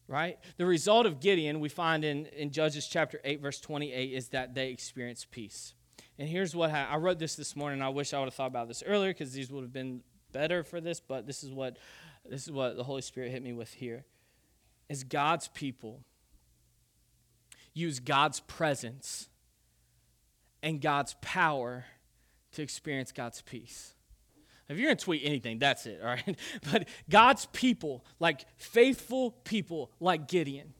Right? 0.08 0.38
The 0.58 0.66
result 0.66 1.08
of 1.08 1.20
Gideon, 1.20 1.60
we 1.60 1.70
find 1.70 2.06
in, 2.06 2.28
in 2.28 2.52
Judges 2.52 2.88
chapter 2.88 3.20
8, 3.24 3.42
verse 3.42 3.60
28, 3.60 4.14
is 4.14 4.30
that 4.30 4.54
they 4.54 4.70
experience 4.70 5.26
peace. 5.30 5.74
And 6.20 6.30
here's 6.30 6.56
what 6.56 6.72
I, 6.72 6.86
I 6.86 6.98
wrote 6.98 7.20
this 7.20 7.36
this 7.36 7.56
morning. 7.56 7.82
I 7.82 7.90
wish 7.90 8.14
I 8.14 8.20
would 8.20 8.26
have 8.26 8.34
thought 8.34 8.48
about 8.48 8.68
this 8.68 8.84
earlier 8.86 9.12
because 9.12 9.34
these 9.34 9.52
would 9.52 9.62
have 9.62 9.74
been 9.74 10.02
better 10.32 10.64
for 10.64 10.80
this. 10.80 11.00
But 11.00 11.26
this 11.28 11.44
is 11.44 11.52
what 11.52 11.78
this 12.30 12.44
is 12.44 12.52
what 12.52 12.78
the 12.78 12.84
Holy 12.84 13.02
Spirit 13.02 13.32
hit 13.32 13.44
me 13.44 13.54
with 13.54 13.74
here. 13.74 14.06
Is 14.90 15.04
God's 15.04 15.48
people 15.48 16.02
use 17.74 18.00
God's 18.00 18.40
presence 18.42 19.30
and 20.62 20.80
God's 20.80 21.16
power 21.22 21.86
to 22.54 22.62
experience 22.62 23.12
God's 23.12 23.42
peace. 23.42 23.94
If 24.70 24.78
you're 24.78 24.88
going 24.88 24.98
to 24.98 25.04
tweet 25.04 25.22
anything, 25.26 25.60
that's 25.60 25.86
it, 25.86 26.00
all 26.02 26.08
right? 26.10 26.40
But 26.72 26.88
God's 27.10 27.48
people, 27.48 28.06
like 28.20 28.46
faithful 28.58 29.32
people 29.32 29.92
like 30.00 30.28
Gideon, 30.28 30.74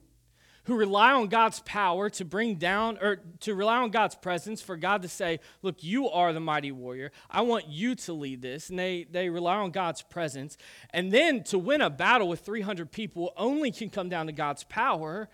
who 0.64 0.76
rely 0.76 1.12
on 1.12 1.28
God's 1.28 1.60
power 1.60 2.08
to 2.10 2.24
bring 2.24 2.56
down 2.56 2.98
or 3.00 3.16
to 3.40 3.54
rely 3.54 3.76
on 3.76 3.90
God's 3.90 4.14
presence 4.14 4.62
for 4.62 4.76
God 4.76 5.02
to 5.02 5.08
say, 5.08 5.40
Look, 5.62 5.82
you 5.82 6.08
are 6.08 6.32
the 6.32 6.40
mighty 6.40 6.72
warrior. 6.72 7.12
I 7.30 7.42
want 7.42 7.68
you 7.68 7.94
to 7.96 8.12
lead 8.12 8.42
this. 8.42 8.70
And 8.70 8.78
they, 8.78 9.06
they 9.10 9.28
rely 9.28 9.56
on 9.56 9.70
God's 9.70 10.02
presence. 10.02 10.56
And 10.90 11.12
then 11.12 11.44
to 11.44 11.58
win 11.58 11.80
a 11.80 11.90
battle 11.90 12.28
with 12.28 12.40
300 12.40 12.90
people 12.90 13.32
only 13.36 13.70
can 13.70 13.90
come 13.90 14.08
down 14.08 14.26
to 14.26 14.32
God's 14.32 14.64
power. 14.64 15.28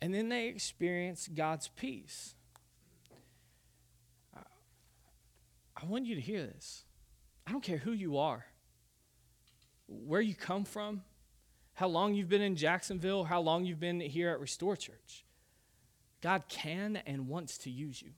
And 0.00 0.14
then 0.14 0.28
they 0.28 0.46
experience 0.46 1.28
God's 1.28 1.68
peace. 1.68 2.34
I 4.34 5.84
want 5.84 6.06
you 6.06 6.14
to 6.14 6.20
hear 6.20 6.42
this. 6.42 6.84
I 7.46 7.52
don't 7.52 7.62
care 7.62 7.76
who 7.76 7.92
you 7.92 8.16
are, 8.16 8.46
where 9.86 10.22
you 10.22 10.34
come 10.34 10.64
from 10.64 11.02
how 11.76 11.88
long 11.88 12.14
you've 12.14 12.30
been 12.30 12.42
in 12.42 12.56
Jacksonville, 12.56 13.24
how 13.24 13.40
long 13.40 13.66
you've 13.66 13.78
been 13.78 14.00
here 14.00 14.30
at 14.30 14.40
Restore 14.40 14.76
Church. 14.76 15.26
God 16.22 16.44
can 16.48 16.96
and 17.06 17.28
wants 17.28 17.58
to 17.58 17.70
use 17.70 18.00
you. 18.00 18.12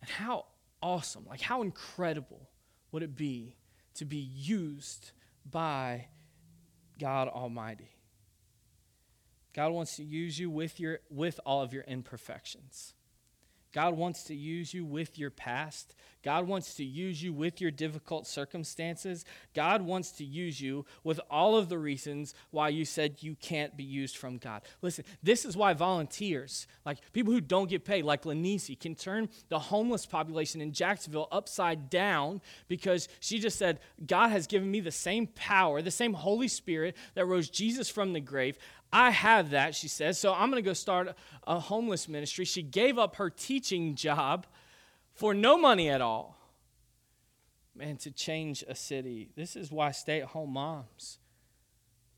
And 0.00 0.08
how 0.08 0.46
awesome, 0.80 1.26
like 1.28 1.40
how 1.40 1.62
incredible 1.62 2.48
would 2.92 3.02
it 3.02 3.16
be 3.16 3.56
to 3.94 4.04
be 4.04 4.18
used 4.18 5.10
by 5.44 6.06
God 7.00 7.26
Almighty? 7.26 7.90
God 9.52 9.72
wants 9.72 9.96
to 9.96 10.04
use 10.04 10.38
you 10.38 10.48
with, 10.48 10.78
your, 10.78 11.00
with 11.10 11.40
all 11.44 11.60
of 11.60 11.72
your 11.72 11.82
imperfections. 11.82 12.94
God 13.72 13.96
wants 13.96 14.24
to 14.24 14.34
use 14.34 14.74
you 14.74 14.84
with 14.84 15.18
your 15.18 15.30
past. 15.30 15.94
God 16.22 16.46
wants 16.46 16.74
to 16.74 16.84
use 16.84 17.22
you 17.22 17.32
with 17.32 17.60
your 17.60 17.70
difficult 17.70 18.26
circumstances. 18.26 19.24
God 19.54 19.82
wants 19.82 20.12
to 20.12 20.24
use 20.24 20.60
you 20.60 20.86
with 21.02 21.20
all 21.30 21.56
of 21.56 21.68
the 21.68 21.78
reasons 21.78 22.34
why 22.50 22.68
you 22.68 22.84
said 22.84 23.16
you 23.20 23.34
can't 23.34 23.76
be 23.76 23.82
used 23.82 24.16
from 24.16 24.38
God. 24.38 24.62
Listen, 24.82 25.04
this 25.22 25.44
is 25.44 25.56
why 25.56 25.72
volunteers, 25.72 26.66
like 26.86 26.98
people 27.12 27.32
who 27.32 27.40
don't 27.40 27.68
get 27.68 27.84
paid, 27.84 28.04
like 28.04 28.22
Lanisi, 28.22 28.78
can 28.78 28.94
turn 28.94 29.28
the 29.48 29.58
homeless 29.58 30.06
population 30.06 30.60
in 30.60 30.72
Jacksonville 30.72 31.28
upside 31.32 31.90
down 31.90 32.40
because 32.68 33.08
she 33.18 33.40
just 33.40 33.58
said, 33.58 33.80
God 34.06 34.28
has 34.28 34.46
given 34.46 34.70
me 34.70 34.80
the 34.80 34.92
same 34.92 35.26
power, 35.26 35.82
the 35.82 35.90
same 35.90 36.14
Holy 36.14 36.48
Spirit 36.48 36.96
that 37.14 37.26
rose 37.26 37.50
Jesus 37.50 37.88
from 37.88 38.12
the 38.12 38.20
grave. 38.20 38.58
I 38.92 39.10
have 39.10 39.50
that, 39.50 39.74
she 39.74 39.88
says, 39.88 40.18
so 40.18 40.34
I'm 40.34 40.50
going 40.50 40.62
to 40.62 40.68
go 40.68 40.74
start 40.74 41.16
a 41.46 41.58
homeless 41.58 42.08
ministry. 42.08 42.44
She 42.44 42.62
gave 42.62 42.98
up 42.98 43.16
her 43.16 43.30
teaching 43.30 43.94
job 43.94 44.46
for 45.14 45.32
no 45.32 45.56
money 45.56 45.88
at 45.88 46.02
all. 46.02 46.36
Man, 47.74 47.96
to 47.98 48.10
change 48.10 48.62
a 48.68 48.74
city. 48.74 49.30
This 49.34 49.56
is 49.56 49.72
why 49.72 49.92
stay 49.92 50.20
at 50.20 50.28
home 50.28 50.52
moms. 50.52 51.18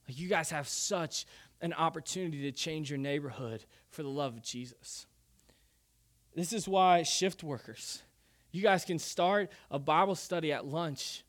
Like 0.09 0.19
you 0.19 0.29
guys 0.29 0.51
have 0.51 0.67
such 0.67 1.27
an 1.61 1.73
opportunity 1.73 2.43
to 2.43 2.53
change 2.53 2.91
your 2.91 2.99
neighborhood 2.99 3.65
for 3.91 4.03
the 4.03 4.09
love 4.09 4.35
of 4.35 4.43
Jesus. 4.43 5.07
This 6.35 6.53
is 6.53 6.67
why 6.67 7.05
shift 7.05 7.45
workers, 7.45 8.03
you 8.51 8.63
guys 8.63 8.85
can 8.85 8.99
start 8.99 9.51
a 9.71 9.79
Bible 9.79 10.17
study 10.17 10.53
at 10.53 10.67
lunch 10.67 11.23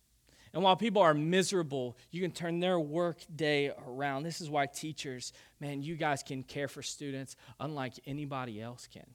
and 0.55 0.63
while 0.63 0.77
people 0.77 1.01
are 1.01 1.13
miserable, 1.13 1.97
you 2.11 2.21
can 2.21 2.31
turn 2.31 2.61
their 2.61 2.79
work 2.79 3.17
day 3.35 3.73
around. 3.85 4.23
This 4.23 4.39
is 4.39 4.49
why 4.49 4.67
teachers, 4.67 5.33
man, 5.59 5.83
you 5.83 5.97
guys 5.97 6.23
can 6.23 6.43
care 6.43 6.69
for 6.69 6.81
students 6.81 7.35
unlike 7.59 7.95
anybody 8.07 8.61
else 8.61 8.87
can. 8.91 9.05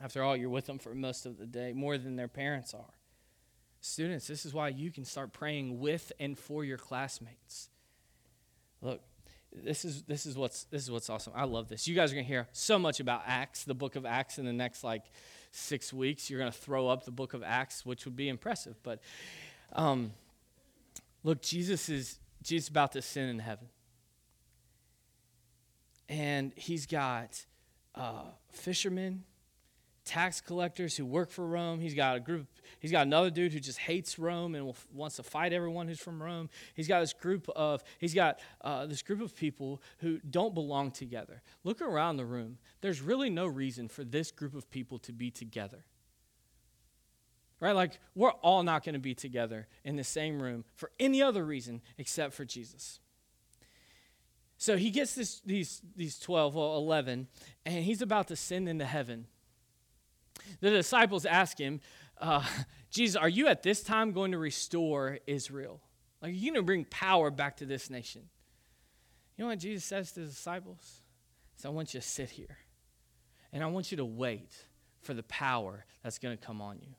After 0.00 0.22
all, 0.22 0.36
you're 0.36 0.48
with 0.48 0.66
them 0.66 0.78
for 0.78 0.94
most 0.94 1.26
of 1.26 1.38
the 1.38 1.46
day, 1.46 1.72
more 1.72 1.98
than 1.98 2.14
their 2.14 2.28
parents 2.28 2.72
are. 2.72 2.94
Students, 3.80 4.28
this 4.28 4.46
is 4.46 4.54
why 4.54 4.68
you 4.68 4.92
can 4.92 5.04
start 5.04 5.32
praying 5.32 5.80
with 5.80 6.12
and 6.20 6.38
for 6.38 6.64
your 6.64 6.78
classmates. 6.78 7.68
Look, 8.80 9.00
this 9.52 9.84
is 9.84 10.02
this 10.02 10.24
is 10.24 10.36
what's 10.36 10.64
this 10.64 10.82
is 10.82 10.90
what's 10.90 11.10
awesome. 11.10 11.32
I 11.34 11.44
love 11.44 11.68
this. 11.68 11.88
You 11.88 11.96
guys 11.96 12.12
are 12.12 12.14
gonna 12.14 12.26
hear 12.26 12.46
so 12.52 12.78
much 12.78 13.00
about 13.00 13.22
Acts, 13.26 13.64
the 13.64 13.74
book 13.74 13.96
of 13.96 14.06
Acts, 14.06 14.38
in 14.38 14.44
the 14.44 14.52
next 14.52 14.84
like 14.84 15.02
six 15.50 15.92
weeks. 15.92 16.30
You're 16.30 16.38
gonna 16.38 16.52
throw 16.52 16.86
up 16.86 17.04
the 17.04 17.10
book 17.10 17.34
of 17.34 17.42
Acts, 17.42 17.84
which 17.84 18.04
would 18.04 18.14
be 18.14 18.28
impressive. 18.28 18.76
But 18.84 19.00
um, 19.72 20.12
Look, 21.22 21.42
Jesus 21.42 21.88
is 21.88 22.18
Jesus 22.42 22.68
about 22.68 22.92
to 22.92 23.02
sin 23.02 23.28
in 23.28 23.38
heaven. 23.38 23.68
And 26.08 26.52
he's 26.56 26.86
got 26.86 27.44
uh, 27.94 28.22
fishermen, 28.50 29.24
tax 30.04 30.40
collectors 30.40 30.96
who 30.96 31.04
work 31.04 31.30
for 31.30 31.46
Rome. 31.46 31.80
He's 31.80 31.94
got 31.94 32.16
a 32.16 32.20
group. 32.20 32.46
He's 32.80 32.92
got 32.92 33.06
another 33.06 33.28
dude 33.28 33.52
who 33.52 33.60
just 33.60 33.78
hates 33.78 34.18
Rome 34.18 34.54
and 34.54 34.72
wants 34.94 35.16
to 35.16 35.22
fight 35.22 35.52
everyone 35.52 35.86
who's 35.88 36.00
from 36.00 36.22
Rome. 36.22 36.48
He's 36.74 36.88
got 36.88 37.00
this 37.00 37.12
group 37.12 37.48
of 37.54 37.84
he's 37.98 38.14
got 38.14 38.40
uh, 38.62 38.86
this 38.86 39.02
group 39.02 39.20
of 39.20 39.36
people 39.36 39.82
who 39.98 40.18
don't 40.30 40.54
belong 40.54 40.92
together. 40.92 41.42
Look 41.64 41.82
around 41.82 42.16
the 42.16 42.24
room. 42.24 42.56
There's 42.80 43.02
really 43.02 43.28
no 43.28 43.46
reason 43.46 43.88
for 43.88 44.04
this 44.04 44.30
group 44.30 44.54
of 44.54 44.70
people 44.70 44.98
to 45.00 45.12
be 45.12 45.30
together 45.30 45.84
right? 47.60 47.74
Like, 47.74 47.98
we're 48.14 48.30
all 48.30 48.62
not 48.62 48.84
going 48.84 48.94
to 48.94 49.00
be 49.00 49.14
together 49.14 49.66
in 49.84 49.96
the 49.96 50.04
same 50.04 50.40
room 50.40 50.64
for 50.74 50.90
any 50.98 51.22
other 51.22 51.44
reason 51.44 51.82
except 51.96 52.34
for 52.34 52.44
Jesus. 52.44 53.00
So 54.56 54.76
he 54.76 54.90
gets 54.90 55.14
this, 55.14 55.40
these, 55.40 55.80
these 55.96 56.18
12, 56.18 56.54
well, 56.54 56.76
11, 56.76 57.28
and 57.64 57.84
he's 57.84 58.02
about 58.02 58.28
to 58.28 58.36
send 58.36 58.68
into 58.68 58.84
heaven. 58.84 59.26
The 60.60 60.70
disciples 60.70 61.24
ask 61.24 61.58
him, 61.58 61.80
uh, 62.20 62.44
Jesus, 62.90 63.16
are 63.16 63.28
you 63.28 63.46
at 63.46 63.62
this 63.62 63.82
time 63.82 64.12
going 64.12 64.32
to 64.32 64.38
restore 64.38 65.18
Israel? 65.26 65.80
Like, 66.20 66.32
are 66.32 66.34
you 66.34 66.50
going 66.50 66.60
to 66.60 66.66
bring 66.66 66.84
power 66.84 67.30
back 67.30 67.58
to 67.58 67.66
this 67.66 67.90
nation? 67.90 68.22
You 69.36 69.44
know 69.44 69.50
what 69.50 69.60
Jesus 69.60 69.84
says 69.84 70.10
to 70.12 70.20
the 70.20 70.26
disciples? 70.26 71.02
So 71.56 71.68
I 71.68 71.72
want 71.72 71.94
you 71.94 72.00
to 72.00 72.06
sit 72.06 72.30
here, 72.30 72.58
and 73.52 73.62
I 73.62 73.66
want 73.66 73.90
you 73.90 73.96
to 73.98 74.04
wait 74.04 74.52
for 75.00 75.14
the 75.14 75.22
power 75.24 75.84
that's 76.02 76.18
going 76.18 76.36
to 76.36 76.44
come 76.44 76.60
on 76.60 76.78
you. 76.80 76.94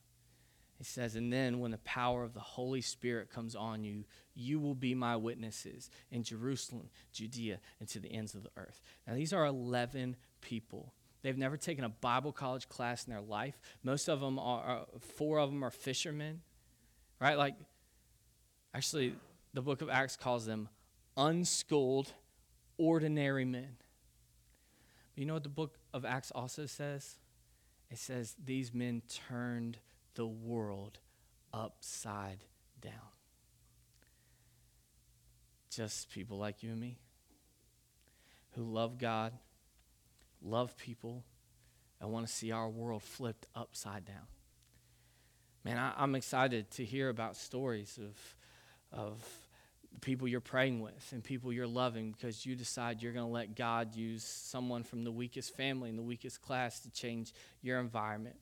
He 0.80 0.86
says, 0.86 1.16
And 1.16 1.32
then 1.32 1.60
when 1.60 1.72
the 1.72 1.78
power 1.80 2.24
of 2.24 2.34
the 2.34 2.40
Holy 2.40 2.80
Spirit 2.80 3.30
comes 3.30 3.54
on 3.54 3.84
you, 3.84 4.06
you 4.34 4.62
will 4.62 4.74
be 4.74 4.96
my 4.96 5.18
witnesses 5.18 5.90
in 6.10 6.24
Jerusalem, 6.24 6.90
Judea, 7.12 7.60
and 7.82 7.90
to 7.90 8.00
the 8.00 8.12
ends 8.12 8.34
of 8.34 8.44
the 8.44 8.50
earth. 8.56 8.82
Now, 9.06 9.14
these 9.14 9.34
are 9.34 9.46
11 9.46 10.16
people. 10.40 10.94
They've 11.22 11.38
never 11.38 11.58
taken 11.58 11.84
a 11.84 11.90
Bible 11.90 12.32
college 12.32 12.70
class 12.70 13.06
in 13.06 13.12
their 13.12 13.22
life. 13.22 13.60
Most 13.84 14.08
of 14.08 14.22
them 14.22 14.40
are, 14.40 14.86
four 15.18 15.38
of 15.40 15.50
them 15.50 15.66
are 15.66 15.70
fishermen, 15.70 16.40
right? 17.20 17.38
Like, 17.38 17.56
actually, 18.74 19.16
the 19.54 19.62
book 19.62 19.82
of 19.82 19.90
Acts 19.90 20.16
calls 20.16 20.46
them 20.46 20.70
unschooled, 21.18 22.14
ordinary 22.78 23.44
men. 23.44 23.76
But 25.14 25.20
you 25.20 25.26
know 25.26 25.34
what 25.34 25.44
the 25.44 25.50
book 25.50 25.78
of 25.94 26.06
Acts 26.06 26.32
also 26.32 26.66
says? 26.66 27.18
It 27.92 27.98
says 27.98 28.34
these 28.42 28.74
men 28.74 29.02
turned 29.28 29.80
the 30.20 30.28
world 30.28 31.00
upside 31.54 32.44
down. 32.82 32.92
Just 35.70 36.12
people 36.12 36.38
like 36.38 36.62
you 36.62 36.72
and 36.72 36.80
me 36.80 37.00
who 38.52 38.64
love 38.64 38.98
God, 38.98 39.32
love 40.42 40.76
people, 40.76 41.24
and 42.02 42.12
want 42.12 42.28
to 42.28 42.34
see 42.34 42.52
our 42.52 42.68
world 42.68 43.02
flipped 43.02 43.48
upside 43.56 44.04
down. 44.04 44.28
Man, 45.64 45.78
I, 45.78 46.04
am 46.04 46.16
excited 46.16 46.70
to 46.72 46.84
hear 46.84 47.08
about 47.08 47.38
stories 47.38 47.98
of, 47.98 49.00
of 49.00 49.24
people 50.02 50.28
you're 50.28 50.42
praying 50.42 50.82
with 50.82 51.14
and 51.14 51.24
people 51.24 51.54
you're 51.54 51.66
loving 51.66 52.12
because 52.12 52.46
you 52.46 52.58
decide 52.58 53.02
you're 53.02 53.14
going 53.14 53.26
to 53.26 53.32
let 53.32 53.56
God 53.56 53.96
use 53.96 54.26
someone 54.26 54.84
from 54.84 55.06
the 55.06 55.12
weakest 55.14 55.56
family 55.56 55.90
and 55.90 55.98
the 55.98 56.04
weakest 56.04 56.42
class 56.42 56.82
to 56.82 56.92
change 56.92 57.34
your 57.62 57.80
environment. 57.80 58.36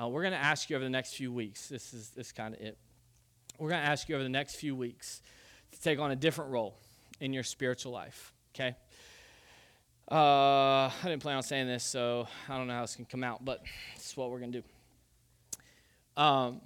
Uh, 0.00 0.08
we're 0.08 0.22
going 0.22 0.32
to 0.32 0.38
ask 0.38 0.70
you 0.70 0.76
over 0.76 0.84
the 0.84 0.90
next 0.90 1.14
few 1.14 1.32
weeks. 1.32 1.68
This 1.68 1.94
is 1.94 2.10
this 2.10 2.32
kind 2.32 2.54
of 2.54 2.60
it. 2.60 2.76
We're 3.58 3.68
going 3.68 3.82
to 3.82 3.88
ask 3.88 4.08
you 4.08 4.16
over 4.16 4.24
the 4.24 4.28
next 4.28 4.56
few 4.56 4.74
weeks 4.74 5.22
to 5.70 5.80
take 5.80 6.00
on 6.00 6.10
a 6.10 6.16
different 6.16 6.50
role 6.50 6.76
in 7.20 7.32
your 7.32 7.44
spiritual 7.44 7.92
life. 7.92 8.32
Okay. 8.54 8.74
Uh, 10.10 10.90
I 10.90 10.92
didn't 11.04 11.22
plan 11.22 11.36
on 11.36 11.44
saying 11.44 11.68
this, 11.68 11.84
so 11.84 12.26
I 12.48 12.58
don't 12.58 12.66
know 12.66 12.74
how 12.74 12.80
this 12.80 12.96
can 12.96 13.04
come 13.04 13.22
out, 13.22 13.44
but 13.44 13.62
this 13.94 14.10
is 14.10 14.16
what 14.16 14.30
we're 14.30 14.40
going 14.40 14.52
to 14.52 14.62
do. 14.62 16.22
Um, 16.22 16.60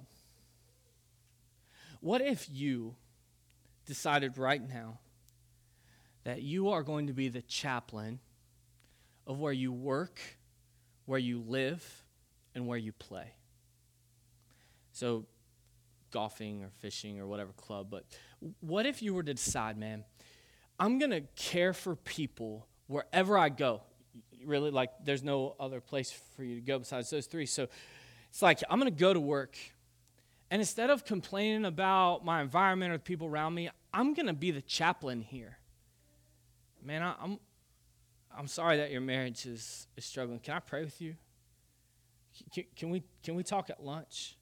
what 2.01 2.21
if 2.21 2.47
you 2.51 2.95
decided 3.85 4.37
right 4.37 4.67
now 4.67 4.99
that 6.23 6.41
you 6.41 6.69
are 6.69 6.81
going 6.81 7.07
to 7.07 7.13
be 7.13 7.29
the 7.29 7.41
chaplain 7.43 8.19
of 9.27 9.39
where 9.39 9.53
you 9.53 9.71
work, 9.71 10.19
where 11.05 11.19
you 11.19 11.43
live, 11.47 12.03
and 12.55 12.67
where 12.67 12.77
you 12.77 12.91
play. 12.91 13.33
So, 14.91 15.25
golfing 16.11 16.63
or 16.63 16.69
fishing 16.79 17.19
or 17.19 17.27
whatever 17.27 17.51
club, 17.53 17.87
but 17.89 18.05
what 18.61 18.85
if 18.85 19.01
you 19.01 19.13
were 19.13 19.23
to 19.23 19.33
decide, 19.33 19.77
man, 19.77 20.03
I'm 20.79 20.97
going 20.97 21.11
to 21.11 21.21
care 21.35 21.73
for 21.73 21.95
people 21.95 22.67
wherever 22.87 23.37
I 23.37 23.49
go? 23.49 23.81
Really, 24.43 24.71
like, 24.71 24.89
there's 25.03 25.23
no 25.23 25.55
other 25.59 25.81
place 25.81 26.11
for 26.35 26.43
you 26.43 26.55
to 26.55 26.61
go 26.61 26.79
besides 26.79 27.09
those 27.09 27.27
three. 27.27 27.45
So, 27.45 27.67
it's 28.29 28.41
like, 28.41 28.61
I'm 28.69 28.79
going 28.79 28.91
to 28.91 28.99
go 28.99 29.13
to 29.13 29.19
work. 29.19 29.57
And 30.51 30.61
instead 30.61 30.89
of 30.89 31.05
complaining 31.05 31.65
about 31.65 32.25
my 32.25 32.41
environment 32.41 32.91
or 32.91 32.97
the 32.97 33.03
people 33.03 33.27
around 33.27 33.53
me, 33.53 33.69
I'm 33.93 34.13
going 34.13 34.27
to 34.27 34.33
be 34.33 34.51
the 34.51 34.61
chaplain 34.61 35.21
here. 35.21 35.57
Man, 36.83 37.03
I, 37.03 37.13
I'm, 37.21 37.39
I'm 38.35 38.47
sorry 38.47 38.77
that 38.77 38.91
your 38.91 39.01
marriage 39.01 39.45
is, 39.45 39.87
is 39.95 40.05
struggling. 40.05 40.39
Can 40.39 40.55
I 40.55 40.59
pray 40.59 40.83
with 40.83 41.01
you? 41.01 41.15
Can, 42.75 42.89
we, 42.89 43.03
can 43.23 43.35
we 43.35 43.43
talk 43.43 43.69
at 43.69 43.83
lunch? 43.83 44.37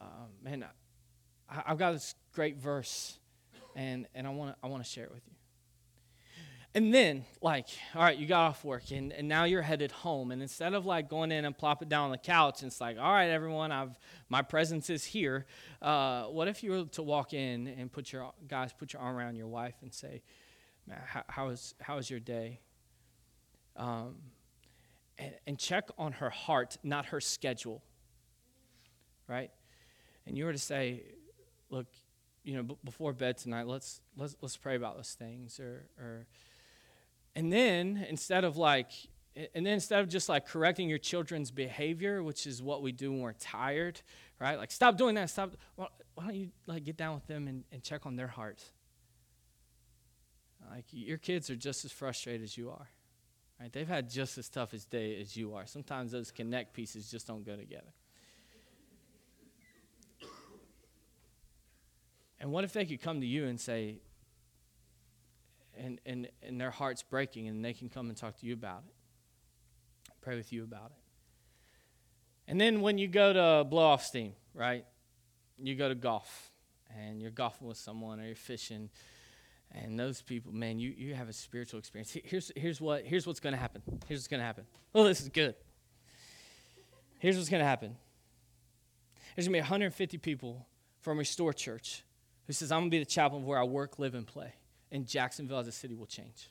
Uh, 0.00 0.04
man, 0.42 0.64
I, 1.48 1.62
have 1.66 1.78
got 1.78 1.92
this 1.92 2.14
great 2.32 2.56
verse, 2.56 3.18
and, 3.76 4.06
and 4.14 4.26
I 4.26 4.30
want 4.30 4.52
to 4.52 4.56
I 4.62 4.68
wanna 4.68 4.84
share 4.84 5.04
it 5.04 5.12
with 5.12 5.22
you. 5.26 5.34
And 6.74 6.92
then, 6.92 7.26
like, 7.42 7.66
all 7.94 8.02
right, 8.02 8.16
you 8.16 8.26
got 8.26 8.48
off 8.48 8.64
work, 8.64 8.90
and, 8.92 9.12
and 9.12 9.28
now 9.28 9.44
you're 9.44 9.60
headed 9.60 9.92
home. 9.92 10.30
And 10.30 10.40
instead 10.40 10.72
of 10.72 10.86
like 10.86 11.10
going 11.10 11.30
in 11.30 11.44
and 11.44 11.56
plop 11.56 11.82
it 11.82 11.90
down 11.90 12.04
on 12.06 12.10
the 12.12 12.18
couch, 12.18 12.62
and 12.62 12.70
it's 12.70 12.80
like, 12.80 12.96
all 12.98 13.12
right, 13.12 13.28
everyone, 13.28 13.70
I've 13.70 13.98
my 14.30 14.40
presence 14.40 14.88
is 14.88 15.04
here. 15.04 15.44
Uh, 15.82 16.24
what 16.24 16.48
if 16.48 16.62
you 16.62 16.70
were 16.70 16.84
to 16.84 17.02
walk 17.02 17.34
in 17.34 17.68
and 17.68 17.92
put 17.92 18.10
your 18.10 18.32
guys 18.48 18.72
put 18.72 18.94
your 18.94 19.02
arm 19.02 19.16
around 19.16 19.36
your 19.36 19.48
wife 19.48 19.74
and 19.82 19.92
say, 19.92 20.22
Man, 20.86 20.98
how, 21.04 21.22
how 21.28 21.48
is 21.48 21.74
how 21.78 21.98
is 21.98 22.08
your 22.08 22.20
day? 22.20 22.60
Um, 23.76 24.16
and, 25.22 25.34
and 25.46 25.58
check 25.58 25.88
on 25.98 26.12
her 26.12 26.30
heart, 26.30 26.76
not 26.82 27.06
her 27.06 27.20
schedule. 27.20 27.82
Right? 29.28 29.50
And 30.26 30.36
you 30.36 30.44
were 30.44 30.52
to 30.52 30.58
say, 30.58 31.02
look, 31.70 31.86
you 32.44 32.56
know, 32.56 32.62
b- 32.62 32.78
before 32.84 33.12
bed 33.12 33.38
tonight, 33.38 33.66
let's 33.66 34.00
let's 34.16 34.36
let's 34.40 34.56
pray 34.56 34.76
about 34.76 34.96
those 34.96 35.12
things, 35.12 35.60
or 35.60 35.86
or, 35.98 36.26
and 37.34 37.52
then 37.52 38.04
instead 38.08 38.44
of 38.44 38.56
like 38.56 38.90
and 39.34 39.64
then 39.66 39.74
instead 39.74 40.00
of 40.00 40.08
just 40.08 40.28
like 40.28 40.46
correcting 40.46 40.88
your 40.88 40.98
children's 40.98 41.50
behavior, 41.50 42.22
which 42.22 42.46
is 42.46 42.62
what 42.62 42.82
we 42.82 42.92
do 42.92 43.10
when 43.10 43.20
we're 43.20 43.32
tired, 43.32 44.00
right? 44.38 44.58
Like, 44.58 44.70
stop 44.70 44.98
doing 44.98 45.14
that. 45.14 45.30
Stop. 45.30 45.56
Why, 45.76 45.86
don't 46.18 46.34
you 46.34 46.50
like 46.66 46.84
get 46.84 46.96
down 46.96 47.14
with 47.14 47.26
them 47.26 47.48
and, 47.48 47.64
and 47.72 47.82
check 47.82 48.04
on 48.04 48.16
their 48.16 48.26
hearts? 48.26 48.72
Like, 50.70 50.84
your 50.90 51.18
kids 51.18 51.50
are 51.50 51.56
just 51.56 51.84
as 51.84 51.92
frustrated 51.92 52.42
as 52.42 52.56
you 52.56 52.70
are, 52.70 52.88
right? 53.62 53.72
They've 53.72 53.86
had 53.86 54.10
just 54.10 54.38
as 54.38 54.48
tough 54.48 54.72
a 54.72 54.78
day 54.78 55.20
as 55.20 55.36
you 55.36 55.54
are. 55.54 55.66
Sometimes 55.66 56.10
those 56.10 56.32
connect 56.32 56.74
pieces 56.74 57.08
just 57.08 57.28
don't 57.28 57.46
go 57.46 57.54
together. 57.54 57.92
And 62.40 62.50
what 62.50 62.64
if 62.64 62.72
they 62.72 62.84
could 62.84 63.00
come 63.00 63.20
to 63.20 63.26
you 63.26 63.46
and 63.46 63.60
say, 63.60 64.00
and, 65.78 66.00
and, 66.04 66.28
and 66.42 66.60
their 66.60 66.72
heart's 66.72 67.04
breaking, 67.04 67.46
and 67.46 67.64
they 67.64 67.72
can 67.72 67.88
come 67.88 68.08
and 68.08 68.16
talk 68.16 68.36
to 68.40 68.46
you 68.46 68.52
about 68.52 68.82
it, 68.84 68.94
pray 70.22 70.36
with 70.36 70.52
you 70.52 70.64
about 70.64 70.86
it. 70.86 71.02
And 72.48 72.60
then 72.60 72.80
when 72.80 72.98
you 72.98 73.06
go 73.06 73.32
to 73.32 73.64
blow 73.64 73.84
off 73.84 74.04
steam, 74.04 74.32
right? 74.54 74.84
You 75.56 75.76
go 75.76 75.88
to 75.88 75.94
golf, 75.94 76.50
and 76.98 77.22
you're 77.22 77.30
golfing 77.30 77.68
with 77.68 77.76
someone, 77.76 78.18
or 78.18 78.26
you're 78.26 78.34
fishing, 78.34 78.90
and 79.74 79.98
those 79.98 80.20
people, 80.20 80.52
man, 80.52 80.78
you, 80.78 80.92
you 80.96 81.14
have 81.14 81.28
a 81.28 81.32
spiritual 81.32 81.78
experience. 81.78 82.16
Here's, 82.24 82.52
here's, 82.54 82.80
what, 82.80 83.04
here's 83.04 83.26
what's 83.26 83.40
going 83.40 83.54
to 83.54 83.58
happen. 83.58 83.82
Here's 84.06 84.20
what's 84.20 84.28
going 84.28 84.40
to 84.40 84.46
happen. 84.46 84.64
Oh, 84.94 85.04
this 85.04 85.22
is 85.22 85.30
good. 85.30 85.54
Here's 87.18 87.38
what's 87.38 87.48
going 87.48 87.62
to 87.62 87.66
happen. 87.66 87.96
There's 89.34 89.46
going 89.46 89.54
to 89.54 89.56
be 89.56 89.60
150 89.60 90.18
people 90.18 90.66
from 91.00 91.16
Restore 91.16 91.54
Church 91.54 92.02
who 92.46 92.52
says, 92.52 92.70
I'm 92.70 92.80
going 92.80 92.90
to 92.90 92.94
be 92.96 92.98
the 92.98 93.06
chaplain 93.06 93.46
where 93.46 93.58
I 93.58 93.64
work, 93.64 93.98
live, 93.98 94.14
and 94.14 94.26
play. 94.26 94.52
And 94.90 95.06
Jacksonville 95.06 95.60
as 95.60 95.66
a 95.66 95.72
city 95.72 95.94
will 95.94 96.04
change. 96.04 96.50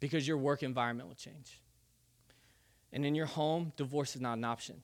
Because 0.00 0.26
your 0.26 0.38
work 0.38 0.62
environment 0.62 1.10
will 1.10 1.14
change. 1.14 1.60
And 2.90 3.04
in 3.04 3.14
your 3.14 3.26
home, 3.26 3.74
divorce 3.76 4.16
is 4.16 4.22
not 4.22 4.38
an 4.38 4.44
option. 4.44 4.82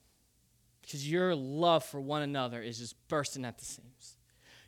Because 0.83 1.09
your 1.09 1.33
love 1.33 1.83
for 1.83 1.99
one 1.99 2.21
another 2.21 2.61
is 2.61 2.77
just 2.77 2.95
bursting 3.07 3.45
at 3.45 3.57
the 3.57 3.65
seams. 3.65 4.18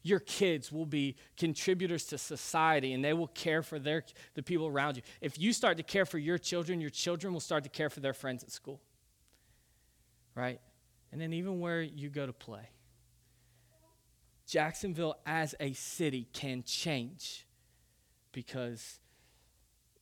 Your 0.03 0.19
kids 0.19 0.71
will 0.71 0.85
be 0.85 1.15
contributors 1.37 2.05
to 2.07 2.17
society 2.17 2.93
and 2.93 3.03
they 3.03 3.13
will 3.13 3.27
care 3.27 3.61
for 3.61 3.77
their, 3.77 4.03
the 4.33 4.41
people 4.41 4.67
around 4.67 4.97
you. 4.97 5.03
If 5.21 5.39
you 5.39 5.53
start 5.53 5.77
to 5.77 5.83
care 5.83 6.05
for 6.05 6.17
your 6.17 6.37
children, 6.37 6.81
your 6.81 6.89
children 6.89 7.33
will 7.33 7.39
start 7.39 7.63
to 7.63 7.69
care 7.69 7.89
for 7.89 7.99
their 7.99 8.13
friends 8.13 8.43
at 8.43 8.51
school. 8.51 8.81
Right? 10.33 10.59
And 11.11 11.21
then 11.21 11.33
even 11.33 11.59
where 11.59 11.81
you 11.81 12.09
go 12.09 12.25
to 12.25 12.33
play. 12.33 12.69
Jacksonville 14.47 15.17
as 15.25 15.55
a 15.59 15.73
city 15.73 16.27
can 16.33 16.63
change 16.63 17.45
because 18.31 18.99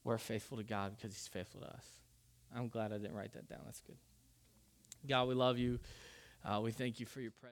we're 0.04 0.18
faithful 0.18 0.58
to 0.58 0.64
God 0.64 0.96
because 0.96 1.14
He's 1.14 1.28
faithful 1.28 1.62
to 1.62 1.68
us. 1.68 1.86
I'm 2.56 2.68
glad 2.68 2.92
I 2.92 2.98
didn't 2.98 3.16
write 3.16 3.34
that 3.34 3.48
down. 3.48 3.60
That's 3.66 3.82
good. 3.82 3.98
God, 5.08 5.28
we 5.28 5.36
love 5.36 5.58
you. 5.58 5.80
Uh, 6.44 6.62
we 6.64 6.72
thank 6.72 7.00
you 7.00 7.06
for 7.06 7.22
your 7.22 7.32
presence. 7.32 7.48